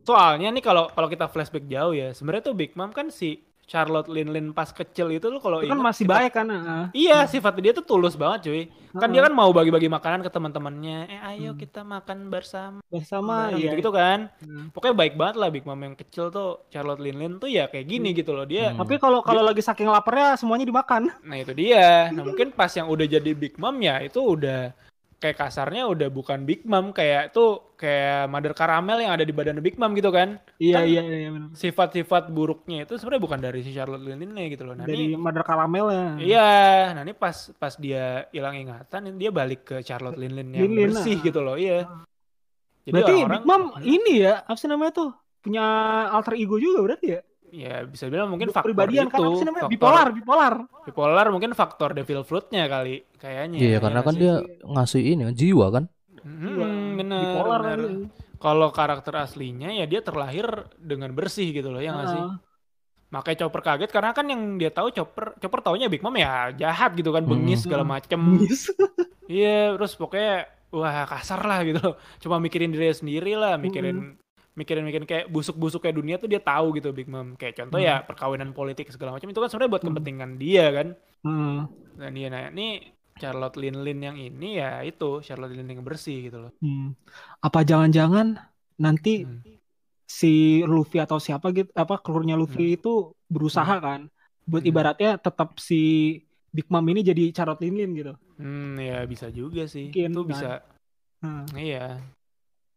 Soalnya 0.06 0.48
nih 0.48 0.62
kalau 0.62 0.86
kalau 0.88 1.08
kita 1.10 1.26
flashback 1.26 1.66
jauh 1.66 1.92
ya, 1.92 2.14
sebenarnya 2.14 2.46
tuh 2.46 2.54
Big 2.54 2.72
Mom 2.72 2.94
kan 2.94 3.10
si 3.10 3.36
Charlotte 3.66 4.06
Lin 4.06 4.30
Lin 4.30 4.46
pas 4.54 4.70
kecil 4.70 5.10
itu 5.10 5.26
loh 5.26 5.42
kalau 5.42 5.58
itu 5.58 5.66
kan 5.66 5.82
masih 5.82 6.06
sifat- 6.06 6.14
baik 6.22 6.32
kan. 6.32 6.46
heeh. 6.46 6.82
Iya, 6.94 7.26
sifatnya 7.26 7.62
dia 7.66 7.72
tuh 7.74 7.82
tulus 7.82 8.14
banget 8.14 8.46
cuy. 8.46 8.62
Kan 8.94 9.10
dia 9.10 9.18
Heeh. 9.18 9.26
kan 9.26 9.34
mau 9.34 9.50
bagi-bagi 9.50 9.90
makanan 9.90 10.22
ke 10.22 10.30
teman-temannya. 10.30 11.10
Eh 11.10 11.20
ayo 11.34 11.50
Hmm. 11.50 11.58
kita 11.58 11.82
makan 11.82 12.30
bersama. 12.30 12.78
bersama 12.86 13.50
Bareng 13.50 13.58
iya. 13.58 13.74
gitu, 13.74 13.90
kan. 13.90 14.30
Hmm. 14.38 14.70
Pokoknya 14.70 14.94
baik 14.94 15.14
banget 15.18 15.36
lah 15.36 15.48
Big 15.50 15.66
Mom 15.66 15.82
yang 15.82 15.98
kecil 15.98 16.30
tuh 16.30 16.62
Charlotte 16.70 17.02
Lin 17.02 17.18
Lin 17.18 17.32
tuh 17.36 17.50
ya 17.50 17.66
kayak 17.66 17.90
gini 17.90 18.14
gitu 18.14 18.30
loh 18.30 18.46
dia. 18.46 18.70
Hmm. 18.70 18.78
Tapi 18.78 19.02
kalau 19.02 19.18
kalau 19.20 19.42
lagi 19.42 19.58
saking 19.60 19.90
laparnya 19.90 20.38
semuanya 20.38 20.62
dimakan. 20.62 21.10
Nah 21.26 21.36
itu 21.36 21.50
dia. 21.50 22.14
Nah 22.14 22.22
mungkin 22.22 22.54
pas 22.54 22.70
yang 22.70 22.86
udah 22.86 23.04
jadi 23.04 23.34
Big 23.34 23.58
Mom 23.58 23.74
ya 23.82 23.98
itu 23.98 24.22
udah 24.22 24.70
kayak 25.16 25.36
kasarnya 25.40 25.88
udah 25.88 26.08
bukan 26.12 26.44
Big 26.44 26.68
Mom 26.68 26.92
kayak 26.92 27.32
tuh 27.32 27.72
kayak 27.80 28.28
Mother 28.28 28.52
Caramel 28.52 29.00
yang 29.00 29.16
ada 29.16 29.24
di 29.24 29.32
badan 29.32 29.64
Big 29.64 29.80
Mom 29.80 29.96
gitu 29.96 30.12
kan. 30.12 30.36
Iya 30.60 30.84
Kan- 30.84 30.88
iya 30.88 31.02
iya 31.02 31.30
benar. 31.32 31.48
Sifat-sifat 31.56 32.28
buruknya 32.28 32.84
itu 32.84 33.00
sebenarnya 33.00 33.22
bukan 33.24 33.40
dari 33.40 33.60
si 33.64 33.72
Charlotte 33.72 34.04
Lin 34.04 34.20
gitu 34.22 34.62
loh. 34.68 34.76
Nah 34.76 34.84
Dari 34.84 35.12
ini 35.12 35.16
mother 35.16 35.40
caramel 35.40 35.86
ya. 35.88 36.06
Iya, 36.20 36.50
nah 36.92 37.02
ini 37.04 37.16
pas 37.16 37.48
pas 37.56 37.72
dia 37.80 38.28
hilang 38.32 38.56
ingatan, 38.60 39.16
dia 39.16 39.30
balik 39.32 39.60
ke 39.64 39.76
Charlotte 39.80 40.20
Lin 40.20 40.36
yang 40.36 40.52
Lin 40.52 40.72
Lin, 40.76 40.92
bersih 40.92 41.16
ah. 41.16 41.24
gitu 41.24 41.40
loh, 41.40 41.56
iya. 41.56 41.88
Jadi 42.86 42.92
Berarti 42.92 43.12
orang-orang- 43.18 43.42
Big 43.42 43.48
Mom 43.48 43.62
ini 43.82 44.14
ya, 44.20 44.34
apa 44.44 44.58
sih 44.60 44.68
namanya 44.68 44.92
tuh? 44.94 45.10
Punya 45.40 45.64
alter 46.10 46.34
ego 46.36 46.60
juga 46.60 46.82
berarti 46.84 47.06
ya? 47.18 47.20
Ya 47.54 47.84
bisa 47.86 48.10
bilang 48.10 48.28
mungkin 48.30 48.50
faktor 48.50 48.70
Pribadian 48.72 49.06
itu, 49.06 49.14
kan 49.14 49.20
apa 49.22 49.36
sih 49.38 49.46
namanya? 49.46 49.62
faktor 49.66 49.72
Bipolar, 49.74 50.06
bipolar. 50.12 50.54
bipolar 50.86 51.26
mungkin 51.30 51.50
faktor 51.54 51.90
devil 51.94 52.20
fruitnya 52.26 52.66
kali, 52.66 53.04
kayaknya. 53.16 53.56
Iya 53.58 53.68
ya 53.68 53.78
karena 53.80 54.00
nggak 54.00 54.06
kan 54.06 54.14
sih? 54.14 54.20
dia 54.20 54.34
ngasih 54.66 55.02
ini 55.02 55.22
jiwa 55.32 55.66
kan. 55.70 55.84
Hmm, 56.26 56.98
bener, 56.98 57.20
bipolar 57.22 57.60
bener. 57.62 57.90
Kalau 58.36 58.68
karakter 58.68 59.14
aslinya 59.16 59.72
ya 59.72 59.88
dia 59.88 60.04
terlahir 60.04 60.44
dengan 60.76 61.10
bersih 61.16 61.54
gitu 61.56 61.72
loh, 61.72 61.80
ya 61.80 61.94
nggak 61.96 62.08
sih? 62.12 62.20
Heeh. 62.20 62.36
Makanya 63.06 63.38
Chopper 63.46 63.62
kaget 63.62 63.90
karena 63.94 64.10
kan 64.10 64.26
yang 64.26 64.58
dia 64.58 64.68
tahu 64.74 64.90
Chopper, 64.90 65.38
Chopper 65.38 65.62
taunya 65.62 65.86
Big 65.86 66.02
Mom 66.02 66.12
ya 66.18 66.50
jahat 66.52 66.92
gitu 66.98 67.14
kan, 67.14 67.22
Hmm. 67.22 67.32
bengis 67.38 67.62
segala 67.64 67.86
macem. 67.86 68.18
Iya, 69.30 69.74
terus 69.78 69.94
pokoknya 69.94 70.46
wah 70.74 71.06
kasar 71.06 71.40
lah 71.46 71.62
gitu 71.62 71.78
loh. 71.82 71.94
Cuma 72.18 72.42
mikirin 72.42 72.74
diri 72.74 72.90
sendiri 72.92 73.38
lah, 73.38 73.54
mikirin 73.56 74.18
mikirin 74.56 74.82
mikirin 74.82 75.04
kayak 75.04 75.28
busuk-busuk 75.28 75.84
kayak 75.84 75.96
dunia 75.96 76.16
tuh 76.16 76.26
dia 76.26 76.40
tahu 76.40 76.72
gitu 76.74 76.90
Big 76.90 77.06
Mom. 77.06 77.36
Kayak 77.36 77.60
contoh 77.60 77.76
ya 77.78 78.00
perkawinan 78.02 78.50
politik 78.50 78.88
segala 78.88 79.12
macam 79.12 79.28
itu 79.28 79.36
kan 79.36 79.48
sebenarnya 79.52 79.72
buat 79.72 79.82
Hmm. 79.84 79.90
kepentingan 79.92 80.30
dia 80.36 80.64
kan. 80.72 80.88
Hmm. 81.22 81.58
Dan 81.94 82.10
dia 82.12 82.28
nah 82.32 82.48
ini 82.48 82.68
Charlotte 83.16 83.56
Lin 83.56 83.80
Lin 83.80 84.00
yang 84.00 84.16
ini 84.16 84.56
ya 84.56 84.80
itu 84.80 85.20
Charlotte 85.20 85.52
Lin 85.52 85.64
Lin 85.68 85.80
yang 85.80 85.84
bersih 85.84 86.28
gitu 86.28 86.40
loh. 86.40 86.52
Hmm. 86.58 86.96
Apa 87.38 87.62
jangan-jangan 87.62 88.36
nanti 88.76 89.24
Hmm. 89.24 89.40
si 90.04 90.60
Luffy 90.62 90.98
atau 90.98 91.16
siapa 91.16 91.50
gitu 91.50 91.68
apa 91.72 91.98
keluarnya 91.98 92.36
Luffy 92.36 92.76
itu 92.76 93.12
berusaha 93.26 93.76
kan 93.76 94.08
buat 94.44 94.62
Hmm. 94.62 94.70
ibaratnya 94.70 95.10
tetap 95.16 95.58
si 95.58 95.80
Big 96.48 96.64
Mom 96.72 96.84
ini 96.88 97.04
jadi 97.04 97.28
carot 97.32 97.60
lilin 97.60 97.92
gitu. 97.92 98.14
Hmm, 98.36 98.76
ya 98.76 99.04
bisa 99.04 99.28
juga 99.28 99.64
sih. 99.66 99.92
Mungkin, 99.92 100.10
itu 100.12 100.20
kan. 100.22 100.28
bisa. 100.32 100.50
Hmm. 101.20 101.44
Iya. 101.52 102.00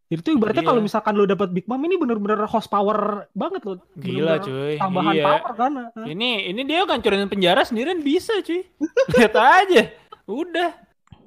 Itu 0.09 0.33
ibaratnya 0.33 0.65
Iya. 0.65 0.69
kalau 0.73 0.81
misalkan 0.81 1.13
lo 1.13 1.29
dapat 1.29 1.53
Big 1.53 1.69
Mom 1.69 1.77
ini 1.85 1.93
bener-bener 1.93 2.49
horsepower 2.49 3.29
banget 3.37 3.61
loh. 3.61 3.77
Gila 3.93 4.41
cuy. 4.41 4.81
Tambahan 4.81 5.13
iya. 5.13 5.25
power 5.25 5.51
kan. 5.53 5.71
Ini 6.01 6.49
ini 6.49 6.61
dia 6.65 6.81
ngancurin 6.81 7.29
penjara 7.29 7.61
sendirian 7.61 8.01
bisa 8.01 8.33
cuy. 8.41 8.65
Lihat 9.13 9.37
aja. 9.37 9.93
Udah. 10.25 10.73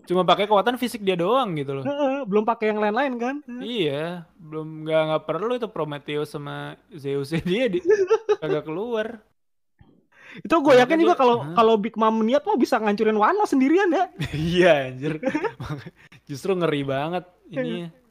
Cuma 0.03 0.27
pakai 0.27 0.51
kekuatan 0.51 0.83
fisik 0.83 1.07
dia 1.07 1.14
doang 1.14 1.55
gitu 1.55 1.79
loh. 1.79 1.87
Belum 2.27 2.42
pakai 2.42 2.75
yang 2.75 2.83
lain-lain 2.83 3.14
kan. 3.23 3.37
Iya, 3.62 4.27
belum 4.35 4.83
nggak 4.83 5.03
nggak 5.14 5.25
perlu 5.31 5.53
itu 5.55 5.71
Prometheus 5.71 6.35
sama 6.35 6.75
Zeus 6.90 7.31
dia 7.47 7.71
di 7.71 7.79
kagak 8.42 8.66
keluar. 8.66 9.23
Itu 10.42 10.59
gue 10.64 10.75
yakin 10.81 10.99
juga 11.07 11.14
kalau 11.14 11.55
kalau 11.55 11.79
Big 11.79 11.95
Mom 11.95 12.18
niat 12.27 12.42
mau 12.42 12.59
bisa 12.59 12.83
ngancurin 12.83 13.14
Wano 13.14 13.47
sendirian 13.47 13.95
ya. 13.95 14.05
iya 14.35 14.73
anjir. 14.90 15.23
Justru 16.27 16.59
ngeri 16.59 16.83
banget 16.83 17.25
ini 17.53 18.02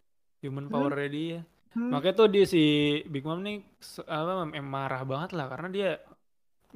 human 0.42 0.66
power 0.68 0.94
dia. 1.08 1.46
Hmm. 1.72 1.88
Makanya 1.94 2.16
tuh 2.18 2.28
dia 2.28 2.44
si 2.44 2.64
Big 3.08 3.24
Mom 3.24 3.40
nih 3.40 3.64
apa 4.10 4.44
marah 4.60 5.04
banget 5.08 5.32
lah 5.38 5.48
karena 5.48 5.68
dia 5.72 5.90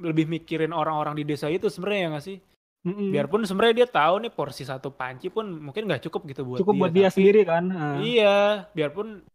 lebih 0.00 0.28
mikirin 0.28 0.72
orang-orang 0.72 1.16
di 1.20 1.24
desa 1.24 1.48
itu 1.52 1.68
sebenarnya 1.68 2.00
ya 2.00 2.08
nggak 2.16 2.26
sih? 2.26 2.38
Mm-mm. 2.86 3.10
Biarpun 3.10 3.42
sebenarnya 3.42 3.84
dia 3.84 3.88
tahu 3.90 4.22
nih 4.22 4.32
porsi 4.32 4.62
satu 4.62 4.94
panci 4.94 5.26
pun 5.28 5.44
mungkin 5.50 5.90
nggak 5.90 6.06
cukup 6.06 6.22
gitu 6.30 6.42
buat 6.46 6.58
cukup 6.62 6.74
dia. 6.74 6.80
buat 6.80 6.92
dia 6.94 7.06
tapi- 7.10 7.14
sendiri 7.18 7.40
kan. 7.42 7.64
Heeh. 7.68 7.96
Iya, 8.14 8.36
biarpun 8.72 9.26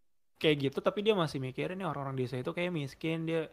kayak 0.42 0.58
gitu 0.58 0.78
tapi 0.82 1.06
dia 1.06 1.14
masih 1.14 1.38
mikirin 1.38 1.78
nih 1.78 1.86
orang-orang 1.86 2.18
desa 2.18 2.40
itu 2.40 2.50
kayak 2.50 2.74
miskin, 2.74 3.30
dia 3.30 3.52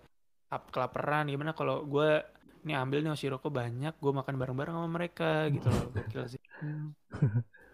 ap- 0.48 0.70
kelaparan 0.72 1.28
gimana 1.28 1.52
kalau 1.52 1.84
gue 1.84 2.24
nih 2.64 2.76
ambil 2.78 3.04
nih 3.04 3.12
Oshiroko 3.12 3.52
banyak, 3.52 3.92
gue 3.98 4.12
makan 4.12 4.34
bareng-bareng 4.40 4.74
sama 4.76 4.88
mereka 4.88 5.48
gitu 5.52 5.68
loh, 5.68 5.84
gokil 5.96 6.24
sih. 6.32 6.42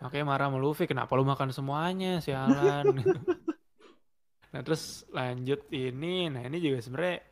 Makanya 0.04 0.24
marah 0.28 0.46
sama 0.52 0.58
Luffy, 0.60 0.84
kenapa 0.84 1.16
lu 1.16 1.24
makan 1.24 1.48
semuanya, 1.48 2.20
sialan. 2.20 2.92
nah 4.52 4.60
terus 4.60 5.08
lanjut 5.08 5.64
ini, 5.72 6.28
nah 6.28 6.44
ini 6.44 6.60
juga 6.60 6.78
sebenarnya 6.84 7.24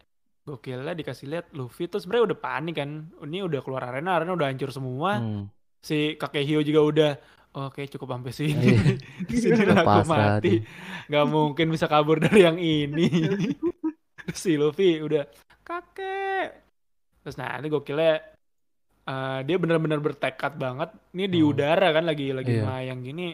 gokilnya 0.43 0.97
dikasih 0.97 1.27
lihat 1.29 1.47
Luffy 1.53 1.87
tuh 1.87 2.01
sebenarnya 2.01 2.33
udah 2.33 2.39
panik 2.41 2.81
kan, 2.81 3.13
ini 3.29 3.45
udah 3.45 3.61
keluar 3.61 3.93
arena, 3.93 4.17
arena 4.17 4.33
udah 4.33 4.49
hancur 4.49 4.73
semua, 4.73 5.21
Hmm. 5.21 5.53
si 5.85 6.17
kakek 6.17 6.49
Hio 6.49 6.65
juga 6.65 6.81
udah 6.81 7.11
oke 7.53 7.85
cukup 7.93 8.17
sampai 8.17 8.33
sini. 8.33 8.67
Iya. 8.73 8.81
di 9.29 9.37
sini 9.37 9.63
aku 9.69 10.09
mati. 10.09 10.55
nggak 11.13 11.27
mungkin 11.29 11.67
bisa 11.69 11.87
kabur 11.87 12.25
dari 12.25 12.41
yang 12.41 12.57
ini. 12.57 13.07
Terus 14.25 14.41
si 14.41 14.57
Luffy 14.57 14.97
udah 15.05 15.29
kakek. 15.61 16.49
Terus 17.23 17.37
nah 17.37 17.61
ini 17.61 17.69
gokilnya 17.69 18.19
eh, 19.03 19.39
dia 19.43 19.57
benar-benar 19.57 19.99
bertekad 19.99 20.55
banget 20.55 20.91
ini 21.13 21.25
di 21.27 21.41
Hmm. 21.41 21.51
udara 21.51 21.89
kan 21.91 22.05
lagi 22.05 22.31
lagi 22.31 22.53
Iya. 22.53 22.63
melayang 22.63 23.01
gini 23.01 23.27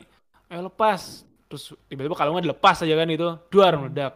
eh 0.49 0.61
lepas 0.61 1.01
terus 1.49 1.73
tiba-tiba 1.87 2.13
kalungnya 2.13 2.45
dilepas 2.45 2.81
aja 2.81 2.95
kan 2.95 3.09
itu 3.09 3.29
duar 3.49 3.73
Hmm. 3.73 3.89
meledak 3.89 4.13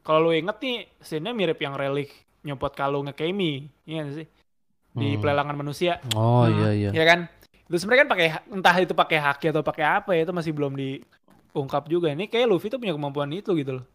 kalau 0.00 0.26
lu 0.26 0.32
inget 0.32 0.56
nih 0.58 0.76
scene-nya 0.98 1.32
mirip 1.32 1.58
yang 1.58 1.74
relik 1.74 2.10
nyopot 2.40 2.72
kalungnya 2.72 3.12
Kemi 3.12 3.68
iya 3.84 4.02
nggak 4.02 4.16
sih 4.16 4.26
di 4.90 5.08
Hmm. 5.14 5.20
pelelangan 5.20 5.54
manusia 5.54 5.98
Oh 6.12 6.42
Hmm. 6.42 6.54
iya 6.56 6.70
iya. 6.72 6.90
ya 6.90 7.04
kan 7.04 7.20
itu 7.70 7.76
sebenarnya 7.78 8.02
kan 8.02 8.10
pakai 8.10 8.26
entah 8.50 8.76
itu 8.78 8.94
pakai 8.94 9.18
haki 9.20 9.46
atau 9.48 9.62
pakai 9.62 9.84
apa 9.86 10.10
ya 10.14 10.26
itu 10.26 10.34
masih 10.34 10.50
belum 10.50 10.74
diungkap 10.74 11.86
juga 11.86 12.10
ini 12.10 12.26
kayak 12.26 12.50
Luffy 12.50 12.66
tuh 12.66 12.78
punya 12.78 12.94
kemampuan 12.94 13.30
itu 13.30 13.54
gitu 13.54 13.78
loh 13.78 13.86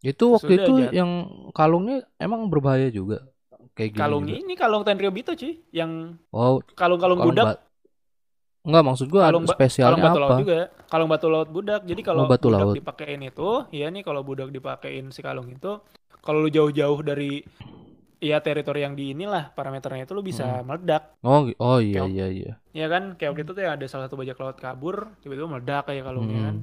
Itu 0.00 0.36
waktu 0.36 0.54
Sesudah 0.54 0.66
itu 0.66 0.72
aja. 0.86 0.90
yang 0.92 1.10
kalungnya 1.50 2.04
emang 2.20 2.46
berbahaya 2.46 2.92
juga. 2.92 3.26
Kayak 3.76 3.90
gini 3.92 4.00
Kalung 4.00 4.24
juga. 4.24 4.36
ini 4.40 4.54
kalung 4.56 4.82
Tenryubito 4.82 5.30
cuy, 5.32 5.52
yang 5.70 6.16
Oh, 6.32 6.64
kalung-kalung 6.72 7.20
kalung 7.20 7.28
budak, 7.28 7.60
Enggak 8.66 8.82
maksud 8.82 9.06
gua 9.06 9.30
kalung, 9.30 9.44
ba- 9.44 9.52
kalung 9.52 9.60
spesialnya 9.62 10.02
batu 10.02 10.18
laut 10.18 10.32
apa? 10.32 10.40
juga, 10.40 10.58
kalung 10.88 11.08
batu 11.08 11.28
laut 11.28 11.48
budak. 11.52 11.80
Jadi 11.84 12.00
kalau 12.02 12.24
Oh, 12.24 12.26
batu 12.26 12.46
budak 12.48 12.60
laut. 12.64 12.74
dipakein 12.74 13.22
itu, 13.22 13.50
ya 13.70 13.86
nih 13.86 14.02
kalau 14.02 14.26
budak 14.26 14.48
dipakein 14.50 15.06
si 15.08 15.20
kalung 15.20 15.46
itu, 15.46 15.78
kalau 16.18 16.40
lu 16.40 16.50
jauh-jauh 16.50 16.98
dari 17.00 17.44
ya 18.18 18.40
teritori 18.40 18.80
yang 18.80 18.96
di 18.96 19.12
inilah 19.12 19.52
parameternya 19.52 20.02
itu 20.02 20.16
lu 20.16 20.24
bisa 20.24 20.64
meledak. 20.64 21.14
Oh, 21.20 21.46
oh 21.54 21.78
iya 21.78 22.02
Kayak- 22.02 22.10
iya 22.10 22.26
iya. 22.26 22.52
Ya 22.72 22.86
kan 22.88 23.14
kayak 23.14 23.30
waktu 23.30 23.44
itu 23.44 23.52
tuh 23.52 23.62
ya 23.62 23.76
ada 23.76 23.86
salah 23.86 24.08
satu 24.08 24.16
bajak 24.16 24.34
laut 24.34 24.56
kabur, 24.56 24.96
tiba-tiba 25.20 25.46
meledak 25.46 25.86
kayak 25.86 26.02
kalungnya 26.02 26.34
Hmm. 26.34 26.46
kan. 26.48 26.56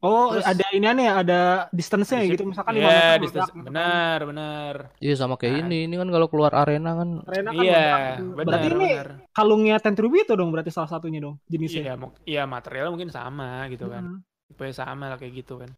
Oh, 0.00 0.32
Terus- 0.32 0.48
ada 0.48 0.64
ini 0.72 0.86
aneh 0.88 1.12
ada 1.12 1.68
distance-nya 1.70 2.24
Distance- 2.24 2.32
gitu 2.32 2.42
misalkan 2.48 2.72
lima 2.72 2.88
Iya, 2.88 2.96
meter 2.96 3.20
distance- 3.20 3.52
benar, 3.52 4.18
benar. 4.24 4.74
Iya 4.96 5.14
sama 5.14 5.36
kayak 5.36 5.52
Nah. 5.52 5.60
ini. 5.68 5.78
Ini 5.84 5.94
kan 6.00 6.08
kalau 6.08 6.26
keluar 6.32 6.52
arena 6.56 6.90
kan 6.96 7.08
Arena 7.28 7.50
kan 7.52 7.60
Iya, 7.60 7.84
gitu. 8.16 8.24
benar, 8.32 8.46
Berarti 8.48 8.68
ini 8.72 8.88
benar. 8.96 9.08
kalungnya 9.30 9.76
Tenryubito 9.76 10.32
dong 10.32 10.48
berarti 10.48 10.72
salah 10.72 10.88
satunya 10.88 11.20
dong 11.20 11.36
jenisnya. 11.46 11.82
Iya, 11.84 11.94
iya 12.24 12.42
materialnya 12.48 12.96
mungkin 12.96 13.12
sama 13.12 13.68
gitu 13.68 13.92
kan. 13.92 14.04
Hmm. 14.16 14.48
Tipenya 14.48 14.74
sama 14.74 15.04
lah 15.12 15.20
kayak 15.20 15.34
gitu 15.36 15.60
kan. 15.60 15.70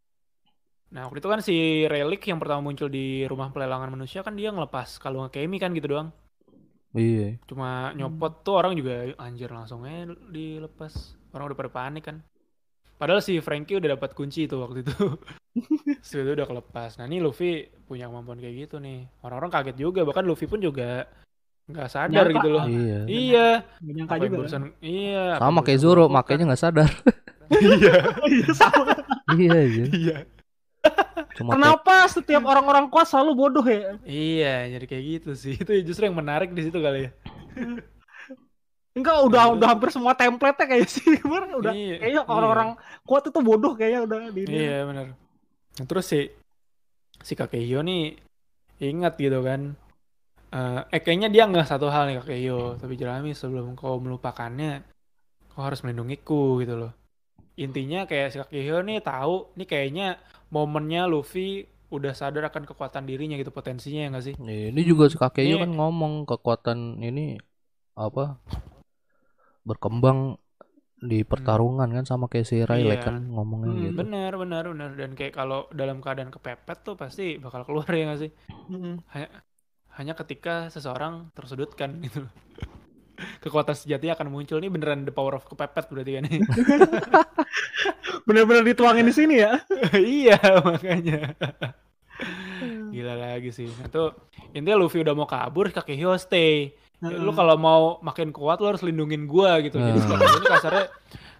Nah, 0.93 1.09
waktu 1.09 1.19
itu 1.19 1.29
kan 1.29 1.41
si 1.41 1.57
Relic 1.89 2.23
yang 2.23 2.39
pertama 2.39 2.63
muncul 2.63 2.87
di 2.87 3.27
rumah 3.27 3.51
pelelangan 3.51 3.91
manusia 3.91 4.23
kan 4.23 4.37
dia 4.37 4.53
ngelepas 4.53 5.03
kalung 5.03 5.27
Kemi 5.29 5.59
kan 5.59 5.75
gitu 5.75 5.89
doang. 5.91 6.15
iya. 6.93 7.41
Cuma 7.49 7.91
nyopot 7.93 8.45
tuh 8.45 8.55
orang 8.55 8.77
juga 8.77 9.09
anjir 9.19 9.49
langsung 9.49 9.83
aja 9.83 10.13
dilepas. 10.29 11.17
Orang 11.33 11.49
udah 11.49 11.59
pada 11.59 11.73
panik 11.73 12.05
kan. 12.07 12.21
Padahal 13.03 13.19
si 13.19 13.43
Frankie 13.43 13.75
udah 13.75 13.99
dapat 13.99 14.15
kunci 14.15 14.47
itu 14.47 14.55
waktu 14.55 14.87
itu. 14.87 14.95
Terus 15.99 16.23
itu 16.23 16.33
udah 16.33 16.47
kelepas. 16.47 16.95
Nah, 16.97 17.05
ini 17.05 17.19
Luffy 17.19 17.51
punya 17.83 18.07
kemampuan 18.07 18.39
kayak 18.39 18.55
gitu 18.63 18.79
nih. 18.79 19.11
Orang-orang 19.21 19.51
kaget 19.51 19.75
juga, 19.77 20.07
bahkan 20.07 20.23
Luffy 20.23 20.47
pun 20.47 20.63
juga 20.63 21.11
nggak 21.67 21.89
sadar 21.89 22.27
Nyangka. 22.27 22.37
gitu 22.39 22.49
loh. 22.49 22.65
Iya. 22.65 23.01
Iya, 23.05 23.49
Gak 23.77 23.93
nyangka 23.93 24.07
apa 24.09 24.15
yang 24.17 24.23
juga. 24.29 24.39
barusan 24.39 24.63
iya. 24.79 25.25
Sama 25.37 25.61
kayak 25.61 25.81
Zoro, 25.81 26.05
makanya 26.07 26.45
nggak 26.47 26.63
sadar. 26.63 26.91
Iya. 27.51 27.95
Iya, 28.31 28.47
sama. 28.55 28.95
iya 29.35 29.59
iya. 29.61 29.85
Iya. 29.91 30.17
Cuma 31.35 31.49
kayak- 31.49 31.59
Kenapa 31.59 31.95
setiap 32.07 32.43
orang-orang 32.45 32.87
kuat 32.87 33.07
selalu 33.07 33.33
bodoh 33.35 33.67
ya? 33.67 33.99
Iya, 34.03 34.79
jadi 34.79 34.85
kayak 34.87 35.05
gitu 35.11 35.31
sih. 35.35 35.55
Itu 35.55 35.75
justru 35.83 36.07
yang 36.07 36.15
menarik 36.15 36.55
di 36.55 36.63
situ 36.63 36.79
kali 36.79 37.07
ya. 37.07 37.11
Enggak, 38.93 39.25
udah 39.25 39.43
udah 39.57 39.69
hampir 39.73 39.89
semua 39.89 40.13
template-nya 40.13 40.67
kayak 40.69 40.89
sih. 40.89 41.17
Udah 41.61 41.73
Iya, 41.73 41.97
kayaknya 42.01 42.23
iya. 42.25 42.33
orang-orang 42.33 42.71
kuat 43.09 43.25
itu 43.29 43.39
bodoh 43.41 43.73
kayaknya 43.73 44.01
udah 44.05 44.17
di 44.33 44.41
ini. 44.45 44.53
Iya, 44.69 44.85
benar. 44.85 45.07
Nah, 45.81 45.85
terus 45.89 46.05
si 46.13 46.29
si 47.25 47.33
Kakehyo 47.33 47.81
nih 47.81 48.19
ingat 48.83 49.17
gitu 49.17 49.41
kan. 49.41 49.73
Eh, 50.53 50.81
eh 50.93 51.01
kayaknya 51.01 51.33
dia 51.33 51.49
nggak 51.49 51.65
satu 51.65 51.89
hal 51.89 52.09
nih 52.13 52.21
Kakehyo, 52.21 52.77
tapi 52.77 53.01
Jerami 53.01 53.33
sebelum 53.33 53.73
kau 53.73 53.97
melupakannya, 53.97 54.85
kau 55.57 55.65
harus 55.65 55.81
melindungiku 55.81 56.61
gitu 56.61 56.77
loh. 56.77 56.93
Intinya 57.57 58.05
kayak 58.05 58.29
si 58.33 58.37
Kakehyo 58.45 58.85
nih 58.85 59.01
tahu, 59.01 59.57
nih 59.57 59.69
kayaknya 59.69 60.07
momennya 60.53 61.09
Luffy 61.09 61.65
udah 61.93 62.13
sadar 62.17 62.49
akan 62.49 62.65
kekuatan 62.65 63.05
dirinya 63.05 63.37
gitu 63.37 63.53
potensinya 63.53 64.05
ya 64.05 64.09
nggak 64.13 64.25
sih? 64.25 64.35
Iya, 64.41 64.73
ini 64.73 64.81
juga 64.85 65.13
si 65.13 65.17
kakeknya 65.21 65.61
Ini- 65.61 65.63
kan 65.69 65.73
ngomong 65.77 66.25
kekuatan 66.25 67.01
ini 67.05 67.37
apa 67.93 68.41
berkembang 69.69 70.19
di 71.03 71.27
pertarungan 71.27 71.89
kan 71.97 72.05
sama 72.07 72.27
kayak 72.31 72.47
si 72.47 72.57
Riley 72.63 72.99
Iya. 72.99 73.05
kan 73.07 73.17
ngomongnya 73.35 73.73
Hmm, 73.73 73.83
gitu. 73.91 73.99
Benar, 74.01 74.33
benar, 74.43 74.65
benar. 74.73 74.91
Dan 75.01 75.11
kayak 75.19 75.35
kalau 75.39 75.67
dalam 75.75 75.99
keadaan 76.05 76.31
kepepet 76.35 76.79
tuh 76.87 76.95
pasti 76.99 77.39
bakal 77.43 77.63
keluar 77.67 77.87
ya 77.91 78.03
nggak 78.11 78.21
sih? 78.23 78.31
Mm-mm. 78.71 78.95
hanya 79.93 80.17
ketika 80.17 80.73
seseorang 80.73 81.29
tersudutkan 81.37 82.01
gitu. 82.01 82.25
Kekuatan 83.45 83.77
sejatinya 83.77 84.15
akan 84.19 84.29
muncul 84.35 84.59
nih 84.59 84.71
beneran 84.73 85.05
the 85.07 85.13
power 85.15 85.37
of 85.39 85.45
kepepet 85.47 85.87
berarti 85.93 86.13
kan 86.19 86.23
nih. 86.27 86.41
Bener-bener 88.27 88.63
dituangin 88.67 89.07
di 89.07 89.15
sini 89.15 89.35
ya. 89.43 89.63
iya 89.99 90.39
makanya. 90.63 91.35
Gila 92.93 93.15
lagi 93.17 93.51
sih. 93.51 93.69
Itu 93.69 94.13
intinya 94.53 94.77
Luffy 94.79 95.01
udah 95.01 95.15
mau 95.17 95.27
kabur, 95.29 95.73
Kakehyo 95.73 96.15
stay. 96.21 96.73
Ya, 97.03 97.19
lu 97.19 97.33
kalau 97.33 97.57
mau 97.57 97.83
makin 97.99 98.31
kuat 98.31 98.57
lu 98.57 98.69
harus 98.69 98.81
lindungin 98.81 99.27
gua 99.27 99.59
gitu. 99.59 99.75
Jadi 99.75 99.91
Hmm. 99.93 99.99
si 99.99 100.09
Kakehyo 100.09 100.37
ini 100.37 100.47
kasarnya 100.49 100.85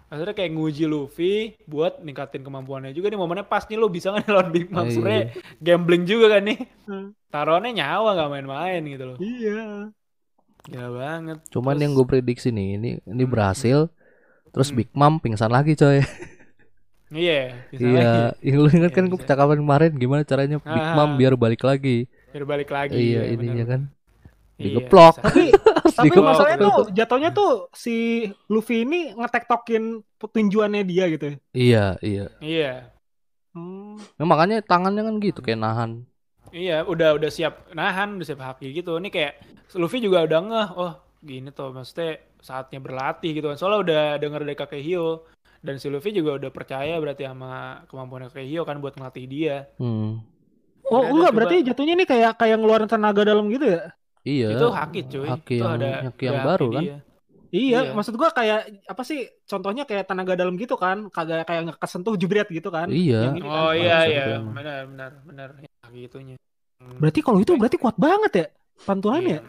kasarnya 0.05 0.35
kayak 0.35 0.51
nguji 0.51 0.83
Luffy 0.83 1.33
buat 1.63 1.97
ningkatin 1.99 2.41
kemampuannya 2.41 2.91
juga 2.91 3.07
nih 3.07 3.15
momennya 3.15 3.43
pas 3.43 3.63
nih 3.63 3.75
lu 3.75 3.87
bisa 3.87 4.11
nggak 4.11 4.23
nih 4.23 4.31
lawan 4.31 4.49
Big 4.49 4.67
Mom 4.67 4.83
Iya. 4.83 4.91
sebenarnya 4.91 5.23
gambling 5.57 6.03
juga 6.03 6.25
kan 6.29 6.43
nih. 6.43 6.59
Hmm. 6.83 7.07
Taruhannya 7.27 7.71
nyawa 7.73 8.09
nggak 8.11 8.29
main-main 8.29 8.81
gitu 8.85 9.03
loh. 9.05 9.17
Iya. 9.17 9.89
Gila 10.63 10.89
banget. 10.93 11.37
Cuman 11.49 11.71
Terus- 11.71 11.81
yang 11.81 11.91
gue 11.93 12.05
prediksi 12.05 12.47
nih 12.49 12.67
ini 12.75 12.89
ini 13.01 13.23
Hmm. 13.23 13.31
berhasil 13.31 13.79
terus 14.49 14.67
Hmm. 14.67 14.77
Big 14.77 14.89
Mom 14.91 15.17
pingsan 15.17 15.49
lagi 15.49 15.73
coy. 15.73 16.03
Iya, 17.09 17.69
bisa 17.69 17.81
Iya, 17.83 18.11
yang 18.45 18.57
lu 18.59 18.69
ingat 18.69 18.89
Iya, 18.89 18.97
kan 18.97 19.05
bisa. 19.05 19.15
percakapan 19.17 19.57
kemarin 19.59 19.91
gimana 19.93 20.21
caranya 20.23 20.57
Big 20.59 20.81
Ah. 20.83 20.93
Mom 20.93 21.13
biar 21.13 21.33
balik 21.35 21.61
lagi. 21.61 22.09
Biar 22.29 22.43
balik 22.43 22.67
lagi. 22.67 22.97
iya, 22.97 23.21
ya, 23.23 23.33
ininya 23.33 23.53
bener. 23.55 23.69
kan. 23.69 23.81
Iya, 24.63 24.67
Digeplok. 24.79 25.15
Tapi 25.19 25.43
tapi 25.99 26.07
digeplok. 26.07 26.27
masalahnya 26.31 26.57
tuh 26.63 26.77
jatuhnya 26.89 27.29
tuh 27.29 27.51
si 27.75 27.95
Luffy 28.47 28.87
ini 28.87 29.11
ngetektokin 29.11 29.83
petinjuannya 30.15 30.81
dia 30.87 31.05
gitu. 31.11 31.25
ya. 31.27 31.37
Iya, 31.51 31.85
iya. 31.99 32.25
Iya. 32.39 32.73
Hmm. 33.51 33.99
Nah, 34.17 34.25
makanya 34.25 34.63
tangannya 34.63 35.03
kan 35.03 35.15
gitu 35.19 35.39
kayak 35.39 35.59
nahan. 35.59 35.91
Iya, 36.49 36.85
udah 36.85 37.17
udah 37.17 37.29
siap 37.29 37.69
nahan, 37.73 38.17
udah 38.17 38.25
siap 38.25 38.41
haki 38.41 38.73
gitu. 38.73 38.97
Ini 38.97 39.09
kayak 39.09 39.33
Luffy 39.75 39.99
juga 39.99 40.21
udah 40.23 40.39
ngeh, 40.41 40.67
oh 40.73 40.93
gini 41.19 41.49
tuh 41.49 41.73
maksudnya 41.73 42.17
saatnya 42.39 42.79
berlatih 42.79 43.33
gitu 43.33 43.49
kan. 43.49 43.57
Soalnya 43.57 43.79
udah 43.83 44.03
denger 44.17 44.41
dari 44.45 44.57
Kakehio 44.57 45.25
dan 45.63 45.79
si 45.79 45.87
Luffy 45.87 46.11
juga 46.11 46.35
udah 46.35 46.51
percaya 46.51 46.97
berarti 46.97 47.23
sama 47.23 47.81
kemampuan 47.87 48.29
Kakehio 48.29 48.63
kan 48.63 48.77
buat 48.79 48.93
ngelatih 48.93 49.25
dia. 49.25 49.65
Hmm. 49.77 50.21
Oh 50.83 51.01
enggak 51.09 51.31
coba- 51.31 51.35
berarti 51.41 51.55
jatuhnya 51.63 51.93
ini 51.95 52.05
kayak 52.05 52.37
kayak 52.37 52.57
ngeluarin 52.59 52.91
tenaga 52.91 53.23
dalam 53.23 53.47
gitu 53.49 53.65
ya? 53.71 53.89
Iya. 54.23 54.47
Itu 54.55 54.67
haki 54.71 54.99
cuy. 55.05 55.27
Haki 55.29 55.55
itu 55.55 55.63
yang- 55.63 55.75
ada 55.77 55.89
haki 56.07 56.23
yang 56.23 56.35
ada 56.39 56.47
baru 56.47 56.67
haki 56.67 56.75
kan? 56.75 56.83
dia. 56.83 56.97
Iya, 57.53 57.79
Iya. 57.85 57.91
maksud 57.93 58.17
gua 58.17 58.29
kayak 58.33 58.59
apa 58.89 59.01
sih? 59.05 59.19
Contohnya 59.45 59.85
kayak 59.85 60.09
tenaga 60.09 60.33
dalam 60.33 60.57
gitu 60.57 60.73
kan, 60.73 61.11
kagak 61.13 61.45
kayak 61.45 61.61
nggak 61.69 61.79
kesentuh 61.79 62.17
jebret 62.17 62.49
gitu 62.49 62.73
kan? 62.73 62.89
Iya. 62.89 63.29
Kan. 63.29 63.45
Oh 63.45 63.69
iya 63.69 63.97
iya, 64.09 64.41
benar 64.41 64.89
benar 64.89 65.11
benar. 65.21 65.49
Ya, 65.61 65.69
haki 65.85 65.99
itunya. 66.09 66.35
Hmm. 66.81 66.97
Berarti 66.97 67.19
kalau 67.21 67.37
itu 67.37 67.53
berarti 67.53 67.77
kuat 67.77 67.93
banget 67.95 68.31
ya 68.33 68.47
pantulannya. 68.83 69.37
Iya, 69.37 69.41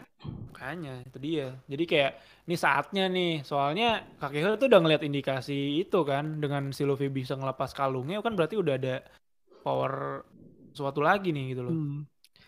makanya 0.53 0.93
itu 1.01 1.17
dia. 1.17 1.47
Jadi 1.65 1.83
kayak 1.83 2.11
ini 2.45 2.55
saatnya 2.55 3.03
nih. 3.09 3.41
Soalnya 3.41 4.05
Kakehiro 4.21 4.53
tuh 4.55 4.69
udah 4.69 4.79
ngeliat 4.79 5.01
indikasi 5.01 5.81
itu 5.81 5.99
kan 6.05 6.37
dengan 6.37 6.69
si 6.69 6.85
Luffy 6.85 7.09
bisa 7.09 7.33
ngelepas 7.33 7.73
kalungnya 7.73 8.21
kan 8.21 8.37
berarti 8.37 8.53
udah 8.55 8.75
ada 8.77 8.95
power 9.65 10.21
suatu 10.71 11.01
lagi 11.01 11.33
nih 11.33 11.57
gitu 11.57 11.61
loh. 11.65 11.73
Hmm. 11.73 11.99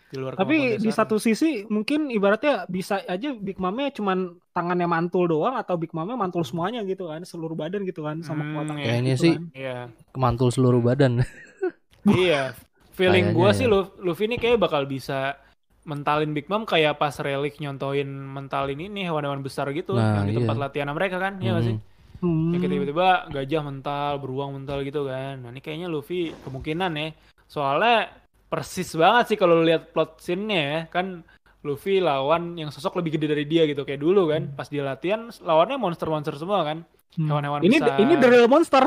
Di 0.08 0.16
luar 0.16 0.32
Tapi 0.34 0.80
di 0.80 0.88
satu 0.88 1.20
sisi 1.20 1.68
mungkin 1.68 2.08
ibaratnya 2.08 2.64
bisa 2.66 3.04
aja 3.04 3.36
Big 3.36 3.60
Mame 3.60 3.92
cuman 3.92 4.40
tangannya 4.56 4.88
mantul 4.88 5.28
doang 5.28 5.54
atau 5.54 5.76
Big 5.76 5.92
Mame 5.92 6.16
mantul 6.16 6.42
semuanya 6.48 6.80
gitu 6.88 7.12
kan, 7.12 7.20
seluruh 7.22 7.54
badan 7.54 7.84
gitu 7.84 8.02
kan 8.08 8.24
sama 8.24 8.42
Hmm, 8.42 8.50
kekuatan 8.56 8.74
iya. 8.80 8.86
Kayaknya 8.88 9.14
gitu 9.14 9.22
sih 9.22 9.34
kan. 9.36 9.44
Iya. 9.52 9.78
kemantul 10.16 10.48
seluruh 10.48 10.80
badan. 10.80 11.12
iya. 12.08 12.56
Feeling 12.96 13.30
Kayaknya 13.30 13.36
gua 13.38 13.50
ya. 13.52 13.56
sih 13.58 13.66
Lu- 13.70 13.92
Luffy 14.02 14.24
ini 14.26 14.36
kayak 14.40 14.58
bakal 14.58 14.82
bisa 14.88 15.38
mentalin 15.86 16.32
Big 16.36 16.50
Mom 16.50 16.68
kayak 16.68 17.00
pas 17.00 17.14
Relic 17.16 17.56
nyontoin 17.62 18.04
mentalin 18.08 18.76
ini 18.76 19.06
hewan-hewan 19.08 19.40
besar 19.40 19.70
gitu 19.72 19.96
Nah, 19.96 20.20
yang 20.20 20.26
di 20.28 20.32
iya. 20.36 20.38
tempat 20.44 20.56
latihan 20.58 20.90
mereka 20.92 21.16
kan, 21.16 21.40
iya 21.40 21.52
nggak 21.56 21.64
sih? 21.64 21.76
Hmm. 21.78 21.86
Hmm. 22.18 22.50
Ya 22.50 22.56
kayak 22.58 22.72
tiba-tiba 22.74 23.08
gajah 23.30 23.62
mental, 23.62 24.12
beruang 24.18 24.50
mental 24.58 24.82
gitu 24.82 25.06
kan. 25.06 25.38
Nah 25.38 25.50
ini 25.54 25.60
kayaknya 25.62 25.86
Luffy 25.86 26.34
kemungkinan 26.42 26.90
ya. 26.98 27.08
Soalnya 27.46 28.10
persis 28.48 28.88
banget 28.96 29.34
sih 29.34 29.38
kalau 29.38 29.60
lu 29.60 29.64
lihat 29.68 29.92
plot 29.92 30.18
scene-nya 30.18 30.60
ya. 30.60 30.80
Kan 30.88 31.22
Luffy 31.62 31.98
lawan 32.00 32.54
yang 32.54 32.70
sosok 32.70 32.98
lebih 32.98 33.18
gede 33.18 33.26
dari 33.30 33.44
dia 33.44 33.68
gitu. 33.68 33.84
Kayak 33.84 34.00
dulu 34.00 34.32
kan. 34.32 34.52
Pas 34.56 34.66
dia 34.66 34.82
latihan 34.82 35.28
lawannya 35.40 35.76
monster-monster 35.76 36.34
semua 36.36 36.64
kan. 36.64 36.82
Hmm. 37.16 37.28
Hewan-hewan 37.28 37.60
ini 37.64 37.76
besar. 37.80 37.96
ini 37.98 38.12
the 38.16 38.28
real 38.28 38.48
monster. 38.48 38.82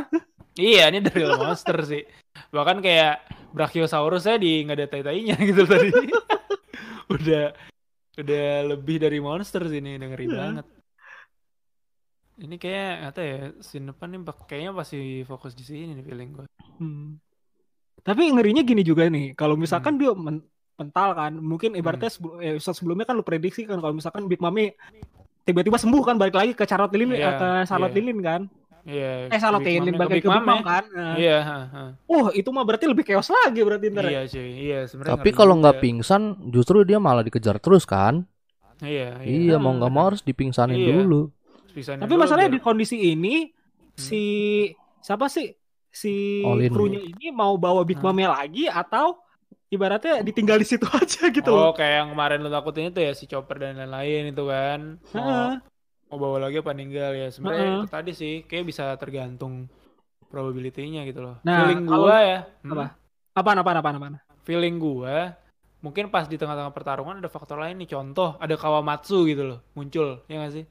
Iya 0.51 0.91
ini 0.91 0.99
dari 0.99 1.24
real 1.24 1.39
monster 1.39 1.78
sih. 1.84 2.03
Bahkan 2.51 2.84
kayak 2.84 3.14
Brachiosaurus 3.51 4.28
saya 4.28 4.36
di 4.39 4.64
nggak 4.64 4.78
ada 4.78 4.88
tai-tainya 4.88 5.36
gitu 5.49 5.64
tadi. 5.68 5.89
udah 7.12 7.43
udah 8.20 8.47
lebih 8.76 8.99
dari 8.99 9.20
monster 9.20 9.64
sih 9.68 9.80
ini 9.80 9.95
dengerin 9.99 10.30
Iya. 10.32 10.38
banget. 10.39 10.66
Ini 12.41 12.55
kayak 12.57 13.14
tahu 13.14 13.26
ya 13.28 13.39
scene 13.62 13.86
depan 13.93 14.07
nih 14.12 14.20
kayaknya 14.49 14.72
pasti 14.74 15.22
fokus 15.24 15.53
di 15.53 15.64
sini 15.64 15.93
nih 15.93 16.03
feeling 16.03 16.30
gue. 16.34 16.45
Hmm. 16.80 17.20
Tapi 18.02 18.22
ngerinya 18.30 18.62
gini 18.62 18.82
juga 18.82 19.06
nih, 19.06 19.34
kalau 19.34 19.54
Hmm. 19.54 19.62
misalkan 19.62 19.95
dia 19.95 20.12
men- 20.12 20.41
mental 20.74 21.14
kan, 21.14 21.34
mungkin 21.36 21.74
ibaratnya 21.74 22.10
sebelum, 22.10 22.41
eh, 22.41 22.58
episode 22.58 22.74
sebelumnya 22.74 23.06
kan 23.06 23.14
lu 23.14 23.22
prediksi 23.22 23.64
kan 23.64 23.78
kalau 23.78 23.93
misalkan 23.93 24.26
Big 24.26 24.41
Mami 24.41 24.74
tiba-tiba 25.41 25.78
sembuh 25.78 26.02
kan 26.02 26.18
balik 26.18 26.34
lagi 26.34 26.52
ke 26.52 26.66
Charlotte 26.66 26.93
Lilin 26.93 27.14
Iya, 27.14 27.22
eh, 27.24 27.34
ke 27.36 27.49
Charlotte 27.66 27.93
iya. 27.93 27.99
Lilin 28.02 28.20
kan. 28.20 28.41
Iya. 28.82 29.30
Eh 29.30 29.38
salah 29.38 29.62
Big 29.62 29.66
Taylin 29.70 29.93
Mom-nya 29.93 29.99
balik 29.99 30.10
ke 30.10 30.16
Big 30.18 30.26
Mom 30.26 30.41
Mom 30.41 30.62
kan. 30.64 30.84
Nah. 30.89 31.14
Iya. 31.14 31.38
Oh, 32.08 32.34
itu 32.34 32.49
mah 32.49 32.66
berarti 32.66 32.89
lebih 32.89 33.06
chaos 33.06 33.30
lagi 33.30 33.62
berarti 33.62 33.86
ntar. 33.88 34.04
ya? 34.04 34.10
Iya 34.10 34.22
cuy, 34.26 34.49
iya 34.58 34.80
sebenarnya. 34.84 35.14
Tapi 35.14 35.30
kalau 35.32 35.54
nggak 35.56 35.78
pingsan, 35.78 36.22
justru 36.49 36.82
dia 36.82 36.97
malah 36.97 37.22
dikejar 37.22 37.62
terus 37.62 37.86
kan? 37.86 38.26
Iya, 38.82 39.22
Iya, 39.22 39.62
mau 39.62 39.70
Hmm. 39.70 39.78
nggak 39.78 39.91
mau 39.93 40.10
harus 40.10 40.26
dipingsanin 40.26 40.74
Iya. 40.76 40.97
dulu. 40.97 41.30
Pisahin 41.70 42.02
Tapi 42.02 42.10
dulu 42.10 42.22
masalahnya 42.26 42.49
biar- 42.49 42.58
di 42.58 42.66
kondisi 42.66 42.97
ini 43.08 43.54
si 43.93 44.22
siapa 44.97 45.30
sih 45.30 45.54
si 45.92 46.39
krunya 46.72 47.04
ini 47.04 47.30
mau 47.30 47.54
bawa 47.56 47.84
Big 47.84 48.00
Hmm. 48.00 48.10
Mom-nya 48.10 48.32
lagi 48.32 48.66
atau 48.66 49.20
ibaratnya 49.68 50.24
ditinggal 50.24 50.58
di 50.58 50.68
situ 50.68 50.84
aja 50.96 51.28
gitu 51.28 51.52
Oh, 51.52 51.70
loh. 51.70 51.72
kayak 51.72 51.94
yang 52.04 52.10
kemarin 52.12 52.39
lu 52.39 52.50
takutin 52.50 52.89
itu 52.89 53.00
ya 53.00 53.12
si 53.12 53.28
Chopper 53.28 53.60
dan 53.60 53.76
lain-lain 53.78 54.32
itu 54.32 54.44
kan. 54.44 54.80
Mau, 55.12 55.20
Heeh. 55.20 55.52
mau 56.08 56.18
bawa 56.18 56.48
lagi 56.48 56.60
apa 56.60 56.72
ninggal 56.72 57.12
ya. 57.14 57.28
Sebenarnya 57.28 57.64
Heeh. 57.68 57.80
itu 57.80 57.88
tadi 57.88 58.12
sih 58.12 58.34
kayak 58.44 58.66
bisa 58.66 58.96
tergantung 58.96 59.68
probability-nya 60.28 61.04
gitu 61.04 61.20
loh. 61.24 61.36
Nah, 61.44 61.68
Feeling 61.68 61.84
kalau- 61.86 62.08
gua 62.08 62.18
ya. 62.20 62.39
hmm, 62.64 62.72
Apa? 62.72 62.86
Apaan 63.32 63.58
apaan 63.60 63.78
apaan 63.80 63.96
apaan? 64.00 64.16
Feeling 64.44 64.76
gua 64.76 65.36
mungkin 65.82 66.08
pas 66.08 66.30
di 66.30 66.38
tengah-tengah 66.38 66.72
pertarungan 66.72 67.20
ada 67.20 67.30
faktor 67.32 67.60
lain 67.60 67.80
nih. 67.80 67.89
Contoh 67.89 68.36
ada 68.38 68.56
Kawamatsu 68.56 69.28
gitu 69.28 69.44
loh 69.44 69.60
muncul, 69.74 70.24
ya 70.28 70.39
nggak 70.39 70.54
sih? 70.54 70.66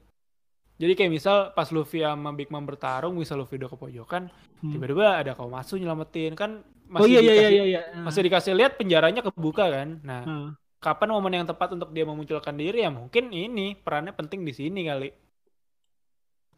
Jadi 0.81 0.97
kayak 0.97 1.11
misal 1.11 1.37
pas 1.53 1.69
Luffy 1.69 2.01
sama 2.01 2.33
Big 2.33 2.49
Mom 2.49 2.65
bertarung, 2.65 3.13
misal 3.13 3.37
Luffy 3.37 3.55
udah 3.55 3.69
ke 3.69 3.77
pojokan, 3.77 4.33
Hmm. 4.59 4.71
tiba-tiba 4.73 5.13
ada 5.13 5.31
Kawamatsu 5.31 5.77
nyelamatin 5.77 6.33
kan 6.33 6.65
Oh 6.91 7.05
iya 7.05 7.21
iya 7.21 7.31
iya 7.31 7.33
dikasih- 7.37 7.53
iya 7.53 7.63
iya. 7.63 7.81
masih 8.01 8.21
dikasih 8.21 8.51
lihat 8.51 8.71
penjaranya 8.75 9.21
kebuka 9.21 9.69
kan. 9.69 10.01
Nah, 10.01 10.21
Heeh. 10.21 10.47
kapan 10.77 11.09
momen 11.11 11.33
yang 11.33 11.45
tepat 11.45 11.71
untuk 11.71 11.89
dia 11.89 12.01
memunculkan 12.01 12.51
diri 12.51 12.81
ya 12.81 12.89
mungkin 12.89 13.29
ini 13.29 13.77
perannya 13.77 14.11
penting 14.11 14.41
di 14.41 14.51
sini 14.51 14.81
kali. 14.83 15.09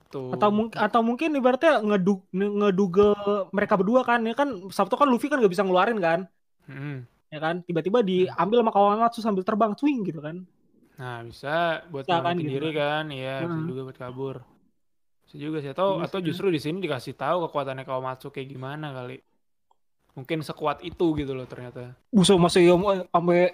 Tuh. 0.08 0.30
atau 0.30 0.54
mungkin 0.54 0.78
atau 0.78 1.02
mungkin 1.02 1.34
ibaratnya 1.34 1.82
ngedug 1.82 2.22
ngedugel 2.30 3.18
mereka 3.50 3.74
berdua 3.74 4.06
kan 4.06 4.22
ya 4.22 4.38
kan 4.38 4.70
Sabtu 4.70 4.94
kan 4.94 5.10
Luffy 5.10 5.26
kan 5.26 5.42
gak 5.42 5.50
bisa 5.50 5.66
ngeluarin 5.66 5.98
kan 5.98 6.30
Hmm. 6.64 7.10
ya 7.28 7.42
kan 7.42 7.60
tiba-tiba 7.60 8.00
diambil 8.00 8.62
sama 8.62 8.70
Kawamatsu 8.70 9.20
sambil 9.20 9.42
terbang 9.42 9.74
swing 9.74 10.06
gitu 10.06 10.22
kan 10.22 10.46
Nah, 11.04 11.20
bisa 11.28 11.84
buat 11.92 12.08
Bisa 12.08 12.24
kan 12.24 12.40
gitu 12.40 12.48
diri 12.48 12.70
kan, 12.72 13.12
iya, 13.12 13.44
bisa 13.44 13.52
Hmm. 13.52 13.68
juga 13.68 13.82
buat 13.92 13.98
kabur. 14.00 14.36
Bisa 15.28 15.36
juga 15.36 15.58
sih 15.60 15.72
atau 15.76 16.00
Iya 16.00 16.08
atau 16.08 16.20
justru 16.24 16.48
di 16.48 16.60
sini 16.64 16.80
dikasih 16.80 17.12
tahu 17.14 17.44
kekuatannya 17.44 17.84
Kawamatsu 17.84 18.32
kayak 18.32 18.48
gimana 18.48 18.96
kali. 18.96 19.20
Mungkin 20.16 20.40
sekuat 20.40 20.80
itu 20.80 21.06
gitu 21.20 21.36
loh 21.36 21.44
ternyata. 21.44 22.00
busuk 22.08 22.40
masih 22.40 22.72
yang 22.72 22.80
sampai 23.10 23.52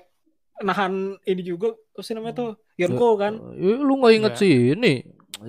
nahan 0.60 1.16
ini 1.24 1.42
juga 1.42 1.72
apa 1.72 2.02
sih 2.04 2.12
namanya 2.12 2.36
tuh 2.36 2.50
Yonko 2.76 3.16
kan 3.16 3.34
Eh, 3.56 3.80
lu 3.80 3.96
nggak 3.98 4.14
inget 4.14 4.34
Iya. 4.36 4.42
sih 4.44 4.54
ini 4.76 4.94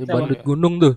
bandit 0.07 0.40
gunung 0.40 0.78
tuh. 0.78 0.94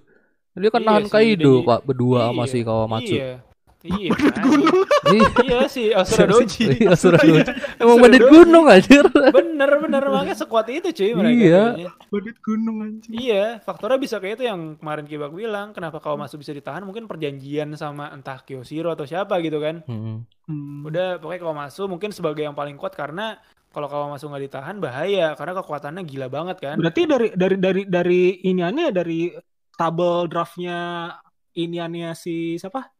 Dia 0.53 0.69
kan 0.69 0.79
Iya 0.79 0.87
nahan 0.87 1.05
Kaido 1.09 1.65
pak 1.65 1.81
berdua 1.83 2.29
sama 2.29 2.45
Iya, 2.45 2.51
si 2.53 2.59
Kawamatsu. 2.61 3.15
Iya. 3.17 3.41
Iya. 3.83 4.15
Kan. 4.15 4.43
gunung 4.47 4.87
Iya. 5.11 5.27
iya 5.43 5.59
sih, 5.67 5.91
Asura 5.91 6.31
Doji. 6.31 6.79
Iya, 6.79 6.95
Asura 6.95 7.19
Doji. 7.19 7.51
Emang 7.83 7.99
Doji. 7.99 8.19
gunung 8.31 8.65
anjir. 8.71 9.03
bener 9.11 9.71
bener 9.83 10.03
makanya 10.07 10.35
sekuat 10.39 10.71
itu 10.71 10.87
cuy 10.95 11.11
mereka. 11.11 11.35
Iya. 11.35 11.63
kayaknya. 11.75 11.89
bandit 12.07 12.37
gunung 12.39 12.77
anjing 12.79 13.11
Iya, 13.11 13.59
faktornya 13.59 13.99
bisa 13.99 14.23
kayak 14.23 14.39
itu 14.39 14.43
yang 14.47 14.79
kemarin 14.79 15.03
Kibak 15.03 15.35
bilang, 15.35 15.75
kenapa 15.75 15.99
Kawamatsu 15.99 16.39
bisa 16.39 16.55
ditahan 16.55 16.87
mungkin 16.87 17.11
perjanjian 17.11 17.75
sama 17.75 18.07
entah 18.15 18.39
Kyoshiro 18.39 18.87
atau 18.95 19.03
siapa 19.03 19.35
gitu 19.43 19.59
kan. 19.59 19.83
Hmm. 19.83 20.23
Hmm. 20.47 20.87
Udah 20.87 21.19
pokoknya 21.19 21.41
Kawamatsu 21.43 21.83
mungkin 21.91 22.15
sebagai 22.15 22.47
yang 22.47 22.55
paling 22.55 22.79
kuat 22.79 22.95
karena 22.95 23.35
kalau 23.75 23.91
Kawamatsu 23.91 24.31
nggak 24.31 24.43
ditahan 24.47 24.79
bahaya 24.79 25.35
karena 25.35 25.53
kekuatannya 25.59 26.01
gila 26.07 26.27
banget 26.31 26.57
kan. 26.63 26.75
berarti 26.79 27.03
dari 27.03 27.27
dari 27.35 27.55
dari 27.59 27.81
dari 27.83 28.21
iniannya 28.47 28.95
dari 28.95 29.33
tabel 29.75 30.29
draftnya 30.29 31.09
iniannya 31.57 32.13
si 32.13 32.55
siapa 32.61 32.93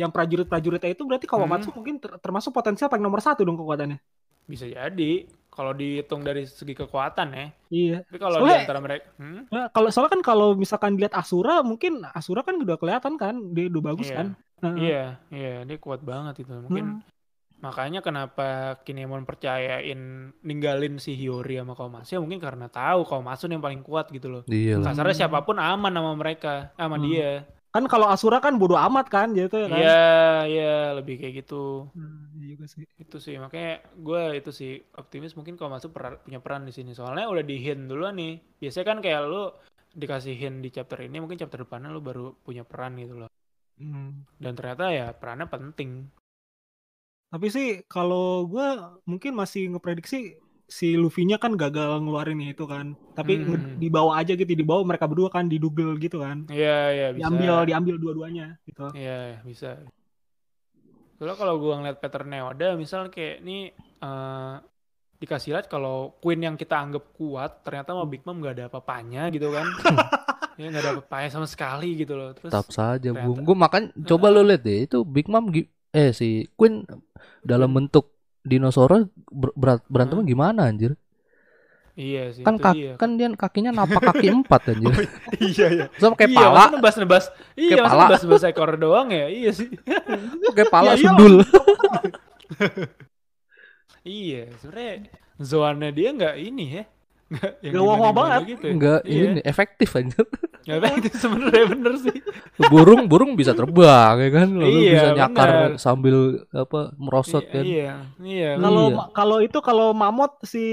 yang 0.00 0.08
prajurit-prajuritnya 0.08 0.90
itu 0.90 1.04
berarti 1.04 1.26
Kawamatsu 1.26 1.68
mungkin 1.70 2.00
ter- 2.00 2.16
termasuk 2.16 2.50
potensial 2.50 2.88
paling 2.88 3.04
nomor 3.04 3.20
satu 3.20 3.44
dong 3.44 3.54
kekuatannya 3.54 4.00
Bisa 4.42 4.64
jadi 4.64 5.28
kalau 5.46 5.70
dihitung 5.70 6.22
dari 6.22 6.42
segi 6.42 6.72
kekuatan 6.72 7.28
ya. 7.30 7.46
iya 7.68 7.96
Tapi 8.02 8.18
kalau 8.18 8.38
di 8.38 8.48
Soalnya- 8.48 8.64
antara 8.64 8.80
mereka, 8.80 9.04
hmm? 9.14 9.40
Nah, 9.46 9.66
kalau 9.68 9.88
soalnya 9.90 10.10
kan 10.10 10.22
kalau 10.24 10.48
misalkan 10.54 10.96
dilihat 10.96 11.12
Asura 11.12 11.60
mungkin 11.60 12.00
Asura 12.08 12.40
kan 12.40 12.56
udah 12.56 12.74
kelihatan 12.74 13.14
kan 13.14 13.34
dia 13.50 13.68
udah 13.68 13.82
bagus 13.84 14.08
Iya. 14.08 14.16
kan 14.16 14.26
Heeh. 14.60 14.76
Iya, 14.82 15.04
iya, 15.30 15.54
dia 15.64 15.76
kuat 15.76 16.00
banget 16.00 16.44
itu. 16.44 16.52
Mungkin 16.52 17.00
makanya 17.60 18.00
kenapa 18.00 18.80
Kinemon 18.82 19.24
percayain 19.24 20.00
ninggalin 20.40 20.96
si 20.96 21.12
Hiyori 21.12 21.56
sama 21.56 21.72
Kawamatsu 21.72 22.16
ya 22.16 22.20
mungkin 22.20 22.40
karena 22.40 22.66
tahu 22.66 23.04
Kawamatsu 23.04 23.46
yang 23.46 23.60
paling 23.60 23.80
kuat 23.80 24.08
gitu 24.08 24.28
loh. 24.28 24.42
Iya. 24.46 24.80
Kasarnya 24.80 25.16
siapa 25.16 25.44
pun 25.44 25.56
aman 25.56 25.92
sama 25.92 26.12
mereka, 26.14 26.72
sama 26.74 26.96
Hmm. 26.96 27.04
dia. 27.04 27.32
Kan 27.70 27.84
kalau 27.86 28.10
Asura 28.10 28.42
kan 28.42 28.58
bodo 28.58 28.74
amat 28.74 29.06
kan 29.06 29.30
gitu 29.30 29.54
ya 29.62 29.68
kan 29.70 29.78
Iya, 29.78 30.02
iya, 30.50 30.70
lebih 30.98 31.14
kayak 31.22 31.34
gitu. 31.46 31.86
Hmm, 31.94 32.34
iya 32.34 32.58
juga 32.58 32.66
sih 32.66 32.82
Itu 32.98 33.16
sih, 33.22 33.34
makanya 33.38 33.78
gue 33.94 34.22
itu 34.42 34.50
sih 34.50 34.72
optimis 34.98 35.38
mungkin 35.38 35.54
Kawamatsu 35.54 35.88
per- 35.94 36.20
punya 36.26 36.42
peran 36.42 36.66
di 36.66 36.72
sini. 36.74 36.90
Soalnya 36.98 37.30
udah 37.30 37.44
di 37.46 37.56
hint 37.62 37.86
duluan 37.86 38.18
nih. 38.18 38.42
Biasanya 38.58 38.86
kan 38.90 38.98
kayak 38.98 39.20
lu 39.30 39.42
dikasih 39.94 40.34
hint 40.34 40.56
di 40.66 40.68
chapter 40.74 40.98
ini, 41.06 41.16
mungkin 41.22 41.38
chapter 41.38 41.62
depannya 41.62 41.94
lu 41.94 42.02
baru 42.02 42.34
punya 42.42 42.66
peran 42.66 42.98
gitu 42.98 43.14
loh. 43.22 43.30
Hmm. 43.78 44.26
Dan 44.42 44.52
ternyata 44.58 44.90
ya 44.90 45.06
perannya 45.14 45.46
penting. 45.46 45.90
Tapi 47.30 47.46
sih 47.54 47.68
kalau 47.86 48.50
gua 48.50 48.98
mungkin 49.06 49.32
masih 49.38 49.70
ngeprediksi 49.70 50.34
si 50.70 50.94
Luffy-nya 50.94 51.36
kan 51.36 51.58
gagal 51.58 51.98
ngeluarin 51.98 52.38
itu 52.40 52.62
kan. 52.64 52.94
Tapi 53.12 53.32
Hmm. 53.36 53.76
dibawa 53.76 54.16
aja 54.16 54.32
gitu, 54.32 54.46
dibawa 54.46 54.86
mereka 54.86 55.04
berdua 55.04 55.26
kan 55.26 55.44
didugel 55.44 55.98
gitu 55.98 56.22
kan. 56.22 56.46
Iya, 56.46 56.78
iya, 56.90 57.06
bisa. 57.10 57.26
Diambil 57.26 57.52
diambil 57.66 57.94
dua-duanya 57.98 58.54
gitu. 58.62 58.86
Iya, 58.94 59.42
bisa. 59.42 59.82
Soalnya 61.18 61.36
kalau 61.36 61.60
gua 61.60 61.74
ngeliat 61.76 61.98
patternnya 61.98 62.46
Oda, 62.46 62.68
misal 62.74 63.10
kayak 63.10 63.42
ini 63.42 63.68
eh, 64.00 64.54
dikasih 65.20 65.52
lihat 65.52 65.68
kalau 65.68 66.16
Queen 66.16 66.40
yang 66.40 66.56
kita 66.56 66.80
anggap 66.80 67.12
kuat, 67.12 67.60
ternyata 67.60 67.92
sama 67.92 68.08
Big 68.08 68.24
Mom 68.24 68.40
nggak 68.40 68.54
ada 68.56 68.64
apa-apanya 68.72 69.28
gitu 69.28 69.52
kan. 69.52 69.66
ya 70.56 70.68
nggak 70.68 70.80
ada 70.80 70.90
apa-apanya 70.96 71.28
sama 71.28 71.44
sekali 71.44 71.98
gitu 71.98 72.16
loh. 72.16 72.32
Terus 72.32 72.48
Tetap 72.48 72.72
saja 72.72 73.10
ternyata- 73.10 73.26
bung. 73.26 73.44
Gue 73.44 73.56
makan 73.58 73.82
coba 74.00 74.32
lo 74.32 74.40
lihat 74.40 74.62
deh 74.62 74.88
itu 74.88 75.04
Big 75.04 75.28
Mom 75.28 75.52
eh 75.90 76.14
si 76.14 76.46
Queen 76.54 76.86
dalam 77.42 77.68
bentuk 77.68 78.16
dinosaurus 78.42 79.06
ber- 79.28 79.54
berat 79.54 79.80
berantemnya 79.86 80.24
gimana 80.24 80.66
anjir? 80.66 80.96
iya 81.94 82.32
sih 82.32 82.40
Kan 82.40 82.56
itu 82.56 82.64
kak, 82.64 82.74
dia. 82.78 82.92
kan 82.96 83.10
dia 83.20 83.28
kakinya 83.36 83.70
napak 83.74 84.00
kaki 84.14 84.26
empat 84.32 84.62
anjir. 84.72 84.94
iya 85.36 85.66
iya. 85.68 85.84
Terus 85.98 86.10
pakai 86.16 86.28
iya, 86.32 86.36
pala, 86.38 86.62
nebas-nebas. 86.72 87.24
Iya, 87.58 87.70
Kayak 87.76 87.84
pala. 87.86 88.02
nebas-nebas 88.08 88.42
ekor 88.48 88.70
doang 88.80 89.08
ya? 89.12 89.26
Iya 89.28 89.50
sih. 89.52 89.68
pakai 90.48 90.66
pala 90.68 90.92
Ya, 90.92 90.94
iya. 90.96 91.02
sundul. 91.04 91.34
iya, 94.06 94.42
sebenarnya 94.60 94.94
zoannya 95.40 95.90
dia 95.92 96.08
nggak 96.16 96.34
ini 96.40 96.64
ya. 96.80 96.84
Yang 97.30 97.72
Nggak 97.72 97.80
wah-wah 97.80 98.10
gimana-gimana 98.10 98.18
banget. 98.18 98.40
gitu. 98.48 98.64
ya. 98.66 98.72
Enggak, 98.74 99.00
Iya. 99.02 99.22
ini 99.24 99.40
efektif 99.44 99.88
anjir. 99.92 100.26
Nggak 100.60 100.76
apa 100.76 100.88
itu 100.98 101.08
sebenarnya 101.16 101.64
bener 101.68 101.94
sih. 101.96 102.16
burung 102.66 103.02
burung 103.06 103.32
bisa 103.32 103.52
terbang 103.52 104.14
ya 104.18 104.30
kan 104.30 104.48
lalu 104.52 104.78
Iya, 104.82 104.92
bisa 104.92 105.08
nyakar 105.14 105.48
benar. 105.48 105.70
sambil 105.76 106.16
apa 106.50 106.80
merosot 106.94 107.40
Iya, 107.42 107.50
kan 107.50 107.64
Iya, 107.64 107.94
iya. 108.20 108.50
Kalau 108.56 108.84
Iya. 108.88 109.04
kalau 109.10 109.38
itu 109.40 109.58
kalau 109.60 109.88
mamut 109.90 110.36
si 110.42 110.64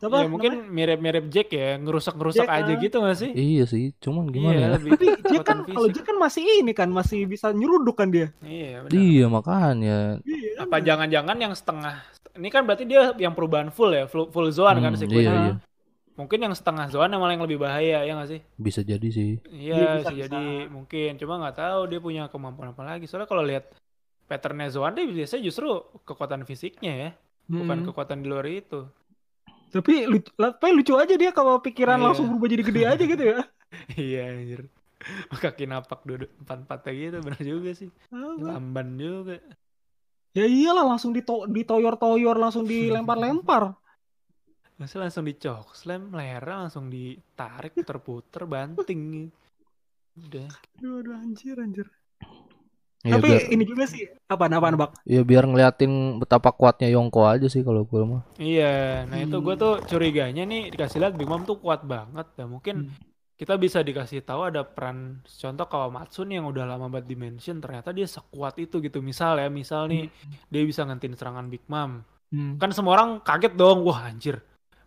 siapa? 0.00 0.16
ya 0.16 0.26
mungkin 0.26 0.52
mirip-mirip 0.66 1.28
Jack 1.28 1.52
ya, 1.52 1.76
ngerusak-ngerusak 1.76 2.42
Jack, 2.42 2.56
aja 2.56 2.72
ah. 2.72 2.80
gitu 2.80 2.96
gak 2.98 3.16
sih? 3.16 3.30
iya 3.30 3.64
sih 3.64 3.92
cuman 3.96 4.24
gimana 4.26 4.56
iya, 4.56 4.64
ya 4.64 4.68
lebih 4.74 4.90
Tapi 4.90 5.04
dia 5.04 5.16
kekuatan 5.20 5.44
kan 5.44 5.58
kalau 5.68 5.88
dia 5.88 6.02
kan 6.02 6.16
masih 6.16 6.42
ini 6.42 6.72
kan 6.72 6.88
masih 6.88 7.20
bisa 7.24 7.52
nyeruduk 7.52 7.94
kan 7.94 8.08
dia. 8.08 8.32
Iya, 8.40 8.82
benar. 8.82 8.96
iya 8.96 9.24
makanya 9.28 9.98
Iya. 10.24 10.50
Apa 10.58 10.76
jangan-jangan 10.80 11.36
yang 11.36 11.52
setengah 11.52 11.94
ini 12.32 12.48
kan 12.48 12.62
berarti 12.64 12.84
dia 12.84 13.12
yang 13.14 13.34
perubahan 13.34 13.68
full 13.68 13.90
ya, 13.90 14.04
full, 14.04 14.26
full 14.28 14.48
zoan 14.48 14.80
kan 14.80 14.90
Hmm, 14.90 14.96
si 14.96 15.04
Queen. 15.04 15.28
iya, 15.28 15.32
iya. 15.46 15.54
Mungkin 16.16 16.36
yang 16.40 16.52
setengah 16.52 16.88
zoan 16.88 17.08
yang 17.08 17.20
malah 17.20 17.32
yang 17.32 17.44
lebih 17.44 17.56
bahaya 17.58 18.00
ya 18.00 18.12
gak 18.12 18.28
sih? 18.28 18.40
bisa 18.56 18.80
jadi 18.80 19.08
sih 19.08 19.40
Iya, 19.46 19.72
Iya, 19.74 19.88
bisa, 20.00 20.08
bisa, 20.08 20.20
jadi 20.26 20.44
mungkin. 20.68 21.10
Cuma 21.16 21.36
nggak 21.38 21.56
tahu 21.56 21.80
dia 21.86 21.96
punya 21.98 22.22
kemampuan 22.28 22.72
apa 22.72 22.82
lagi. 22.86 23.04
Soalnya 23.04 23.24
kalau 23.24 23.40
lihat 23.40 23.68
patternnya 24.24 24.68
Zoan 24.68 24.92
dia 24.92 25.04
biasanya 25.04 25.42
justru 25.42 25.68
kekuatan 26.04 26.44
fisiknya 26.44 26.92
ya, 26.94 27.10
bukan 27.46 27.82
Hmm. 27.82 27.86
kekuatan 27.88 28.20
di 28.20 28.28
luar 28.28 28.46
itu. 28.46 28.84
Tapi 29.70 30.04
lucu, 30.10 30.30
tapi 30.34 30.66
lucu 30.74 30.92
aja 30.98 31.14
dia 31.14 31.30
kalau 31.30 31.62
pikiran 31.62 31.98
Iya. 31.98 32.04
langsung 32.10 32.26
berubah 32.26 32.48
jadi 32.50 32.62
gede 32.66 32.82
aja 32.86 33.04
gitu 33.06 33.24
ya. 33.24 33.38
iya 33.96 34.20
anjir. 34.34 34.66
Kaki 35.30 35.64
napak 35.64 36.04
duduk 36.04 36.28
empat-empatnya 36.44 36.92
gitu 36.92 37.16
benar 37.24 37.40
juga 37.40 37.70
sih. 37.72 37.88
Lamban 38.12 38.98
juga. 38.98 39.38
Ya 40.30 40.46
iyalah 40.46 40.86
langsung 40.86 41.10
dito 41.10 41.46
ditoyor-toyor 41.48 42.36
langsung 42.36 42.66
dilempar-lempar. 42.66 43.74
Masa 44.78 44.96
langsung 44.96 45.28
dicok, 45.28 45.76
slam 45.76 46.08
lehernya 46.12 46.66
langsung 46.68 46.88
ditarik 46.88 47.76
puter-puter 47.76 48.44
banting. 48.44 49.28
Udah. 50.16 50.48
Aduh, 50.80 51.04
aduh 51.04 51.14
anjir 51.20 51.56
anjir. 51.60 51.86
Ya 53.00 53.16
Tapi 53.16 53.26
biar, 53.26 53.40
ini 53.48 53.64
juga 53.64 53.84
sih 53.88 54.04
apaan 54.26 54.52
apaan 54.52 54.76
bak. 54.76 54.90
ya 55.04 55.24
biar 55.24 55.48
ngeliatin 55.48 56.20
betapa 56.20 56.52
kuatnya 56.52 56.92
Yongko 56.92 57.20
aja 57.24 57.48
sih 57.48 57.64
kalau 57.64 57.82
gue 57.82 58.02
mah 58.04 58.22
Iya, 58.36 59.08
nah 59.08 59.16
itu 59.16 59.36
Hmm. 59.36 59.44
gue 59.46 59.54
tuh 59.56 59.72
curiganya 59.84 60.44
nih 60.44 60.68
dikasih 60.68 61.00
lihat 61.00 61.14
Big 61.16 61.24
Mom 61.24 61.42
tuh 61.42 61.56
kuat 61.56 61.80
banget. 61.82 62.28
Ya 62.36 62.44
mungkin 62.44 62.76
Hmm. 62.86 62.92
kita 63.34 63.56
bisa 63.56 63.80
dikasih 63.80 64.20
tahu 64.20 64.52
ada 64.52 64.60
peran 64.62 65.24
contoh 65.24 65.64
Kawamatsu 65.64 66.28
nih 66.28 66.44
yang 66.44 66.52
udah 66.52 66.68
lama 66.68 66.92
banget 66.92 67.08
dimention 67.08 67.56
ternyata 67.56 67.88
dia 67.88 68.04
sekuat 68.04 68.60
itu 68.60 68.78
gitu 68.78 69.00
misal 69.00 69.40
ya 69.40 69.48
misal 69.48 69.88
nih 69.88 70.12
dia 70.46 70.62
bisa 70.62 70.84
ngentin 70.84 71.16
serangan 71.16 71.48
Big 71.48 71.64
Mom 71.64 72.04
Hmm. 72.30 72.60
kan 72.60 72.70
semua 72.70 72.94
orang 72.94 73.18
kaget 73.24 73.56
dong 73.56 73.82
wah 73.82 74.06
anjir 74.06 74.38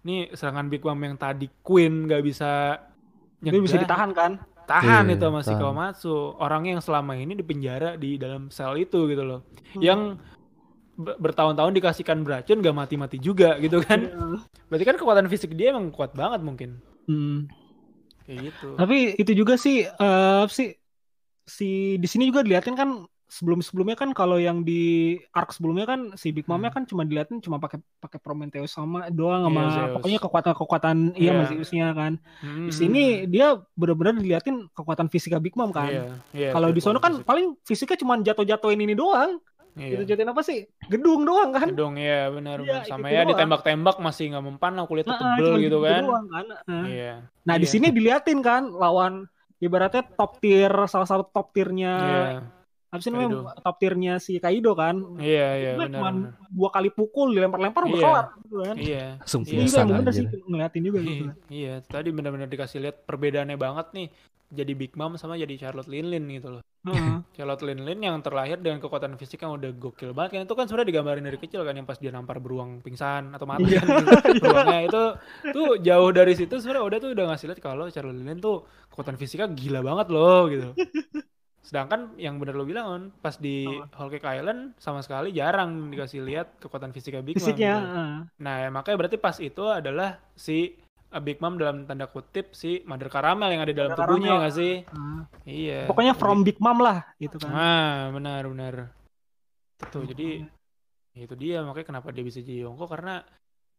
nih 0.05 0.32
serangan 0.32 0.70
Big 0.70 0.80
Mom 0.80 0.95
yang 0.95 1.18
tadi 1.18 1.49
Queen 1.59 2.05
nggak 2.05 2.22
bisa 2.22 2.78
Dia 3.41 3.51
bisa 3.57 3.76
nyegah, 3.76 3.84
ditahan 3.84 4.09
kan? 4.14 4.32
Tahan 4.66 5.03
Iya, 5.07 5.14
itu 5.16 5.26
sama 5.26 5.39
si 5.39 5.51
tahan. 5.51 5.59
Kawamatsu 5.59 6.16
orang 6.38 6.64
yang 6.66 6.80
selama 6.80 7.14
ini 7.14 7.34
di 7.34 7.43
penjara 7.43 7.95
di 7.95 8.16
dalam 8.16 8.47
sel 8.49 8.76
itu 8.78 9.05
gitu 9.07 9.24
loh 9.24 9.41
Hmm. 9.74 9.82
yang 9.82 9.99
be- 10.93 11.18
bertahun-tahun 11.18 11.74
dikasihkan 11.74 12.22
beracun 12.22 12.61
gak 12.61 12.76
mati-mati 12.76 13.18
juga 13.18 13.57
gitu 13.57 13.82
kan 13.82 14.05
Iya. 14.05 14.38
berarti 14.70 14.86
kan 14.86 14.95
kekuatan 14.95 15.28
fisik 15.28 15.53
dia 15.53 15.74
emang 15.74 15.89
kuat 15.89 16.14
banget 16.14 16.41
mungkin 16.41 16.70
Hmm. 17.05 17.49
kayak 18.24 18.39
gitu 18.49 18.68
Tapi 18.78 18.97
itu 19.18 19.32
juga 19.34 19.57
sih 19.57 19.84
eh, 19.84 20.38
apa 20.43 20.53
sih 20.53 20.72
si 21.43 21.99
di 21.99 22.07
sini 22.07 22.32
juga 22.32 22.39
dilihatin 22.39 22.74
kan 22.74 22.89
sebelum-sebelumnya 23.34 23.96
kan 23.96 24.10
kalau 24.12 24.38
yang 24.38 24.62
di 24.62 24.82
arc 25.30 25.50
sebelumnya 25.50 25.84
kan 25.84 26.14
si 26.14 26.30
Big 26.30 26.46
Mom-nya 26.46 26.70
kan 26.70 26.86
cuma 26.86 27.02
dilihatin 27.02 27.40
cuma 27.40 27.58
pakai 27.58 27.82
pakai 27.98 28.18
Prometheus 28.18 28.70
sama 28.70 29.10
doang 29.10 29.42
sama 29.44 29.60
Iya, 29.60 29.70
Zeus. 29.74 29.94
pokoknya 29.96 30.20
kekuatan-kekuatan 30.22 30.98
iya 31.12 31.20
Iya. 31.20 31.32
sama 31.32 31.44
Zeus-nya 31.48 31.88
kan. 31.92 32.14
Hmm, 32.40 32.68
Di 32.68 32.74
sini 32.76 33.04
dia 33.26 33.48
benar-benar 33.74 34.14
dilihatin 34.16 34.70
kekuatan 34.70 35.10
fisika 35.10 35.38
Big 35.38 35.56
Mom 35.56 35.70
kan. 35.70 35.90
iya, 35.90 36.04
iya, 36.30 36.50
Kalau 36.52 36.70
di 36.70 36.78
sono 36.78 37.00
kan 37.00 37.14
fisik. 37.16 37.26
paling 37.26 37.46
fisiknya 37.64 37.98
cuma 37.98 38.14
jatuh-jatuhin 38.20 38.78
ini 38.80 38.94
doang. 38.94 39.42
iya. 39.74 39.98
Gitu 39.98 40.04
jatuhin 40.08 40.30
apa 40.30 40.42
sih? 40.42 40.70
Gedung 40.86 41.26
doang 41.26 41.50
kan. 41.50 41.68
Gedung 41.68 41.98
ya 41.98 42.30
benar 42.30 42.62
Iya, 42.62 42.86
sama 42.86 43.10
itu 43.10 43.16
ya 43.16 43.22
ditembak-tembak 43.26 43.98
masih 43.98 44.30
nggak 44.30 44.46
mempan 44.46 44.72
lah 44.74 44.86
kulitnya 44.86 45.12
Nah, 45.12 45.22
tebel 45.34 45.48
cuma 45.50 45.58
gitu 45.60 45.78
kan 45.82 46.02
doang 46.04 46.28
kan. 46.30 46.46
Nah. 46.64 46.86
iya 46.86 47.14
Nah, 47.42 47.56
di 47.58 47.66
Iya. 47.66 47.72
sini 47.72 47.88
diliatin 47.90 48.40
kan 48.40 48.70
lawan 48.70 49.26
ibaratnya 49.58 50.06
top 50.06 50.38
tier 50.38 50.70
salah 50.86 51.08
satu 51.08 51.26
top 51.26 51.50
tiernya 51.50 51.94
iya 51.98 52.30
apa 52.94 53.02
sih 53.02 53.10
namanya 53.10 53.58
top 53.58 53.76
tiernya 53.76 54.14
si 54.18 54.38
Kaido 54.38 54.72
kan. 54.74 54.96
iya 55.18 55.48
iya 55.56 55.72
kan 55.74 55.80
benar 55.82 56.02
benar. 56.06 56.32
dua 56.48 56.70
kali 56.70 56.89
pukul 56.89 57.34
dilempar-lempar 57.34 57.84
udah 57.84 57.91
Iya. 57.91 58.06
kelar 58.06 58.26
gitu 58.39 58.56
kan. 58.60 58.76
iya 58.78 59.06
Langsung 59.18 59.41
Iya, 59.41 59.50
Ini 59.50 59.58
juga 59.58 59.62
pingsan 59.66 59.86
bener 59.89 60.00
anjir. 60.00 60.14
sih 60.14 60.26
ngeliatin 60.46 60.84
juga 60.84 61.00
gitu. 61.02 61.14
Iya, 61.18 61.34
iya 61.60 61.74
tadi 61.82 62.10
benar-benar 62.10 62.48
dikasih 62.48 62.80
lihat 62.80 63.02
perbedaannya 63.02 63.58
banget 63.58 63.88
nih 63.91 64.08
jadi 64.54 64.72
Big 64.72 64.94
Mom 64.94 65.18
sama 65.18 65.34
jadi 65.34 65.58
Charlotte 65.58 65.89
Linlin 65.89 66.30
gitu 66.32 66.54
loh 66.54 66.62
Heeh. 66.84 67.16
Charlotte 67.36 67.64
Linlin 67.64 67.98
yang 68.00 68.22
terlahir 68.22 68.56
dengan 68.56 68.78
kekuatan 68.78 69.18
fisik 69.18 69.41
yang 69.41 69.58
udah 69.58 69.74
gokil 69.74 70.14
banget 70.14 70.30
kan 70.32 70.41
itu 70.46 70.54
kan 70.54 70.66
sebenarnya 70.66 70.89
digambarin 70.91 71.26
dari 71.26 71.39
kecil 71.39 71.62
kan 71.62 71.74
yang 71.74 71.84
pas 71.84 71.98
dia 71.98 72.14
nampar 72.14 72.38
beruang 72.38 72.78
pingsan 72.80 73.34
atau 73.34 73.44
mati 73.44 73.66
Iya. 73.68 73.82
kan 73.82 73.89
beruangnya 74.44 74.80
itu 74.84 75.04
tuh 75.50 75.70
jauh 75.80 76.12
dari 76.12 76.34
situ 76.34 76.54
sebenarnya 76.54 76.86
udah 76.86 76.98
tuh 77.00 77.10
udah 77.12 77.26
ngasih 77.28 77.46
lihat 77.50 77.60
kalau 77.60 77.89
Charlotte 77.89 78.14
Linlin 78.14 78.38
tuh 78.38 78.62
kekuatan 78.88 79.18
fisiknya 79.18 79.50
gila 79.50 79.82
banget 79.82 80.08
loh 80.08 80.46
gitu 80.46 80.70
sedangkan 81.64 82.11
yang 82.16 82.36
bener 82.38 82.53
lo 82.53 82.64
bilang 82.64 82.86
On, 82.86 83.03
pas 83.18 83.34
di 83.34 83.64
Whole 83.95 84.11
Cake 84.11 84.28
Island 84.28 84.76
sama 84.76 84.99
sekali 84.99 85.32
jarang 85.32 85.88
dikasih 85.88 86.20
lihat 86.22 86.59
kekuatan 86.59 86.91
fisiknya 86.91 87.24
Big 87.24 87.34
Mom 87.34 87.41
Fisiknya. 87.41 87.76
heeh. 87.80 88.11
Nah, 88.38 88.55
ya 88.59 88.70
makanya 88.70 88.97
berarti 88.99 89.16
pas 89.16 89.39
itu 89.39 89.64
adalah 89.64 90.20
si 90.36 90.76
uh, 91.09 91.18
Big 91.18 91.39
Mom 91.39 91.55
dalam 91.55 91.88
tanda 91.88 92.05
kutip 92.05 92.51
si 92.51 92.84
Mother 92.84 93.07
Caramel 93.07 93.47
yang 93.49 93.64
ada 93.64 93.72
dalam 93.72 93.91
Mother 93.91 94.03
tubuhnya 94.03 94.28
Caramel. 94.28 94.41
nggak 94.43 94.55
sih? 94.55 94.74
Heeh. 94.84 95.20
Iya. 95.47 95.80
Pokoknya 95.88 96.14
from 96.14 96.43
Big 96.43 96.59
Mom 96.59 96.78
lah 96.78 97.07
gitu 97.16 97.39
kan. 97.39 97.49
Nah, 97.49 97.95
benar 98.11 98.43
benar. 98.45 98.74
Tuh, 99.88 100.03
jadi 100.03 100.43
itu 101.14 101.36
dia 101.36 101.61
makanya 101.61 101.88
kenapa 101.89 102.09
dia 102.09 102.24
bisa 102.24 102.39
jadi 102.39 102.66
Yonko 102.66 102.89
karena 102.89 103.24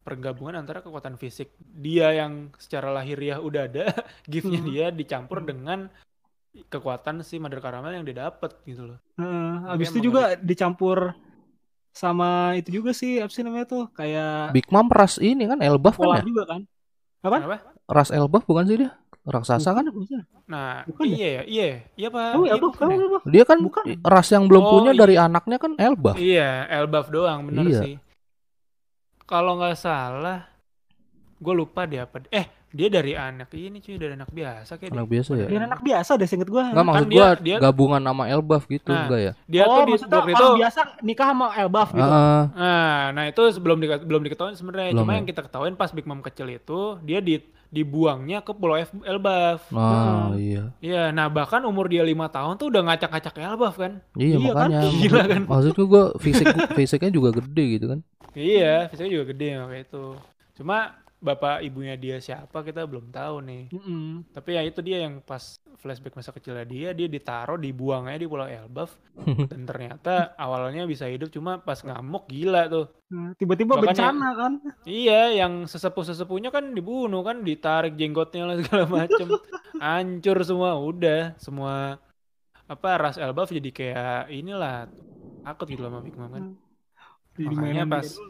pergabungan 0.00 0.54
antara 0.54 0.80
kekuatan 0.80 1.16
fisik 1.16 1.48
dia 1.58 2.12
yang 2.12 2.52
secara 2.56 2.92
lahiriah 2.92 3.40
udah 3.40 3.62
ada, 3.64 3.84
giftnya 4.32 4.60
Hmm. 4.60 4.68
dia 4.68 4.86
dicampur 4.88 5.40
dengan 5.40 5.88
kekuatan 6.70 7.26
si 7.26 7.42
Mother 7.42 7.58
Caramel 7.58 7.98
yang 7.98 8.04
dia 8.06 8.30
dapet 8.30 8.54
gitu 8.62 8.94
loh. 8.94 8.98
Heeh. 9.18 9.52
Habis 9.70 9.90
itu 9.90 10.10
juga 10.10 10.38
dicampur 10.38 11.12
sama 11.94 12.58
itu 12.58 12.82
juga 12.82 12.90
sih 12.90 13.22
apa 13.22 13.30
sih 13.30 13.46
namanya 13.46 13.70
tuh 13.70 13.86
kayak 13.94 14.50
Big 14.50 14.66
Mom 14.70 14.90
ras 14.90 15.22
ini 15.22 15.46
kan 15.46 15.62
Elbaf 15.62 15.94
kan 15.94 16.10
ya? 16.10 16.22
juga 16.26 16.42
kan. 16.46 16.60
Apa? 17.22 17.36
Kenapa? 17.42 17.56
Ras 17.86 18.10
Elbaf 18.10 18.42
bukan 18.46 18.64
sih 18.66 18.76
dia? 18.82 18.90
Raksasa 19.24 19.72
kan? 19.72 19.88
Bukan, 19.88 20.04
bukan. 20.04 20.20
Nah, 20.44 20.84
Bukan 20.84 21.04
ya? 21.08 21.16
iya 21.16 21.28
ya, 21.32 21.42
iya, 21.48 21.66
iya 21.96 22.08
Pak. 22.12 22.36
Oh, 22.36 22.44
Iya, 22.44 22.52
ya, 22.52 22.60
bukan 22.60 22.86
ya? 22.92 22.96
apa? 23.08 23.18
Dia 23.24 23.44
kan 23.48 23.58
Bukan. 23.64 23.84
ras 24.04 24.28
yang 24.28 24.44
belum 24.44 24.62
Oh, 24.62 24.70
punya 24.76 24.92
iya. 24.92 25.00
dari 25.00 25.14
anaknya 25.16 25.56
kan 25.56 25.72
Elbaf. 25.80 26.16
Iya, 26.20 26.50
Elbaf 26.68 27.06
doang, 27.08 27.48
bener 27.48 27.64
Iya. 27.64 27.80
sih. 27.80 27.94
Kalau 29.24 29.56
nggak 29.56 29.80
salah, 29.80 30.44
gue 31.40 31.54
lupa 31.56 31.88
dia 31.88 32.04
apa. 32.04 32.20
Eh, 32.28 32.44
dia 32.74 32.88
dari 32.90 33.14
anak 33.14 33.54
ini 33.54 33.78
cuy, 33.78 33.94
dari 33.94 34.12
anak 34.12 34.28
biasa 34.28 34.72
kayak 34.74 34.90
Anak 34.90 35.06
dia. 35.06 35.12
biasa 35.14 35.30
ya? 35.32 35.46
Dia 35.46 35.60
anak 35.62 35.80
biasa 35.80 36.10
deh 36.18 36.26
seinget 36.26 36.50
gua. 36.50 36.64
Enggak 36.68 36.84
maksud 36.84 37.06
dia- 37.06 37.14
gua 37.16 37.30
dia- 37.38 37.60
gabungan 37.62 38.02
nama 38.02 38.22
Elbaf 38.26 38.66
gitu 38.66 38.90
Nah, 38.90 39.06
enggak 39.06 39.20
ya? 39.20 39.32
Dia 39.46 39.62
oh, 39.62 39.70
tuh 39.70 39.80
di 39.80 39.92
maksudnya 39.94 40.18
waktu 40.18 40.32
itu 40.34 40.46
biasa 40.58 40.80
nikah 41.00 41.26
sama 41.30 41.46
Elbaf 41.54 41.88
gitu. 41.88 42.02
Heeh. 42.02 42.42
Nah, 42.52 43.02
nah 43.14 43.24
itu 43.24 43.42
sebelum 43.48 43.78
di, 43.78 43.86
belum 43.86 44.22
diketahui 44.22 44.52
sebenarnya. 44.52 44.90
Cuma 44.92 45.14
ya? 45.14 45.16
yang 45.16 45.26
kita 45.26 45.40
ketahuin 45.40 45.74
pas 45.74 45.94
Big 45.94 46.02
Mom 46.02 46.18
kecil 46.18 46.50
itu 46.50 46.98
dia 47.00 47.22
di 47.22 47.38
dibuangnya 47.70 48.38
ke 48.38 48.50
Pulau 48.50 48.74
F, 48.76 48.94
Elbaf. 49.02 49.66
Nah, 49.70 50.34
iya. 50.34 50.70
Iya, 50.78 51.10
nah 51.10 51.26
bahkan 51.26 51.58
umur 51.62 51.86
dia 51.86 52.02
lima 52.02 52.26
tahun 52.26 52.54
tuh 52.54 52.70
udah 52.70 52.86
ngacak-ngacak 52.86 53.34
Elbaf 53.36 53.74
kan? 53.76 53.98
Iya, 54.14 54.38
Iya 54.38 54.50
kan? 54.52 54.68
makanya. 54.70 54.80
Gila 55.02 55.22
kan? 55.24 55.42
Maksudku 55.46 55.82
gua 55.84 56.04
fisik 56.18 56.46
fisiknya 56.72 57.10
juga 57.10 57.34
gede 57.34 57.64
gitu 57.72 57.86
kan. 57.88 57.98
Iya, 58.30 58.86
fisiknya 58.88 59.12
juga 59.12 59.24
gede 59.30 59.48
makanya 59.58 59.82
itu. 59.84 60.04
Cuma 60.54 61.02
bapak 61.24 61.64
ibunya 61.64 61.96
dia 61.96 62.20
siapa 62.20 62.60
kita 62.60 62.84
belum 62.84 63.08
tahu 63.08 63.40
nih. 63.48 63.62
Mm-mm. 63.72 64.28
Tapi 64.28 64.60
ya 64.60 64.62
itu 64.68 64.84
dia 64.84 65.08
yang 65.08 65.24
pas 65.24 65.56
flashback 65.80 66.12
masa 66.12 66.36
kecilnya 66.36 66.68
dia, 66.68 66.92
dia 66.92 67.08
ditaruh 67.08 67.56
dibuang 67.56 68.12
aja 68.12 68.20
di 68.20 68.28
Pulau 68.28 68.44
Elbaf 68.44 69.00
dan 69.50 69.64
ternyata 69.64 70.36
awalnya 70.36 70.84
bisa 70.84 71.08
hidup 71.08 71.32
cuma 71.32 71.56
pas 71.64 71.80
ngamuk 71.80 72.28
gila 72.28 72.68
tuh. 72.68 72.86
Nah, 73.08 73.32
Tiba-tiba 73.40 73.80
bencana 73.80 74.28
kan. 74.36 74.52
Iya, 74.84 75.32
yang 75.32 75.64
sesepuh-sesepuhnya 75.64 76.52
kan 76.52 76.76
dibunuh 76.76 77.24
kan, 77.24 77.40
ditarik 77.40 77.96
jenggotnya 77.96 78.44
lah 78.44 78.56
segala 78.60 78.84
macem. 78.84 79.28
Hancur 79.84 80.38
semua, 80.44 80.76
udah 80.76 81.32
semua 81.40 81.96
apa 82.64 82.88
ras 82.96 83.16
Elbaf 83.20 83.52
jadi 83.52 83.70
kayak 83.72 84.32
inilah 84.32 84.88
takut 85.44 85.68
gitu 85.68 85.84
sama 85.84 86.00
Big 86.04 86.16
Mom 86.16 86.32
kan. 86.32 86.44
Jadi 87.36 87.54
Makanya 87.56 87.84
pas-. 87.88 88.20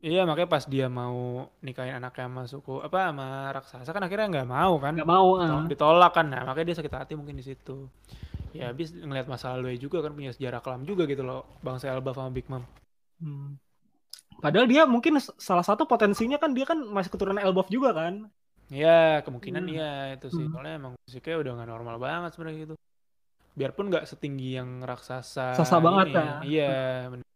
Iya, 0.00 0.24
makanya 0.24 0.48
pas 0.48 0.64
dia 0.64 0.88
mau 0.88 1.44
nikahin 1.60 2.00
anaknya 2.00 2.24
sama 2.24 2.42
suku 2.48 2.80
apa 2.80 3.12
sama 3.12 3.26
raksasa 3.52 3.90
kan 3.92 4.00
akhirnya 4.00 4.26
nggak 4.32 4.48
mau 4.48 4.80
kan. 4.80 4.96
nggak 4.96 5.04
mau 5.08 5.28
ah. 5.36 5.68
ditolak 5.68 6.12
kan 6.16 6.26
nah 6.32 6.42
makanya 6.48 6.72
dia 6.72 6.76
sakit 6.80 6.94
hati 6.96 7.12
mungkin 7.20 7.36
di 7.36 7.44
situ 7.44 7.84
ya 8.56 8.72
habis 8.72 8.96
ngelihat 8.96 9.28
masa 9.28 9.52
lalu 9.54 9.76
juga 9.76 10.00
kan 10.00 10.16
punya 10.16 10.32
sejarah 10.32 10.64
kelam 10.64 10.82
juga 10.88 11.04
gitu 11.04 11.20
loh 11.20 11.44
bangsa 11.60 11.92
Elba 11.92 12.16
sama 12.16 12.32
Big 12.32 12.48
Mom 12.48 12.64
Hmm. 13.20 13.60
Padahal 14.40 14.64
dia 14.64 14.88
mungkin 14.88 15.20
salah 15.20 15.60
satu 15.60 15.84
potensinya 15.84 16.40
kan 16.40 16.56
dia 16.56 16.64
kan 16.64 16.80
masih 16.80 17.12
keturunan 17.12 17.36
Elbaf 17.36 17.68
juga 17.68 17.92
kan. 17.92 18.32
ya 18.72 19.20
kemungkinan 19.20 19.68
Hmm. 19.68 19.72
iya 19.76 19.90
itu 20.16 20.32
sih 20.32 20.48
Hmm. 20.48 20.52
soalnya 20.56 20.74
emang 20.80 20.92
fisiknya 21.04 21.36
udah 21.44 21.52
nggak 21.60 21.68
normal 21.68 21.96
banget 22.00 22.30
sebenarnya 22.32 22.58
gitu 22.64 22.74
biarpun 23.52 23.92
nggak 23.92 24.08
setinggi 24.08 24.56
yang 24.56 24.80
raksasa 24.80 25.52
Raksasa 25.52 25.76
banget, 25.84 26.06
ya. 26.08 26.16
kan? 26.16 26.26
iya 26.48 26.72
bener. 27.12 27.26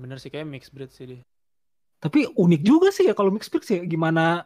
Bener 0.00 0.16
sih 0.16 0.28
kayak 0.28 0.44
mixed 0.44 0.72
breed 0.72 0.88
sih 0.88 1.04
dia 1.06 1.20
Tapi 2.00 2.24
unik 2.32 2.60
juga 2.62 2.88
sih 2.88 3.04
ya 3.04 3.12
kalau 3.12 3.28
mixed 3.28 3.48
breed 3.48 3.62
sih 3.62 3.76
ya. 3.76 3.82
gimana 3.84 4.44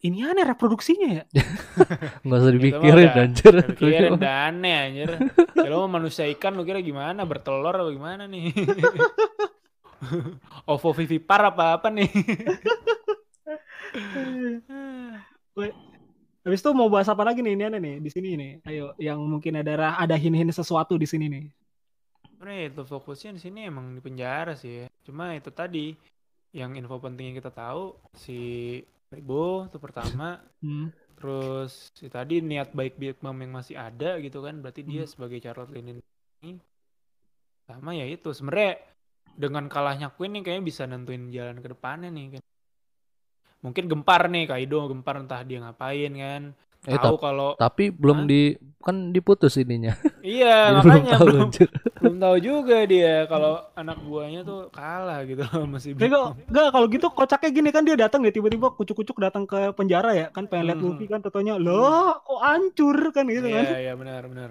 ini 0.00 0.20
aneh 0.20 0.44
reproduksinya 0.44 1.08
ya. 1.12 1.22
Enggak 2.22 2.38
usah 2.38 2.52
dipikirin 2.52 3.04
udah- 3.04 3.20
anjir. 3.20 3.52
pikirin 3.74 4.10
udah 4.14 4.32
aneh 4.48 4.74
anjir 4.80 5.08
ya 5.52 5.68
lo 5.68 5.82
mau 5.82 5.92
manusia 5.92 6.24
ikan 6.28 6.52
lo 6.52 6.62
kira 6.62 6.80
gimana 6.80 7.22
bertelur 7.22 7.72
apa 7.72 7.88
gimana 7.88 8.22
nih 8.26 8.50
ovo 10.70 10.88
vivipar 10.92 11.40
apa 11.44 11.76
apa 11.76 11.88
nih 11.88 12.08
Habis 16.42 16.58
itu 16.58 16.70
mau 16.72 16.86
bahas 16.86 17.06
apa 17.06 17.22
lagi 17.22 17.38
nih 17.38 17.54
ini 17.54 17.64
aneh 17.64 17.78
nih 17.78 17.94
di 17.98 18.10
sini 18.10 18.28
nih. 18.34 18.50
Ayo 18.66 18.90
yang 18.98 19.22
mungkin 19.22 19.54
ada 19.54 19.94
ada 19.94 20.16
hin-hin 20.16 20.50
sesuatu 20.50 20.98
di 20.98 21.06
sini 21.06 21.28
nih. 21.28 21.44
Sebenarnya 22.42 22.74
itu 22.74 22.82
fokusnya 22.82 23.38
di 23.38 23.40
sini 23.46 23.70
emang 23.70 23.94
di 23.94 24.02
penjara 24.02 24.58
sih 24.58 24.82
ya. 24.82 24.86
Cuma 25.06 25.30
itu 25.30 25.54
tadi 25.54 25.94
yang 26.50 26.74
info 26.74 26.98
penting 26.98 27.30
yang 27.30 27.38
kita 27.38 27.54
tahu 27.54 27.94
si 28.18 28.82
Ribo 29.14 29.70
itu 29.70 29.78
pertama, 29.78 30.42
Hmm. 30.58 30.90
terus 31.14 31.94
si 31.94 32.10
tadi 32.10 32.42
niat 32.42 32.74
baik 32.74 32.98
Big 32.98 33.22
Mom 33.22 33.38
yang 33.38 33.54
masih 33.54 33.78
ada 33.78 34.18
gitu 34.18 34.42
kan, 34.42 34.58
berarti 34.58 34.82
dia 34.82 35.06
Hmm. 35.06 35.12
sebagai 35.14 35.38
Charlotte 35.38 35.70
Linen 35.70 36.02
ini 36.42 36.58
sama 37.70 37.94
ya 37.94 38.10
itu 38.10 38.34
sebenarnya 38.34 38.74
dengan 39.38 39.70
kalahnya 39.70 40.10
Queen 40.10 40.34
nih 40.34 40.42
kayaknya 40.42 40.64
bisa 40.66 40.82
nentuin 40.90 41.30
jalan 41.30 41.62
ke 41.62 41.70
depannya 41.70 42.10
nih 42.10 42.26
kan. 42.34 42.42
Mungkin 43.62 43.86
gempar 43.86 44.26
nih 44.26 44.50
Kaido 44.50 44.90
gempar 44.90 45.22
entah 45.22 45.46
dia 45.46 45.62
ngapain 45.62 46.10
kan. 46.18 46.58
Eh, 46.82 46.98
Tahu 46.98 47.14
kalau 47.16 47.54
tapi 47.54 47.88
belum 47.88 48.18
Hah? 48.18 48.28
di 48.28 48.42
kan 48.78 48.96
diputus 49.08 49.54
ininya. 49.54 49.94
iya 50.26 50.74
Jadi 50.74 50.82
belum 50.82 50.90
makanya 50.98 51.12
tahu 51.14 51.26
belum 51.28 51.42
anjir. 51.46 51.68
belum 52.02 52.16
tahu 52.18 52.36
juga 52.38 52.76
dia 52.82 53.14
kalau 53.24 53.52
anak 53.72 53.98
buahnya 54.00 54.40
tuh 54.42 54.60
kalah 54.68 55.22
gitu 55.22 55.42
loh 55.44 55.64
masih 55.64 55.94
Enggak, 55.94 56.34
enggak 56.44 56.68
kalau 56.68 56.86
gitu 56.88 57.06
kocaknya 57.08 57.50
gini 57.52 57.68
kan 57.70 57.82
dia 57.82 57.94
datang 57.96 58.20
ya 58.20 58.30
tiba-tiba 58.30 58.74
kucuk-kucuk 58.74 59.14
datang 59.16 59.46
ke 59.46 59.70
penjara 59.72 60.10
ya 60.12 60.26
kan 60.28 60.44
pengen 60.44 60.66
lihat 60.66 60.78
Hmm. 60.78 60.88
Luffy 60.90 61.06
kan 61.06 61.20
tentunya 61.20 61.54
loh 61.54 62.18
kok 62.18 62.40
hancur 62.40 62.98
kan 63.10 63.24
gitu 63.26 63.46
Iya, 63.46 63.56
kan. 63.56 63.64
iya 63.78 63.92
benar 63.94 64.22
benar. 64.26 64.50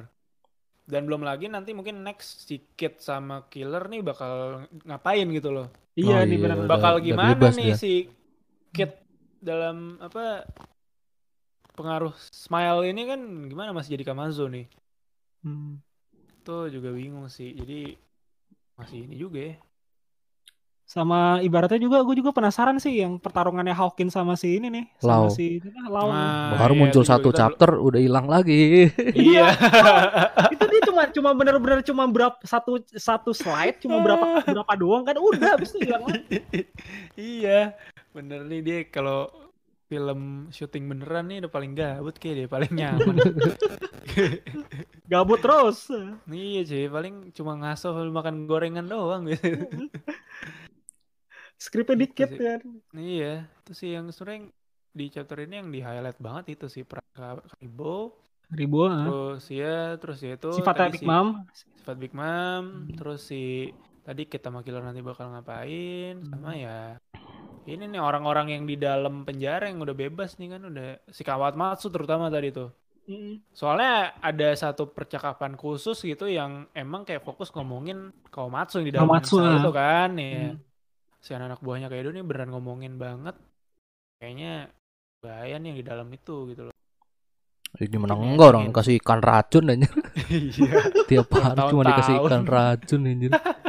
Dan 0.82 1.02
belum 1.04 1.22
lagi 1.22 1.46
nanti 1.46 1.72
mungkin 1.72 2.00
next 2.02 2.48
si 2.48 2.64
Kid 2.72 3.00
sama 3.00 3.44
Killer 3.46 3.86
nih 3.86 4.00
bakal 4.02 4.64
ngapain 4.82 5.28
gitu 5.30 5.52
loh. 5.52 5.68
Iya 5.94 6.16
Oh, 6.16 6.22
nih 6.22 6.32
iya. 6.32 6.42
benar. 6.42 6.58
Udah- 6.58 6.70
bakal 6.70 6.94
udah 6.94 7.04
gimana 7.06 7.32
bebas 7.34 7.54
nih 7.54 7.68
dia. 7.68 7.76
si 7.76 7.92
Kid 8.70 8.92
dalam 9.38 10.00
apa 10.00 10.48
pengaruh 11.76 12.14
Smile 12.32 12.88
ini 12.88 13.08
kan 13.08 13.20
gimana 13.48 13.72
masih 13.72 14.00
jadi 14.00 14.12
Kamazo 14.12 14.48
nih. 14.52 14.68
Hmm. 15.44 15.82
Itu 16.42 16.70
juga 16.70 16.90
bingung 16.94 17.28
sih. 17.32 17.54
Jadi 17.56 17.96
masih 18.78 19.06
ini 19.06 19.16
juga 19.18 19.40
ya. 19.54 19.56
Sama 20.92 21.40
ibaratnya 21.40 21.80
juga 21.80 22.04
gue 22.04 22.20
juga 22.20 22.36
penasaran 22.36 22.76
sih 22.76 23.00
yang 23.00 23.16
pertarungannya 23.16 23.72
Hawkins 23.72 24.12
sama 24.12 24.36
si 24.36 24.60
ini 24.60 24.68
nih 24.68 24.86
sama 25.00 25.32
Lau. 25.32 25.32
si 25.32 25.64
apa, 25.64 25.88
Lau. 25.88 26.08
Nah, 26.12 26.60
Baru 26.60 26.74
iya, 26.76 26.82
muncul 26.84 27.04
satu 27.08 27.32
kita 27.32 27.40
chapter 27.40 27.80
udah 27.80 28.00
hilang 28.04 28.28
lagi. 28.28 28.92
Iya. 29.16 29.56
itu 30.54 30.66
dia 30.68 30.82
cuma 30.84 31.08
cuma 31.08 31.30
bener-bener 31.32 31.80
cuma 31.88 32.04
berapa 32.12 32.36
satu 32.44 32.84
satu 32.92 33.32
slide 33.32 33.80
cuma 33.80 34.04
berapa 34.04 34.44
berapa 34.52 34.74
doang 34.76 35.08
kan 35.08 35.16
udah 35.16 35.56
habis 35.56 35.72
itu 35.72 35.88
hilang 35.88 36.04
lagi. 36.04 36.44
iya. 37.16 37.72
Bener 38.12 38.44
nih 38.44 38.60
dia 38.60 38.78
kalau 38.92 39.32
film 39.92 40.20
syuting 40.56 40.84
beneran 40.92 41.26
nih 41.28 41.38
udah 41.44 41.52
paling 41.52 41.72
gabut 41.76 42.16
kayak 42.22 42.36
dia 42.40 42.48
paling 42.56 42.72
nyaman. 42.80 43.16
gabut 45.12 45.40
terus 45.44 45.78
iya 46.32 46.60
cuy, 46.70 46.86
paling 46.96 47.14
cuma 47.38 47.52
ngaso 47.60 47.88
makan 48.18 48.36
gorengan 48.50 48.86
doang 48.88 49.22
gitu. 49.28 49.48
skripnya 51.64 51.96
Gitu 51.96 52.04
dikit 52.08 52.30
sih. 52.32 52.40
kan 52.40 52.60
Iya, 52.96 53.34
itu 53.62 53.72
sih 53.80 53.90
yang 53.96 54.06
sebenarnya 54.16 54.42
di 54.92 55.06
chapter 55.14 55.38
ini 55.46 55.54
yang 55.64 55.70
di 55.76 55.80
highlight 55.80 56.20
banget 56.20 56.46
itu 56.60 56.66
sih 56.68 56.84
Kaibo, 57.60 58.12
ribu 58.52 58.78
ah. 58.88 59.08
terus 59.08 59.44
ya, 59.48 59.76
terus 60.02 60.20
ya 60.26 60.32
itu 60.36 60.50
tadi 60.52 60.92
Big 60.96 61.04
si- 61.04 61.08
Mom 61.08 61.28
sifat 61.56 61.96
Big 62.02 62.14
Mom, 62.16 62.64
terus 62.98 63.20
si 63.30 63.72
tadi 64.04 64.22
kita 64.28 64.50
sama 64.50 64.60
Killer 64.66 64.84
nanti 64.84 65.02
bakal 65.06 65.32
ngapain, 65.32 66.14
sama 66.32 66.50
ya 66.58 66.98
ini 67.70 67.86
nih 67.86 68.02
orang-orang 68.02 68.58
yang 68.58 68.64
di 68.66 68.76
dalam 68.78 69.22
penjara 69.22 69.70
yang 69.70 69.82
udah 69.82 69.94
bebas 69.94 70.42
nih 70.42 70.58
kan 70.58 70.62
udah 70.66 70.90
si 71.14 71.22
Kawat 71.22 71.54
Matsu 71.54 71.94
terutama 71.94 72.32
tadi 72.34 72.50
tuh. 72.50 72.74
Mm. 73.10 73.42
Soalnya 73.54 74.18
ada 74.22 74.50
satu 74.54 74.90
percakapan 74.90 75.58
khusus 75.58 75.98
gitu 76.02 76.30
yang 76.30 76.70
emang 76.74 77.06
kayak 77.06 77.26
fokus 77.26 77.50
ngomongin 77.54 78.14
Kawamatsu 78.30 78.82
yang 78.82 78.88
di 78.88 78.94
dalam 78.94 79.10
Kawamatsu, 79.10 79.36
sel 79.42 79.46
ah. 79.46 79.58
itu 79.58 79.72
kan 79.74 80.10
ya. 80.18 80.34
Hmm. 80.54 80.58
Si 81.22 81.30
anak 81.34 81.62
buahnya 81.62 81.90
Kaido 81.90 82.10
nih 82.14 82.26
beneran 82.26 82.54
ngomongin 82.54 82.98
banget. 82.98 83.36
Kayaknya 84.22 84.70
bahaya 85.22 85.56
nih 85.58 85.68
yang 85.74 85.78
di 85.82 85.86
dalam 85.86 86.08
itu 86.14 86.36
gitu 86.54 86.62
loh. 86.70 86.76
Ya, 87.80 87.88
gimana 87.88 88.14
Mungkin 88.14 88.36
enggak 88.36 88.48
orang 88.52 88.66
kasih 88.76 88.96
ikan 89.00 89.20
racun 89.22 89.72
aja. 89.72 89.90
Iya. 90.32 90.80
Tiap 91.12 91.28
hari 91.36 91.60
cuma 91.68 91.84
dikasih 91.84 92.16
ikan 92.24 92.44
racun 92.48 93.02
anjir. 93.10 93.32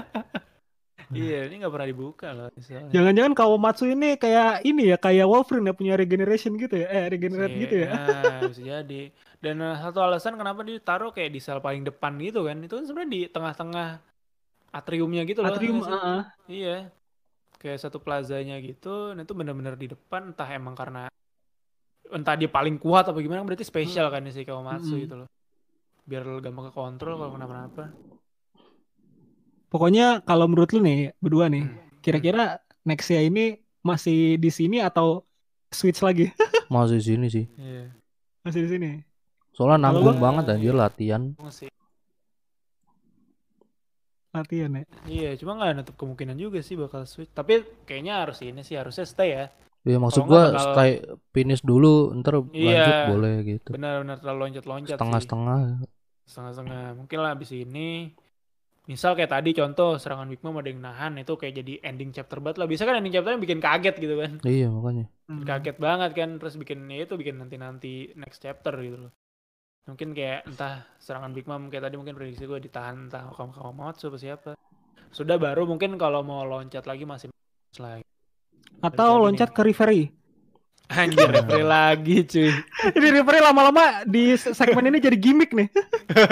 iya, 1.17 1.41
ini 1.49 1.55
nggak 1.61 1.73
pernah 1.73 1.89
dibuka 1.89 2.29
loh 2.33 2.49
jangan-jangan 2.93 3.33
Kawamatsu 3.37 3.85
ini 3.89 4.17
kayak 4.17 4.65
ini 4.65 4.93
ya 4.93 4.97
kayak 4.97 5.27
Wolverine 5.29 5.69
ya 5.69 5.75
punya 5.77 5.95
regeneration 5.97 6.57
gitu 6.57 6.81
ya 6.83 6.89
eh 6.89 7.05
regenerate 7.13 7.57
gitu 7.57 7.77
ya 7.85 7.91
Nah, 8.43 8.51
bisa 8.51 8.63
jadi. 8.63 9.03
Dan 9.43 9.59
eh, 9.59 9.77
satu 9.79 9.99
alasan 10.03 10.39
kenapa 10.39 10.63
dia 10.63 10.79
taruh 10.79 11.11
kayak 11.11 11.31
di 11.35 11.41
sel 11.43 11.59
paling 11.59 11.83
depan 11.83 12.15
gitu 12.23 12.47
kan, 12.47 12.59
itu 12.63 12.75
kan 12.79 12.85
sebenarnya 12.87 13.11
di 13.11 13.21
tengah-tengah 13.31 13.89
atriumnya 14.73 15.23
gitu 15.27 15.43
loh. 15.43 15.51
Atrium 15.51 15.83
ah. 15.87 16.31
Iya. 16.47 16.91
Kayak 17.59 17.79
satu 17.79 18.03
plazanya 18.03 18.59
gitu, 18.59 19.15
nah 19.15 19.23
itu 19.23 19.35
benar-benar 19.39 19.79
di 19.79 19.95
depan 19.95 20.35
entah 20.35 20.51
emang 20.51 20.75
karena 20.75 21.07
entah 22.11 22.35
dia 22.35 22.51
paling 22.51 22.77
kuat 22.77 23.07
apa 23.07 23.19
gimana 23.23 23.47
berarti 23.47 23.63
spesial 23.63 24.11
kan 24.11 24.27
si 24.29 24.43
Kawamatsu 24.43 24.99
Mm-mm. 24.99 25.03
gitu 25.07 25.15
loh. 25.23 25.29
Biar 26.03 26.27
gampang 26.43 26.71
ke 26.71 26.73
kontrol 26.75 27.15
kalau 27.23 27.33
kenapa-napa. 27.39 27.95
Pokoknya 29.73 30.21
kalau 30.21 30.45
menurut 30.45 30.69
lu 30.71 30.81
nih 30.81 31.17
berdua 31.17 31.49
nih 31.49 31.65
Hmm. 31.65 31.81
kira-kira 31.99 32.45
Nexia 32.83 33.21
ini 33.21 33.57
masih 33.81 34.37
di 34.37 34.51
sini 34.51 34.79
atau 34.79 35.25
switch 35.69 35.99
lagi 35.99 36.29
Masih 36.69 37.01
sini 37.01 37.27
sih. 37.27 37.47
Iya. 37.55 37.89
masih 38.41 38.61
di 38.61 38.71
sini 38.71 38.91
Soalnya 39.51 39.87
nanggung 39.87 40.17
gua- 40.17 40.25
banget 40.27 40.45
anjir 40.51 40.73
latihan. 40.73 41.33
Emang 41.33 41.49
sih. 41.51 41.69
latihan 44.31 44.73
ya 44.73 44.83
Iya, 45.05 45.31
cuma 45.37 45.55
nggak 45.55 45.71
nutup 45.77 45.95
kemungkinan 45.95 46.37
juga 46.37 46.59
sih 46.59 46.73
bakal 46.75 47.05
switch. 47.05 47.29
Tapi 47.31 47.61
kayaknya 47.85 48.25
harus 48.25 48.41
ini 48.41 48.61
sih 48.61 48.75
harusnya 48.75 49.05
stay 49.05 49.31
ya. 49.31 49.45
Ya 49.85 49.99
maksud 49.99 50.25
gua 50.25 50.51
bakal- 50.51 50.73
stay 50.73 50.91
finish 51.31 51.61
dulu 51.61 52.17
ntar 52.17 52.41
lanjut 52.41 52.57
Iya. 52.57 53.07
boleh 53.07 53.35
gitu. 53.45 53.71
Benar-benar 53.71 54.17
terlalu 54.17 54.39
loncat-loncat 54.49 54.89
sih. 54.89 54.95
Setengah-setengah. 54.95 55.61
setengah-setengah 56.23 56.97
mungkin 56.97 57.19
lah 57.19 57.35
abis 57.35 57.51
ini 57.53 58.15
misal 58.91 59.15
kayak 59.15 59.31
tadi 59.31 59.55
contoh 59.55 59.95
serangan 59.95 60.27
Big 60.27 60.43
Mom 60.43 60.59
ada 60.59 60.69
yang 60.71 60.83
nahan 60.83 61.15
itu 61.23 61.39
kayak 61.39 61.63
jadi 61.63 61.73
ending 61.87 62.11
chapter 62.11 62.43
banget 62.43 62.59
lah. 62.59 62.67
Bisa 62.67 62.83
kan 62.83 62.99
ending 62.99 63.15
chapter 63.15 63.39
bikin 63.39 63.63
kaget 63.63 63.95
gitu 63.99 64.15
kan. 64.19 64.33
Iya 64.43 64.69
makanya. 64.71 65.07
Hmm. 65.31 65.47
kaget 65.47 65.77
banget 65.79 66.11
kan 66.19 66.31
terus 66.37 66.55
bikin 66.59 66.85
ya 66.91 67.07
itu 67.07 67.15
bikin 67.17 67.41
nanti 67.41 67.57
nanti 67.57 67.93
next 68.19 68.43
chapter 68.43 68.75
gitu 68.83 69.09
loh. 69.09 69.13
Mungkin 69.87 70.15
kayak 70.15 70.47
entah 70.47 70.87
serangan 71.03 71.35
Big 71.35 71.47
Mom 71.47 71.71
kayak 71.71 71.91
tadi 71.91 71.97
mungkin 71.99 72.15
prediksi 72.15 72.47
gue 72.47 72.59
ditahan 72.59 73.11
entah 73.11 73.31
kamu 73.35 73.51
kamu 73.55 73.73
mau 73.75 73.91
apa 73.91 74.19
siapa. 74.19 74.51
Sudah 75.13 75.37
baru 75.37 75.67
mungkin 75.69 75.95
kalau 76.01 76.23
mau 76.23 76.43
loncat 76.43 76.87
lagi 76.87 77.07
masih 77.07 77.29
lagi. 77.79 78.07
Atau 78.83 79.23
loncat 79.23 79.55
ke 79.55 79.63
referee 79.63 80.22
anjir 80.89 81.25
referee 81.27 81.65
lagi 81.65 82.17
cuy 82.23 82.51
ini 82.93 83.09
referee 83.13 83.41
lama-lama 83.41 84.03
di 84.05 84.35
segmen 84.35 84.89
ini 84.89 84.99
jadi 84.99 85.17
gimmick 85.17 85.51
nih 85.51 85.69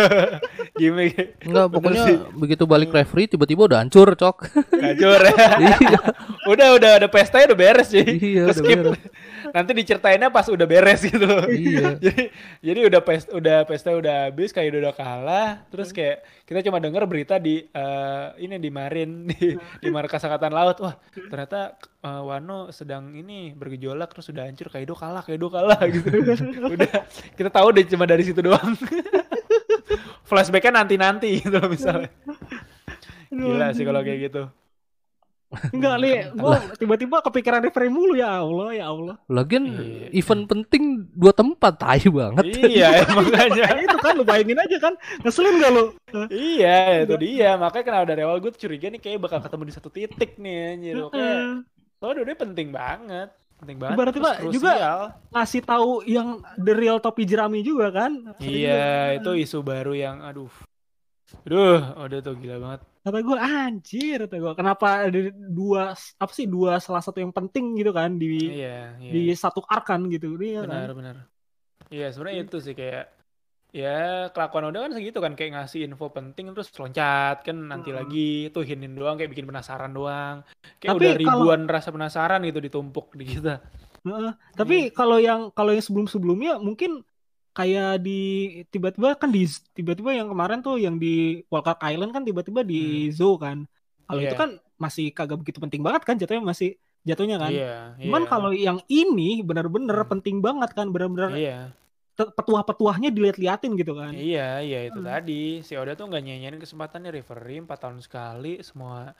gimmick 0.80 1.40
Enggak 1.42 1.66
pokoknya 1.70 2.03
sih. 2.05 2.16
begitu 2.32 2.64
balik 2.64 2.90
referee 2.90 3.26
tiba-tiba 3.26 3.66
udah 3.66 3.78
hancur 3.80 4.12
cok. 4.12 4.36
Gacor 4.70 5.20
ya 5.22 5.34
iya. 5.64 5.98
udah 6.44 6.68
udah 6.76 6.90
ada 7.01 7.09
pesta 7.09 7.40
udah 7.40 7.57
beres 7.57 7.88
cuy 7.88 8.05
Iya 8.05 8.42
udah 8.46 8.57
skip 8.57 8.78
beres. 8.80 9.01
nanti 9.51 9.70
diceritainnya 9.74 10.28
pas 10.28 10.46
udah 10.46 10.66
beres 10.66 11.01
gitu 11.03 11.24
loh 11.24 11.46
Iya. 11.48 11.96
jadi 12.05 12.22
jadi 12.61 12.80
udah 12.86 13.01
pesta 13.01 13.30
udah 13.32 13.57
pesta 13.64 13.90
udah 13.92 14.16
habis 14.28 14.51
kayak 14.51 14.76
udah 14.76 14.92
kalah 14.92 15.48
terus 15.68 15.90
kayak 15.90 16.20
kita 16.44 16.61
cuma 16.62 16.78
denger 16.78 17.07
berita 17.07 17.36
di 17.36 17.64
eh, 17.64 18.26
ini 18.38 18.57
di 18.57 18.68
Marin 18.68 19.24
di 19.26 19.55
di 19.57 19.88
markas 19.88 20.20
angkatan 20.20 20.53
laut 20.53 20.76
wah 20.78 20.94
ternyata 21.28 21.74
eh, 22.01 22.20
Wano 22.20 22.68
sedang 22.70 23.12
ini 23.12 23.53
bergejolak 23.53 24.11
terus 24.11 24.28
udah 24.28 24.49
hancur 24.51 24.68
Kaido 24.68 24.92
kalah 24.92 25.22
Kaido 25.22 25.46
kalah 25.46 25.78
gitu 25.94 26.11
udah 26.66 26.90
kita 27.38 27.48
tahu 27.48 27.70
deh 27.70 27.86
cuma 27.86 28.05
dari 28.05 28.26
situ 28.26 28.42
doang 28.42 28.74
flashbacknya 30.28 30.82
nanti 30.82 30.94
nanti 30.98 31.28
gitu 31.38 31.55
loh 31.55 31.70
misalnya 31.70 32.11
gila 33.30 33.70
sih 33.70 33.86
kalau 33.86 34.03
kayak 34.03 34.20
gitu 34.26 34.42
enggak 35.51 35.98
nih 35.98 36.14
gua 36.38 36.62
tiba-tiba 36.78 37.18
kepikiran 37.26 37.59
referee 37.59 37.90
mulu 37.90 38.14
ya 38.14 38.38
Allah 38.38 38.70
ya 38.70 38.86
Allah 38.86 39.18
Lagian 39.26 39.66
Iya. 39.66 40.07
event 40.14 40.46
penting 40.46 41.11
dua 41.11 41.34
tempat 41.34 41.74
tai 41.74 42.07
banget. 42.07 42.55
iya 42.55 43.03
makanya 43.18 43.66
Kayak 43.66 43.82
itu 43.82 43.98
kan 43.98 44.12
lu 44.14 44.22
bayangin 44.22 44.62
aja 44.62 44.76
kan 44.78 44.94
ngeselin 45.26 45.59
gak 45.59 45.72
lu 45.74 45.84
Iya, 46.30 47.03
itu 47.03 47.14
dia. 47.18 47.59
Makanya 47.59 47.82
kenapa 47.82 48.05
dari 48.07 48.22
awal 48.22 48.38
gue 48.38 48.55
curiga 48.55 48.94
nih 48.94 49.03
kayak 49.03 49.18
bakal 49.26 49.42
ketemu 49.42 49.62
di 49.66 49.74
satu 49.74 49.90
titik 49.90 50.38
nih 50.38 50.55
anjir. 50.70 50.94
Oke. 51.03 51.18
Soalnya 51.98 52.22
dua 52.22 52.38
penting 52.38 52.68
banget. 52.70 53.28
Penting 53.61 53.77
banget. 53.77 53.97
Terus 54.11 54.25
Pak, 54.25 54.37
juga- 54.51 55.13
ngasih 55.31 55.61
tahu 55.63 55.91
yang 56.03 56.29
the 56.57 56.73
real 56.73 56.97
topi 56.97 57.23
jerami 57.23 57.61
juga 57.61 57.93
kan 57.93 58.33
Iya, 58.41 59.15
itu 59.15 59.31
isu 59.39 59.61
baru 59.61 59.93
yang 59.93 60.21
aduh. 60.21 60.49
Aduh, 61.45 61.79
udah 62.01 62.19
tuh 62.21 62.35
gila 62.35 62.57
banget. 62.59 62.81
kata 63.01 63.17
gue 63.17 63.39
anjir 63.39 64.19
kata 64.21 64.37
gue 64.37 64.53
kenapa 64.55 65.09
ada 65.09 65.21
dua 65.33 65.93
apa 65.95 66.33
sih 66.35 66.45
dua 66.45 66.77
salah 66.77 67.01
satu 67.01 67.17
yang 67.17 67.33
penting 67.33 67.73
gitu 67.75 67.93
kan 67.93 68.13
di 68.13 68.61
Iya, 68.61 68.93
iya. 68.99 69.09
di 69.11 69.23
satu 69.33 69.65
arc 69.65 69.89
kan 69.89 70.05
gitu 70.07 70.37
dia 70.37 70.61
benar, 70.61 70.85
kan 70.87 70.97
benar. 70.97 71.17
Iya, 71.89 72.13
sebenarnya 72.13 72.45
itu 72.45 72.61
sih 72.61 72.73
kayak 72.73 73.09
ya 73.71 73.99
kelakuan 74.31 74.66
udah 74.66 74.81
kan 74.83 74.93
segitu 74.93 75.18
kan 75.18 75.33
kayak 75.33 75.51
ngasih 75.55 75.87
info 75.87 76.09
penting 76.09 76.51
terus 76.51 76.71
loncat 76.73 77.41
kan 77.41 77.57
nanti 77.57 77.91
Hmm. 77.91 77.99
lagi 77.99 78.31
tuh 78.51 78.62
hinin 78.62 78.93
doang 78.93 79.14
kayak 79.14 79.31
bikin 79.31 79.47
penasaran 79.47 79.91
doang 79.91 80.43
kayak 80.77 80.91
Tapi 80.91 80.99
udah 80.99 81.12
kalau- 81.12 81.23
ribuan 81.39 81.61
rasa 81.64 81.89
penasaran 81.89 82.43
gitu 82.43 82.59
ditumpuk 82.59 83.14
di 83.14 83.25
kita 83.29 83.62
Heeh. 84.01 84.33
tapi 84.53 84.91
kalau 84.91 85.16
yang 85.16 85.51
kalau 85.51 85.71
yang 85.71 85.81
sebelum 85.81 86.07
sebelumnya 86.07 86.57
mungkin 86.57 87.05
kayak 87.51 88.01
di 88.01 88.21
tiba-tiba 88.66 89.14
kan 89.14 89.29
di 89.29 89.45
tiba-tiba 89.73 90.14
yang 90.14 90.29
kemarin 90.29 90.61
tuh 90.61 90.75
yang 90.75 90.97
di 90.97 91.43
Wildcard 91.47 91.83
Island 91.85 92.11
kan 92.11 92.23
tiba-tiba 92.23 92.62
di 92.62 92.81
zoo 93.11 93.35
kan 93.37 93.66
kalau 94.05 94.21
itu 94.21 94.33
Iya. 94.33 94.41
kan 94.41 94.51
masih 94.77 95.11
kagak 95.11 95.39
begitu 95.39 95.59
penting 95.59 95.81
banget 95.81 96.03
kan 96.03 96.16
jatuhnya 96.16 96.41
masih 96.41 96.75
jatuhnya 97.01 97.37
kan 97.37 97.49
iya 97.49 97.95
cuman 97.99 98.23
iya. 98.23 98.29
kalau 98.29 98.51
yang 98.51 98.79
ini 98.87 99.41
benar-benar 99.41 99.99
Hmm. 100.01 100.11
penting 100.11 100.41
banget 100.41 100.71
kan 100.73 100.89
benar-benar 100.89 101.31
iya 101.33 101.71
te- 101.71 101.80
petuah-petuahnya 102.29 103.09
dilihat-liatin 103.09 103.73
gitu 103.81 103.93
kan. 103.97 104.12
Iya, 104.12 104.61
iya 104.61 104.79
itu 104.93 105.01
Hmm. 105.01 105.09
tadi. 105.09 105.64
Si 105.64 105.73
Oda 105.79 105.97
tuh 105.97 106.11
nggak 106.11 106.23
nyanyiin 106.23 106.57
kesempatannya 106.61 107.11
referee 107.14 107.64
4 107.64 107.79
tahun 107.81 107.99
sekali 108.05 108.61
semua 108.61 109.16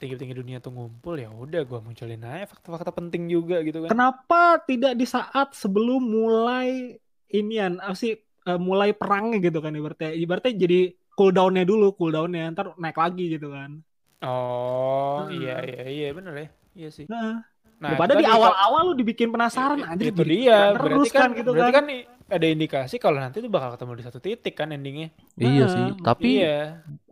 tinggi-tinggi 0.00 0.34
dunia 0.34 0.58
tuh 0.64 0.72
ngumpul 0.72 1.18
ya 1.18 1.28
udah 1.28 1.60
gua 1.66 1.80
munculin 1.84 2.22
aja 2.24 2.46
fakta-fakta 2.48 2.90
penting 2.94 3.28
juga 3.28 3.60
gitu 3.60 3.84
kan. 3.84 3.90
Kenapa 3.92 4.62
tidak 4.64 4.96
di 4.96 5.04
saat 5.04 5.52
sebelum 5.52 6.00
mulai 6.00 6.96
inian 7.30 7.78
apa 7.78 7.94
sih 7.94 8.16
eh, 8.18 8.58
mulai 8.60 8.96
perangnya 8.96 9.38
gitu 9.50 9.58
kan 9.60 9.74
ibaratnya 9.76 10.10
ibaratnya 10.16 10.52
jadi 10.56 10.80
cooldownnya 11.14 11.64
dulu 11.68 11.92
cooldownnya 11.98 12.54
ntar 12.56 12.72
naik 12.80 12.96
lagi 12.96 13.36
gitu 13.36 13.52
kan. 13.52 13.82
Oh, 14.20 15.26
Hmm. 15.26 15.32
iya 15.36 15.64
iya 15.64 15.82
iya 15.88 16.06
bener 16.16 16.34
ya. 16.36 16.48
Iya 16.76 16.88
sih. 16.92 17.06
Nah, 17.08 17.44
Nah, 17.80 17.96
daripada 17.96 18.12
di 18.12 18.28
awal-awal 18.28 18.92
lu 18.92 18.94
dibikin 18.96 19.32
penasaran 19.32 19.80
aja 19.80 20.04
itu 20.04 20.20
dia 20.20 20.68
berarti 20.76 21.08
kan, 21.08 21.32
gitu 21.32 21.48
berarti 21.56 21.72
kan. 21.72 21.84
kan 21.88 22.19
ada 22.30 22.46
indikasi 22.46 22.96
kalau 23.02 23.18
nanti 23.22 23.42
tuh 23.44 23.50
bakal 23.50 23.74
ketemu 23.74 23.92
di 23.98 24.04
satu 24.06 24.18
titik 24.22 24.54
kan 24.58 24.68
endingnya 24.70 25.08
Iya 25.40 25.64
Nah, 25.66 25.72
sih, 25.74 25.86
tapi 26.06 26.28
iya 26.40 26.54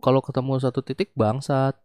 kalau 0.03 0.19
ketemu 0.23 0.51
satu 0.63 0.79
titik 0.85 1.09
bangsat. 1.17 1.75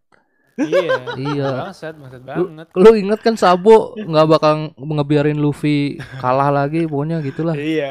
iya 0.59 0.95
Iya. 1.19 1.45
bangsat 1.67 1.95
bangsat 1.99 2.23
banget 2.23 2.69
Lu 2.75 2.91
inget 2.95 3.21
kan 3.27 3.35
Sabo 3.39 3.95
nggak 3.95 4.27
bakal 4.31 4.55
ngebiarin 4.79 5.39
Luffy 5.39 5.99
kalah 6.23 6.51
lagi, 6.51 6.87
pokoknya 6.91 7.17
gitulah. 7.27 7.55
iya 7.55 7.85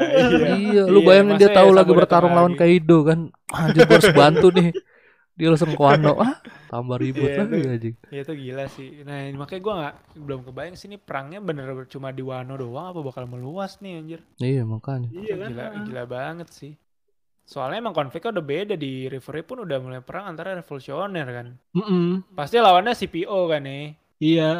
Iya, 0.44 0.82
lu 0.88 1.00
Iya, 1.00 1.06
bayangin 1.06 1.36
dia 1.40 1.48
masa 1.48 1.56
tahu 1.58 1.70
ya 1.70 1.76
lagi 1.78 1.92
bertarung 1.92 2.34
lawan 2.36 2.54
lagi? 2.54 2.60
Kaido 2.60 3.04
kan. 3.08 3.18
Anjir 3.52 3.82
gua 3.88 3.96
harus 4.00 4.12
bantu 4.12 4.46
nih. 4.56 4.68
Dia 5.34 5.50
langsung 5.50 5.74
ke 5.74 5.80
Wano. 5.82 6.14
Ah, 6.24 6.38
tambah 6.70 6.98
ribut 6.98 7.26
Iya, 7.26 7.42
lagi 7.42 7.66
anjing. 7.66 7.94
Ya 8.10 8.20
itu 8.22 8.32
gila 8.34 8.64
sih. 8.70 9.02
Nah 9.06 9.18
ini 9.26 9.36
makanya 9.38 9.60
gue 9.62 9.74
nggak 9.74 9.94
belum 10.18 10.40
kebayang 10.50 10.74
sih 10.74 10.86
ini 10.90 10.98
perangnya 10.98 11.38
bener 11.42 11.70
cuma 11.86 12.10
di 12.10 12.22
Wano 12.22 12.54
doang 12.58 12.90
apa 12.90 13.00
bakal 13.02 13.26
meluas 13.30 13.78
nih 13.78 13.92
anjir. 13.98 14.20
Iya, 14.38 14.62
makanya. 14.66 15.10
Iya 15.10 15.34
kan. 15.38 15.48
Gila, 15.50 15.64
gila 15.86 16.02
banget 16.06 16.48
sih. 16.50 16.72
Soalnya 17.44 17.84
emang 17.84 17.92
konfliknya 17.92 18.40
udah 18.40 18.46
beda 18.46 18.74
di 18.74 19.04
Reverie 19.06 19.44
pun 19.44 19.62
udah 19.62 19.76
mulai 19.78 20.00
perang 20.00 20.32
antara 20.32 20.56
revolusioner 20.56 21.26
kan. 21.28 21.46
Mm-mm. 21.76 22.24
Pasti 22.32 22.56
lawannya 22.56 22.96
CPO 22.96 23.38
kan 23.52 23.62
nih. 23.62 23.84
Iya. 24.16 24.50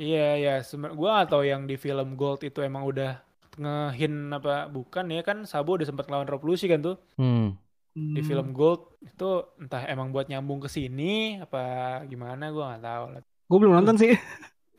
Iya 0.00 0.26
ya, 0.40 0.54
gue 0.64 1.10
gak 1.10 1.28
tahu 1.28 1.44
yang 1.44 1.68
di 1.68 1.76
film 1.76 2.16
Gold 2.16 2.40
itu 2.40 2.64
emang 2.64 2.88
udah 2.88 3.20
ngehin 3.60 4.32
apa 4.32 4.70
bukan 4.72 5.10
ya 5.12 5.20
kan 5.20 5.44
Sabo 5.44 5.76
udah 5.76 5.84
sempat 5.84 6.08
ngelawan 6.08 6.30
revolusi 6.30 6.64
kan 6.64 6.80
tuh 6.80 6.96
Hmm. 7.20 7.59
Di 7.90 8.20
Hmm. 8.22 8.28
film 8.28 8.46
Gold 8.54 8.96
itu 9.02 9.30
entah 9.58 9.82
emang 9.84 10.14
buat 10.14 10.30
nyambung 10.30 10.62
ke 10.62 10.70
sini 10.70 11.38
apa 11.38 11.62
gimana 12.06 12.48
gue 12.48 12.62
nggak 12.62 12.82
tahu 12.82 13.04
lah. 13.12 13.22
Gue 13.46 13.58
belum 13.58 13.74
nonton 13.76 13.96
sih. 13.98 14.14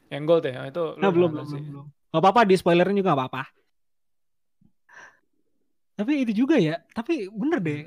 Yang 0.08 0.24
Gold 0.28 0.44
ya 0.48 0.64
itu 0.66 0.84
lu 0.96 1.00
Nah, 1.00 1.12
belum, 1.12 1.30
belum, 1.32 1.48
sih. 1.48 1.62
belum. 1.64 1.86
Gak 2.12 2.20
apa-apa 2.20 2.42
di 2.44 2.56
spoilerin 2.56 2.96
juga 2.96 3.16
gak 3.16 3.20
apa-apa. 3.20 3.44
Tapi 5.96 6.14
itu 6.26 6.32
juga 6.34 6.56
ya. 6.58 6.80
Tapi 6.92 7.28
bener 7.30 7.60
deh. 7.62 7.82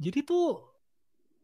Jadi 0.00 0.20
tuh 0.24 0.68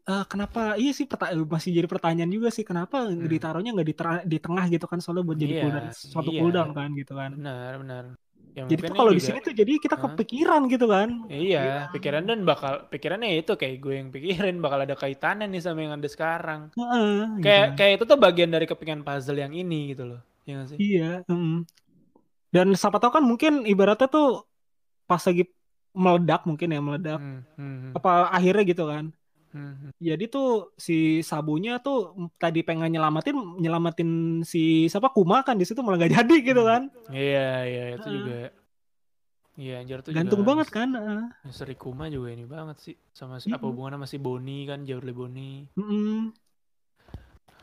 eh, 0.06 0.24
kenapa 0.30 0.78
iya 0.78 0.94
sih 0.94 1.02
peta- 1.02 1.34
masih 1.34 1.74
jadi 1.82 1.90
pertanyaan 1.90 2.30
juga 2.30 2.46
sih 2.54 2.62
kenapa 2.62 3.10
Hmm. 3.10 3.26
ditaruhnya 3.26 3.74
nggak 3.74 3.88
di, 3.90 3.94
di 4.30 4.38
tengah 4.38 4.64
gitu 4.70 4.86
kan 4.86 5.02
soalnya 5.02 5.26
buat 5.26 5.34
jadi 5.34 5.54
Iya, 5.58 5.62
cooldown 5.66 5.86
suatu 5.90 6.30
iya. 6.30 6.40
cooldown 6.40 6.70
kan 6.78 6.88
gitu 6.94 7.12
kan. 7.18 7.30
Benar, 7.34 7.72
benar. 7.82 8.04
Ya, 8.56 8.64
Jadi 8.64 8.88
tuh 8.88 8.96
kalau 8.96 9.12
di 9.12 9.20
sini 9.20 9.38
tuh 9.44 9.52
jadi 9.52 9.72
kita 9.76 10.00
Hah? 10.00 10.02
kepikiran 10.16 10.60
gitu 10.72 10.88
kan. 10.88 11.08
Iya, 11.28 11.92
pikiran 11.92 12.24
dan 12.24 12.40
bakal 12.48 12.88
pikirannya 12.88 13.44
itu 13.44 13.52
kayak 13.52 13.76
gue 13.84 13.94
yang 14.00 14.08
pikirin 14.08 14.56
bakal 14.64 14.80
ada 14.80 14.96
kaitannya 14.96 15.44
nih 15.52 15.60
sama 15.60 15.84
yang 15.84 16.00
ada 16.00 16.08
sekarang. 16.08 16.72
Heeh, 16.72 17.44
Kayak 17.44 17.66
gitu. 17.68 17.76
kayak 17.76 17.92
itu 18.00 18.04
tuh 18.08 18.18
bagian 18.18 18.48
dari 18.48 18.64
kepingan 18.64 19.04
puzzle 19.04 19.36
yang 19.36 19.52
ini 19.52 19.92
gitu 19.92 20.08
loh. 20.08 20.20
Iya 20.48 20.52
nggak 20.56 20.68
sih? 20.72 20.78
Iya. 20.80 21.10
mm. 21.28 21.56
Dan 22.48 22.66
siapa 22.72 22.96
tahu 22.96 23.20
kan 23.20 23.24
mungkin 23.28 23.68
ibaratnya 23.68 24.08
tuh 24.08 24.48
pas 25.04 25.20
lagi 25.20 25.44
meledak 25.92 26.48
mungkin 26.48 26.68
ya 26.72 26.80
meledak. 26.80 27.20
Hmm, 27.20 27.40
hmm, 27.60 27.76
hmm, 27.76 27.92
Apa 27.92 28.32
akhirnya 28.32 28.64
gitu 28.64 28.88
kan. 28.88 29.12
Hmm, 29.56 29.72
hmm. 29.80 29.90
Jadi 29.96 30.24
tuh 30.28 30.48
si 30.76 30.96
Sabunya 31.20 31.80
tuh 31.80 32.12
tadi 32.36 32.60
pengen 32.60 32.92
nyelamatin 32.92 33.32
nyelamatin 33.56 34.10
si 34.44 34.60
siapa 34.86 35.08
Kuma 35.08 35.40
kan 35.40 35.56
di 35.56 35.64
situ 35.64 35.80
malah 35.80 35.96
gak 35.98 36.12
jadi 36.14 36.36
gitu 36.44 36.62
kan. 36.62 36.92
Iya, 37.08 37.48
iya 37.64 37.84
itu 37.96 38.04
Heeh. 38.04 38.16
juga. 38.20 38.38
Iya, 39.56 39.74
anjir 39.80 40.04
tuh 40.04 40.12
Gantung 40.12 40.44
juga 40.44 40.48
banget 40.52 40.68
kan. 40.68 40.88
heeh. 40.92 41.22
Misteri 41.42 41.74
Kuma 41.74 42.06
juga 42.06 42.28
ini 42.28 42.44
banget 42.44 42.76
sih 42.76 42.94
sama 43.10 43.40
si- 43.40 43.48
Iya. 43.48 43.56
apa 43.56 43.64
hubungannya 43.64 43.96
sama 43.96 44.06
si 44.06 44.18
Boni 44.20 44.68
kan 44.68 44.84
jauh 44.84 45.00
lebih 45.00 45.16
Boni. 45.16 45.64
Mm-mm. 45.74 46.36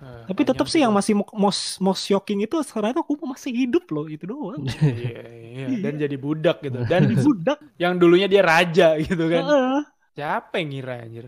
Eh, 0.04 0.24
Tapi 0.26 0.41
nggak 0.41 0.58
tetap 0.58 0.68
sih 0.68 0.82
yang 0.82 0.91
masih 0.91 1.14
mo- 1.16 1.30
most 1.38 1.78
most 1.80 2.04
shocking 2.04 2.41
itu 2.41 2.60
sekarang 2.66 2.91
itu 2.91 3.06
Kuma 3.06 3.38
masih 3.38 3.54
hidup 3.54 3.86
loh 3.94 4.10
itu 4.10 4.26
doang. 4.26 4.66
iya, 4.82 5.22
iya, 5.54 5.68
dan 5.80 6.02
jadi 6.02 6.18
budak 6.18 6.60
gitu. 6.60 6.82
Dan 6.84 7.08
Jadi 7.08 7.16
budak. 7.30 7.58
yang 7.78 7.94
dulunya 7.96 8.26
dia 8.26 8.41
raja 8.41 8.98
gitu 8.98 9.30
kan. 9.30 9.44
Heeh. 9.46 9.80
Siapa 10.14 10.60
yang 10.60 10.70
ngira 10.74 10.96
anjir? 10.98 11.26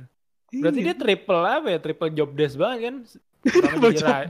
Berarti 0.59 0.79
Iya. 0.79 0.87
dia 0.87 0.95
triple 0.95 1.41
apa 1.41 1.67
ya? 1.67 1.79
Triple 1.79 2.09
job 2.11 2.29
desk 2.31 2.55
banget 2.55 2.79
kan? 2.81 2.95
Ra- 4.01 4.25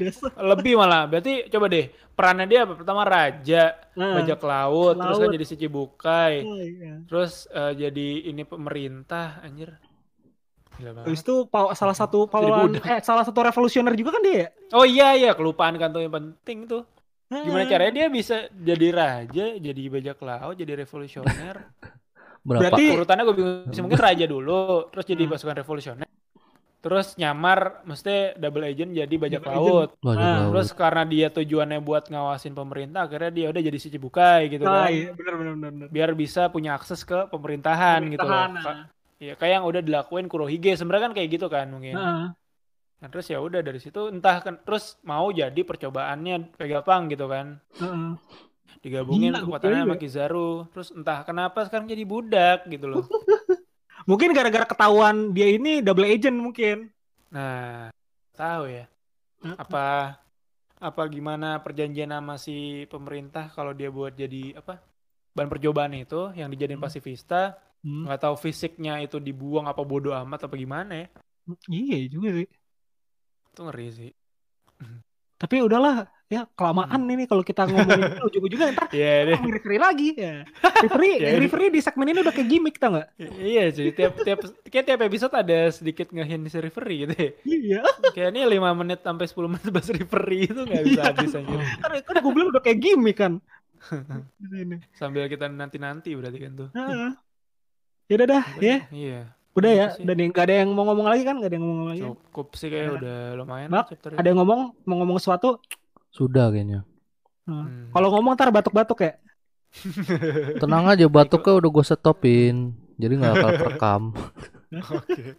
lebih 0.46 0.74
malah. 0.76 1.08
Berarti 1.08 1.48
coba 1.48 1.66
deh, 1.68 1.86
perannya 2.12 2.46
dia 2.46 2.60
apa? 2.64 2.74
Pertama 2.76 3.02
raja, 3.02 3.64
Nah, 3.96 4.20
bajak 4.20 4.42
laut, 4.42 4.94
terus 4.94 5.16
kan 5.16 5.28
Laut. 5.28 5.36
jadi 5.36 5.46
si 5.46 5.56
Cibukai, 5.56 6.34
oh, 6.44 6.60
iya. 6.60 7.00
terus 7.08 7.48
eh, 7.48 7.74
jadi 7.80 8.08
ini 8.28 8.44
pemerintah, 8.44 9.40
anjir. 9.40 9.72
Banget. 10.76 11.08
itu 11.08 11.48
salah 11.72 11.96
satu 11.96 12.28
pahlawan 12.28 12.76
eh 12.76 13.00
salah 13.00 13.24
satu 13.24 13.40
revolusioner 13.40 13.96
juga 13.96 14.12
kan 14.12 14.22
dia 14.22 14.36
ya? 14.36 14.48
Oh 14.72 14.84
iya 14.84 15.16
iya, 15.16 15.32
kelupaan 15.32 15.80
kan 15.80 15.88
tuh 15.88 16.04
yang 16.04 16.12
penting 16.12 16.68
tuh. 16.68 16.84
Gimana 17.26 17.64
Heeh. 17.64 17.72
caranya 17.72 17.94
dia 17.96 18.08
bisa 18.12 18.36
jadi 18.52 18.88
raja, 18.92 19.46
jadi 19.56 19.82
bajak 19.88 20.20
laut, 20.20 20.54
jadi 20.54 20.76
revolusioner. 20.78 21.72
Berapa? 22.44 22.76
Berarti- 22.76 22.92
Urutannya 22.92 23.24
gue 23.24 23.36
bingung 23.36 23.56
mungkin 23.82 23.98
raja 23.98 24.26
dulu, 24.28 24.92
terus 24.92 25.06
jadi 25.08 25.24
Hmm. 25.24 25.32
pasukan 25.32 25.56
revolusioner. 25.58 26.06
Terus 26.86 27.18
nyamar, 27.18 27.82
mesti 27.90 28.38
double 28.38 28.62
agent 28.70 28.94
jadi 28.94 29.16
bajak 29.18 29.42
Double 29.42 29.58
laut. 29.58 29.90
Bajak 30.06 30.22
Ah, 30.22 30.38
laut. 30.38 30.50
Terus 30.54 30.70
karena 30.78 31.02
dia 31.10 31.28
tujuannya 31.34 31.80
buat 31.82 32.04
ngawasin 32.14 32.54
pemerintah, 32.54 33.10
akhirnya 33.10 33.32
dia 33.34 33.46
udah 33.50 33.62
jadi 33.66 33.78
si 33.82 33.90
Cibukai 33.90 34.54
gitu 34.54 34.70
Nah, 34.70 34.86
kan. 34.86 34.94
iya, 34.94 35.10
benar 35.18 35.34
benar 35.42 35.54
benar. 35.58 35.72
benar. 35.74 35.88
Biar 35.90 36.10
bisa 36.14 36.46
punya 36.54 36.78
akses 36.78 37.02
ke 37.02 37.26
pemerintahan, 37.34 38.06
gitu 38.14 38.22
loh. 38.22 38.38
Pemerintahan, 38.54 38.86
Ka- 38.86 38.94
Iya, 39.18 39.34
kayak 39.40 39.54
yang 39.58 39.66
udah 39.66 39.82
dilakuin 39.82 40.30
Kurohige 40.30 40.78
sebenarnya 40.78 41.10
kan 41.10 41.14
kayak 41.18 41.30
gitu 41.34 41.48
kan 41.50 41.66
mungkin. 41.74 41.96
Heeh. 41.98 42.26
Nah, 43.02 43.08
terus 43.10 43.26
ya 43.34 43.42
udah 43.42 43.66
dari 43.66 43.80
situ 43.82 44.12
entah 44.14 44.44
kan 44.46 44.62
terus 44.62 45.00
mau 45.02 45.32
jadi 45.34 45.62
percobaannya 45.66 46.54
Vegapunk 46.54 47.18
gitu 47.18 47.26
kan. 47.26 47.58
Heeh. 47.82 48.10
Digabungin 48.86 49.34
Gila, 49.34 49.42
kekuatannya 49.42 49.82
sama 49.90 49.96
Kizaru. 49.98 50.70
Terus 50.70 50.94
entah 50.94 51.26
kenapa 51.26 51.66
sekarang 51.66 51.90
jadi 51.90 52.04
budak 52.06 52.70
gitu 52.70 52.86
loh. 52.92 53.04
Mungkin 54.06 54.38
gara-gara 54.38 54.66
ketahuan 54.70 55.34
dia 55.34 55.50
ini 55.50 55.82
double 55.82 56.06
agent 56.06 56.38
mungkin. 56.38 56.94
Nah, 57.34 57.90
tahu 58.38 58.70
ya. 58.70 58.86
Apa 59.58 60.18
apa 60.78 61.02
gimana 61.10 61.58
perjanjian 61.66 62.14
sama 62.14 62.36
si 62.38 62.86
pemerintah 62.90 63.50
kalau 63.50 63.74
dia 63.74 63.90
buat 63.90 64.14
jadi 64.14 64.62
apa? 64.62 64.78
Bahan 65.36 65.50
percobaan 65.52 65.94
itu 65.98 66.32
yang 66.38 66.48
dijadiin 66.54 66.78
Hmm. 66.80 66.86
pasifista, 66.86 67.58
Hmm. 67.84 68.06
nggak 68.08 68.22
tahu 68.22 68.36
fisiknya 68.40 69.02
itu 69.02 69.18
dibuang 69.20 69.66
apa 69.66 69.82
bodoh 69.82 70.14
amat 70.14 70.48
apa 70.48 70.56
gimana 70.56 71.06
ya. 71.06 71.08
Iya 71.70 71.98
juga 72.10 72.30
sih. 72.42 72.48
Itu 73.52 73.62
ngeri 73.66 73.88
sih. 73.94 74.12
Tapi 75.36 75.56
udahlah 75.62 76.08
ya 76.26 76.50
kelamaan 76.52 77.06
ini 77.06 77.24
kalau 77.24 77.40
kita 77.40 77.64
ngomongin 77.64 78.02
itu 78.12 78.24
ujung-ujungnya 78.26 78.68
ntar 78.74 78.90
Iya 78.90 79.14
deh. 79.24 79.36
ngomongin 79.38 79.56
referee 79.56 79.78
lagi 79.78 80.10
ya. 80.16 80.36
Referee, 80.82 81.16
Ya, 81.16 81.30
ini- 81.32 81.42
referee 81.44 81.70
di 81.70 81.80
segmen 81.80 82.08
ini 82.08 82.20
udah 82.20 82.32
kayak 82.32 82.50
gimmick 82.50 82.76
tau 82.76 82.98
gak? 82.98 83.08
Iya 83.20 83.64
sih, 83.70 83.90
tiap 83.92 84.18
tiap 84.20 84.40
kayak 84.66 84.86
tiap 84.86 85.00
episode 85.02 85.32
ada 85.32 85.70
sedikit 85.70 86.10
ngehin 86.10 86.42
si 86.46 86.58
referee 86.58 87.06
gitu 87.06 87.14
ya. 87.14 87.30
Iya. 87.46 87.80
Kayak 88.12 88.30
ini 88.32 88.42
5 88.52 88.74
menit 88.76 89.00
sampai 89.00 89.26
10 89.26 89.46
menit 89.48 89.70
bahas 89.70 89.86
referee 89.88 90.44
itu 90.46 90.62
nggak 90.62 90.84
bisa 90.84 90.98
Iya. 90.98 91.04
habis 91.08 91.32
anjir. 91.32 91.60
Kan, 91.78 91.90
kan 92.02 92.16
gue 92.18 92.32
bilang 92.32 92.50
udah 92.50 92.62
kayak 92.62 92.80
gimmick 92.80 93.18
kan. 93.18 93.34
Sambil 94.98 95.28
kita 95.28 95.46
nanti-nanti 95.46 96.10
berarti 96.12 96.40
kan 96.40 96.52
tuh. 96.56 96.70
Heeh. 96.74 97.10
Ya 98.06 98.14
udah 98.16 98.28
dah, 98.28 98.44
ya. 98.58 98.78
Iya. 98.90 99.22
Udah 99.54 99.72
ya, 99.72 99.86
Gitu 99.88 99.96
sih. 99.96 100.04
udah 100.04 100.14
nih, 100.16 100.28
gak 100.30 100.46
ada 100.46 100.56
yang 100.60 100.70
mau 100.70 100.84
ngomong 100.84 101.08
lagi 101.08 101.24
kan? 101.24 101.38
Gak 101.38 101.48
ada 101.48 101.56
yang 101.56 101.64
mau 101.64 101.72
ngomong 101.72 101.90
lagi. 101.90 102.02
Cukup 102.04 102.48
sih 102.54 102.68
kayak 102.68 102.86
Ya. 102.86 102.92
udah 102.98 103.18
lumayan 103.36 103.70
Mak, 103.70 103.86
Ada 104.12 104.28
yang 104.28 104.40
ngomong, 104.42 104.62
mau 104.84 104.96
ngomong 105.00 105.18
sesuatu? 105.18 105.62
Sudah 106.16 106.48
kayaknya. 106.48 106.88
Hmm. 107.44 107.92
Kalau 107.92 108.08
ngomong 108.10 108.34
ntar 108.34 108.48
batuk-batuk 108.50 109.04
ya. 109.04 109.14
Tenang 110.64 110.88
aja 110.88 111.06
batuknya 111.06 111.54
udah 111.60 111.70
gue 111.70 111.84
stopin. 111.86 112.56
Jadi 112.96 113.14
nggak 113.14 113.34
bakal 113.34 113.52
kerekam. 113.60 114.02
Oke. 114.72 115.36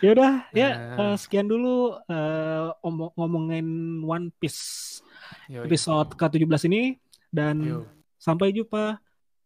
Ya 0.00 0.10
udah, 0.10 0.32
ya 0.50 0.68
Nah. 0.72 1.12
eh, 1.12 1.16
sekian 1.20 1.44
dulu 1.44 2.00
eh, 2.02 2.66
omong- 2.80 3.12
ngomongin 3.12 3.66
One 4.02 4.32
Piece 4.32 5.04
Yoi. 5.46 5.68
episode 5.68 6.16
ke-17 6.16 6.62
ini 6.66 6.96
dan 7.28 7.60
Yo. 7.60 7.84
sampai 8.16 8.48
jumpa. 8.50 8.96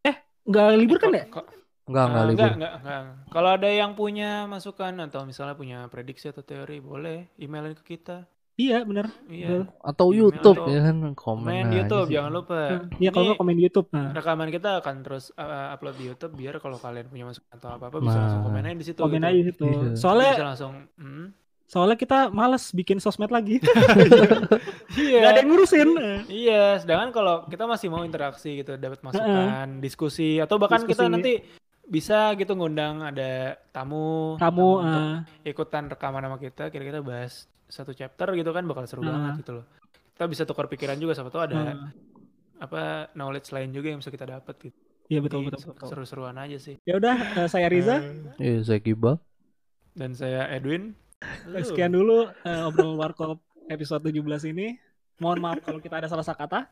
Eh, 0.01 0.15
nggak 0.47 0.67
libur 0.79 0.97
kan 0.97 1.11
ya? 1.11 1.27
Enggak, 1.27 1.47
enggak 2.07 2.07
Ah, 2.15 2.23
libur. 2.25 2.31
enggak, 2.31 2.53
enggak, 2.55 2.73
enggak. 2.79 3.03
Kalau 3.29 3.51
ada 3.51 3.69
yang 3.69 3.93
punya 3.93 4.31
masukan 4.47 4.95
atau 5.03 5.21
misalnya 5.23 5.55
punya 5.55 5.79
prediksi 5.87 6.31
atau 6.31 6.43
teori, 6.43 6.79
boleh 6.79 7.27
emailin 7.37 7.75
ke 7.75 7.83
kita. 7.89 8.31
Iya 8.57 8.89
bener. 8.89 9.13
Iya. 9.29 9.69
atau 9.85 10.11
Email 10.11 10.33
YouTube 10.33 10.57
atau 10.57 10.73
ya 10.73 10.81
kan 10.81 10.97
komen 11.13 11.45
Main 11.45 11.67
di 11.69 11.77
YouTube 11.77 12.09
sih. 12.09 12.15
jangan 12.17 12.33
lupa. 12.33 12.57
Iya 12.97 13.11
kalau 13.13 13.25
nggak 13.29 13.39
komen 13.39 13.55
di 13.55 13.65
YouTube. 13.69 13.89
Nah, 13.93 14.09
rekaman 14.11 14.49
kita 14.49 14.71
akan 14.81 14.95
terus 15.05 15.25
uh, 15.37 15.77
upload 15.77 15.97
di 15.97 16.05
YouTube 16.09 16.33
biar 16.35 16.57
kalau 16.57 16.81
kalian 16.81 17.07
punya 17.07 17.29
masukan 17.29 17.53
atau 17.53 17.69
apa-apa 17.77 17.97
bisa 18.01 18.17
Nah. 18.17 18.23
langsung 18.25 18.43
komen 18.43 18.63
aja 18.65 18.75
di 18.75 18.87
situ. 18.89 18.99
komen 18.99 19.21
gitu. 19.21 19.29
aja 19.29 19.37
di 19.37 19.47
situ. 19.47 19.65
Iya. 19.69 19.91
Soalnya 19.95 20.31
bisa 20.33 20.49
langsung 20.49 20.73
hmm. 20.97 21.27
soalnya 21.67 21.97
kita 21.99 22.19
males 22.31 22.65
bikin 22.73 22.97
sosmed 22.97 23.29
lagi. 23.29 23.61
Iya. 24.97 25.21
Gak 25.21 25.29
ada 25.29 25.41
yang 25.45 25.49
ngurusin. 25.53 25.89
Iya, 26.25 26.81
sedangkan 26.81 27.13
kalau 27.13 27.45
kita 27.53 27.69
masih 27.69 27.93
mau 27.93 28.01
interaksi 28.01 28.65
gitu, 28.65 28.81
dapat 28.81 29.05
masukan, 29.05 29.77
diskusi 29.77 30.41
atau 30.41 30.57
bahkan 30.57 30.89
kita 30.89 31.05
Diskusi. 31.05 31.13
nanti 31.13 31.33
bisa 31.87 32.35
gitu 32.35 32.53
ngundang 32.55 33.03
ada 33.03 33.55
tamu, 33.71 34.35
untuk 34.35 34.83
eh, 34.83 35.51
ikutan 35.51 35.87
rekaman 35.87 36.23
sama 36.23 36.37
kita, 36.37 36.69
kira-kira 36.69 36.99
bahas 37.01 37.47
satu 37.67 37.95
chapter 37.95 38.35
gitu 38.35 38.51
kan 38.51 38.67
bakal 38.67 38.87
seru 38.87 39.03
Ah. 39.03 39.15
banget 39.15 39.47
gitu 39.47 39.63
loh. 39.63 39.65
Kita 40.15 40.25
bisa 40.27 40.43
tukar 40.43 40.67
pikiran 40.67 40.99
juga 40.99 41.15
sama 41.15 41.31
tuh 41.31 41.47
ada 41.47 41.55
eh, 41.55 41.77
apa 42.57 43.13
knowledge 43.13 43.53
lain 43.53 43.71
juga 43.71 43.93
yang 43.93 44.01
bisa 44.01 44.11
kita 44.11 44.27
dapat 44.27 44.55
gitu. 44.61 44.79
Iya 45.07 45.23
betul 45.23 45.47
Jadi, 45.47 45.55
betul 45.55 45.71
betul. 45.71 45.87
Seru-seruan 45.87 46.35
aja 46.35 46.59
sih. 46.59 46.75
Ya 46.83 46.99
udah 46.99 47.15
saya 47.47 47.71
Riza. 47.71 48.03
Iya, 48.43 48.67
saya 48.67 48.81
Gibal 48.83 49.23
Dan 49.95 50.13
saya 50.19 50.51
Edwin. 50.51 50.99
Sekian 51.63 51.95
dulu 51.95 52.27
eh, 52.29 52.63
obrolan 52.67 52.99
warkop 52.99 53.39
episode 53.71 54.03
17 54.11 54.51
ini. 54.51 54.75
Mohon 55.17 55.39
maaf 55.41 55.59
kalau 55.65 55.81
kita 55.81 55.97
ada 56.03 56.11
salah 56.11 56.27
kata. 56.27 56.69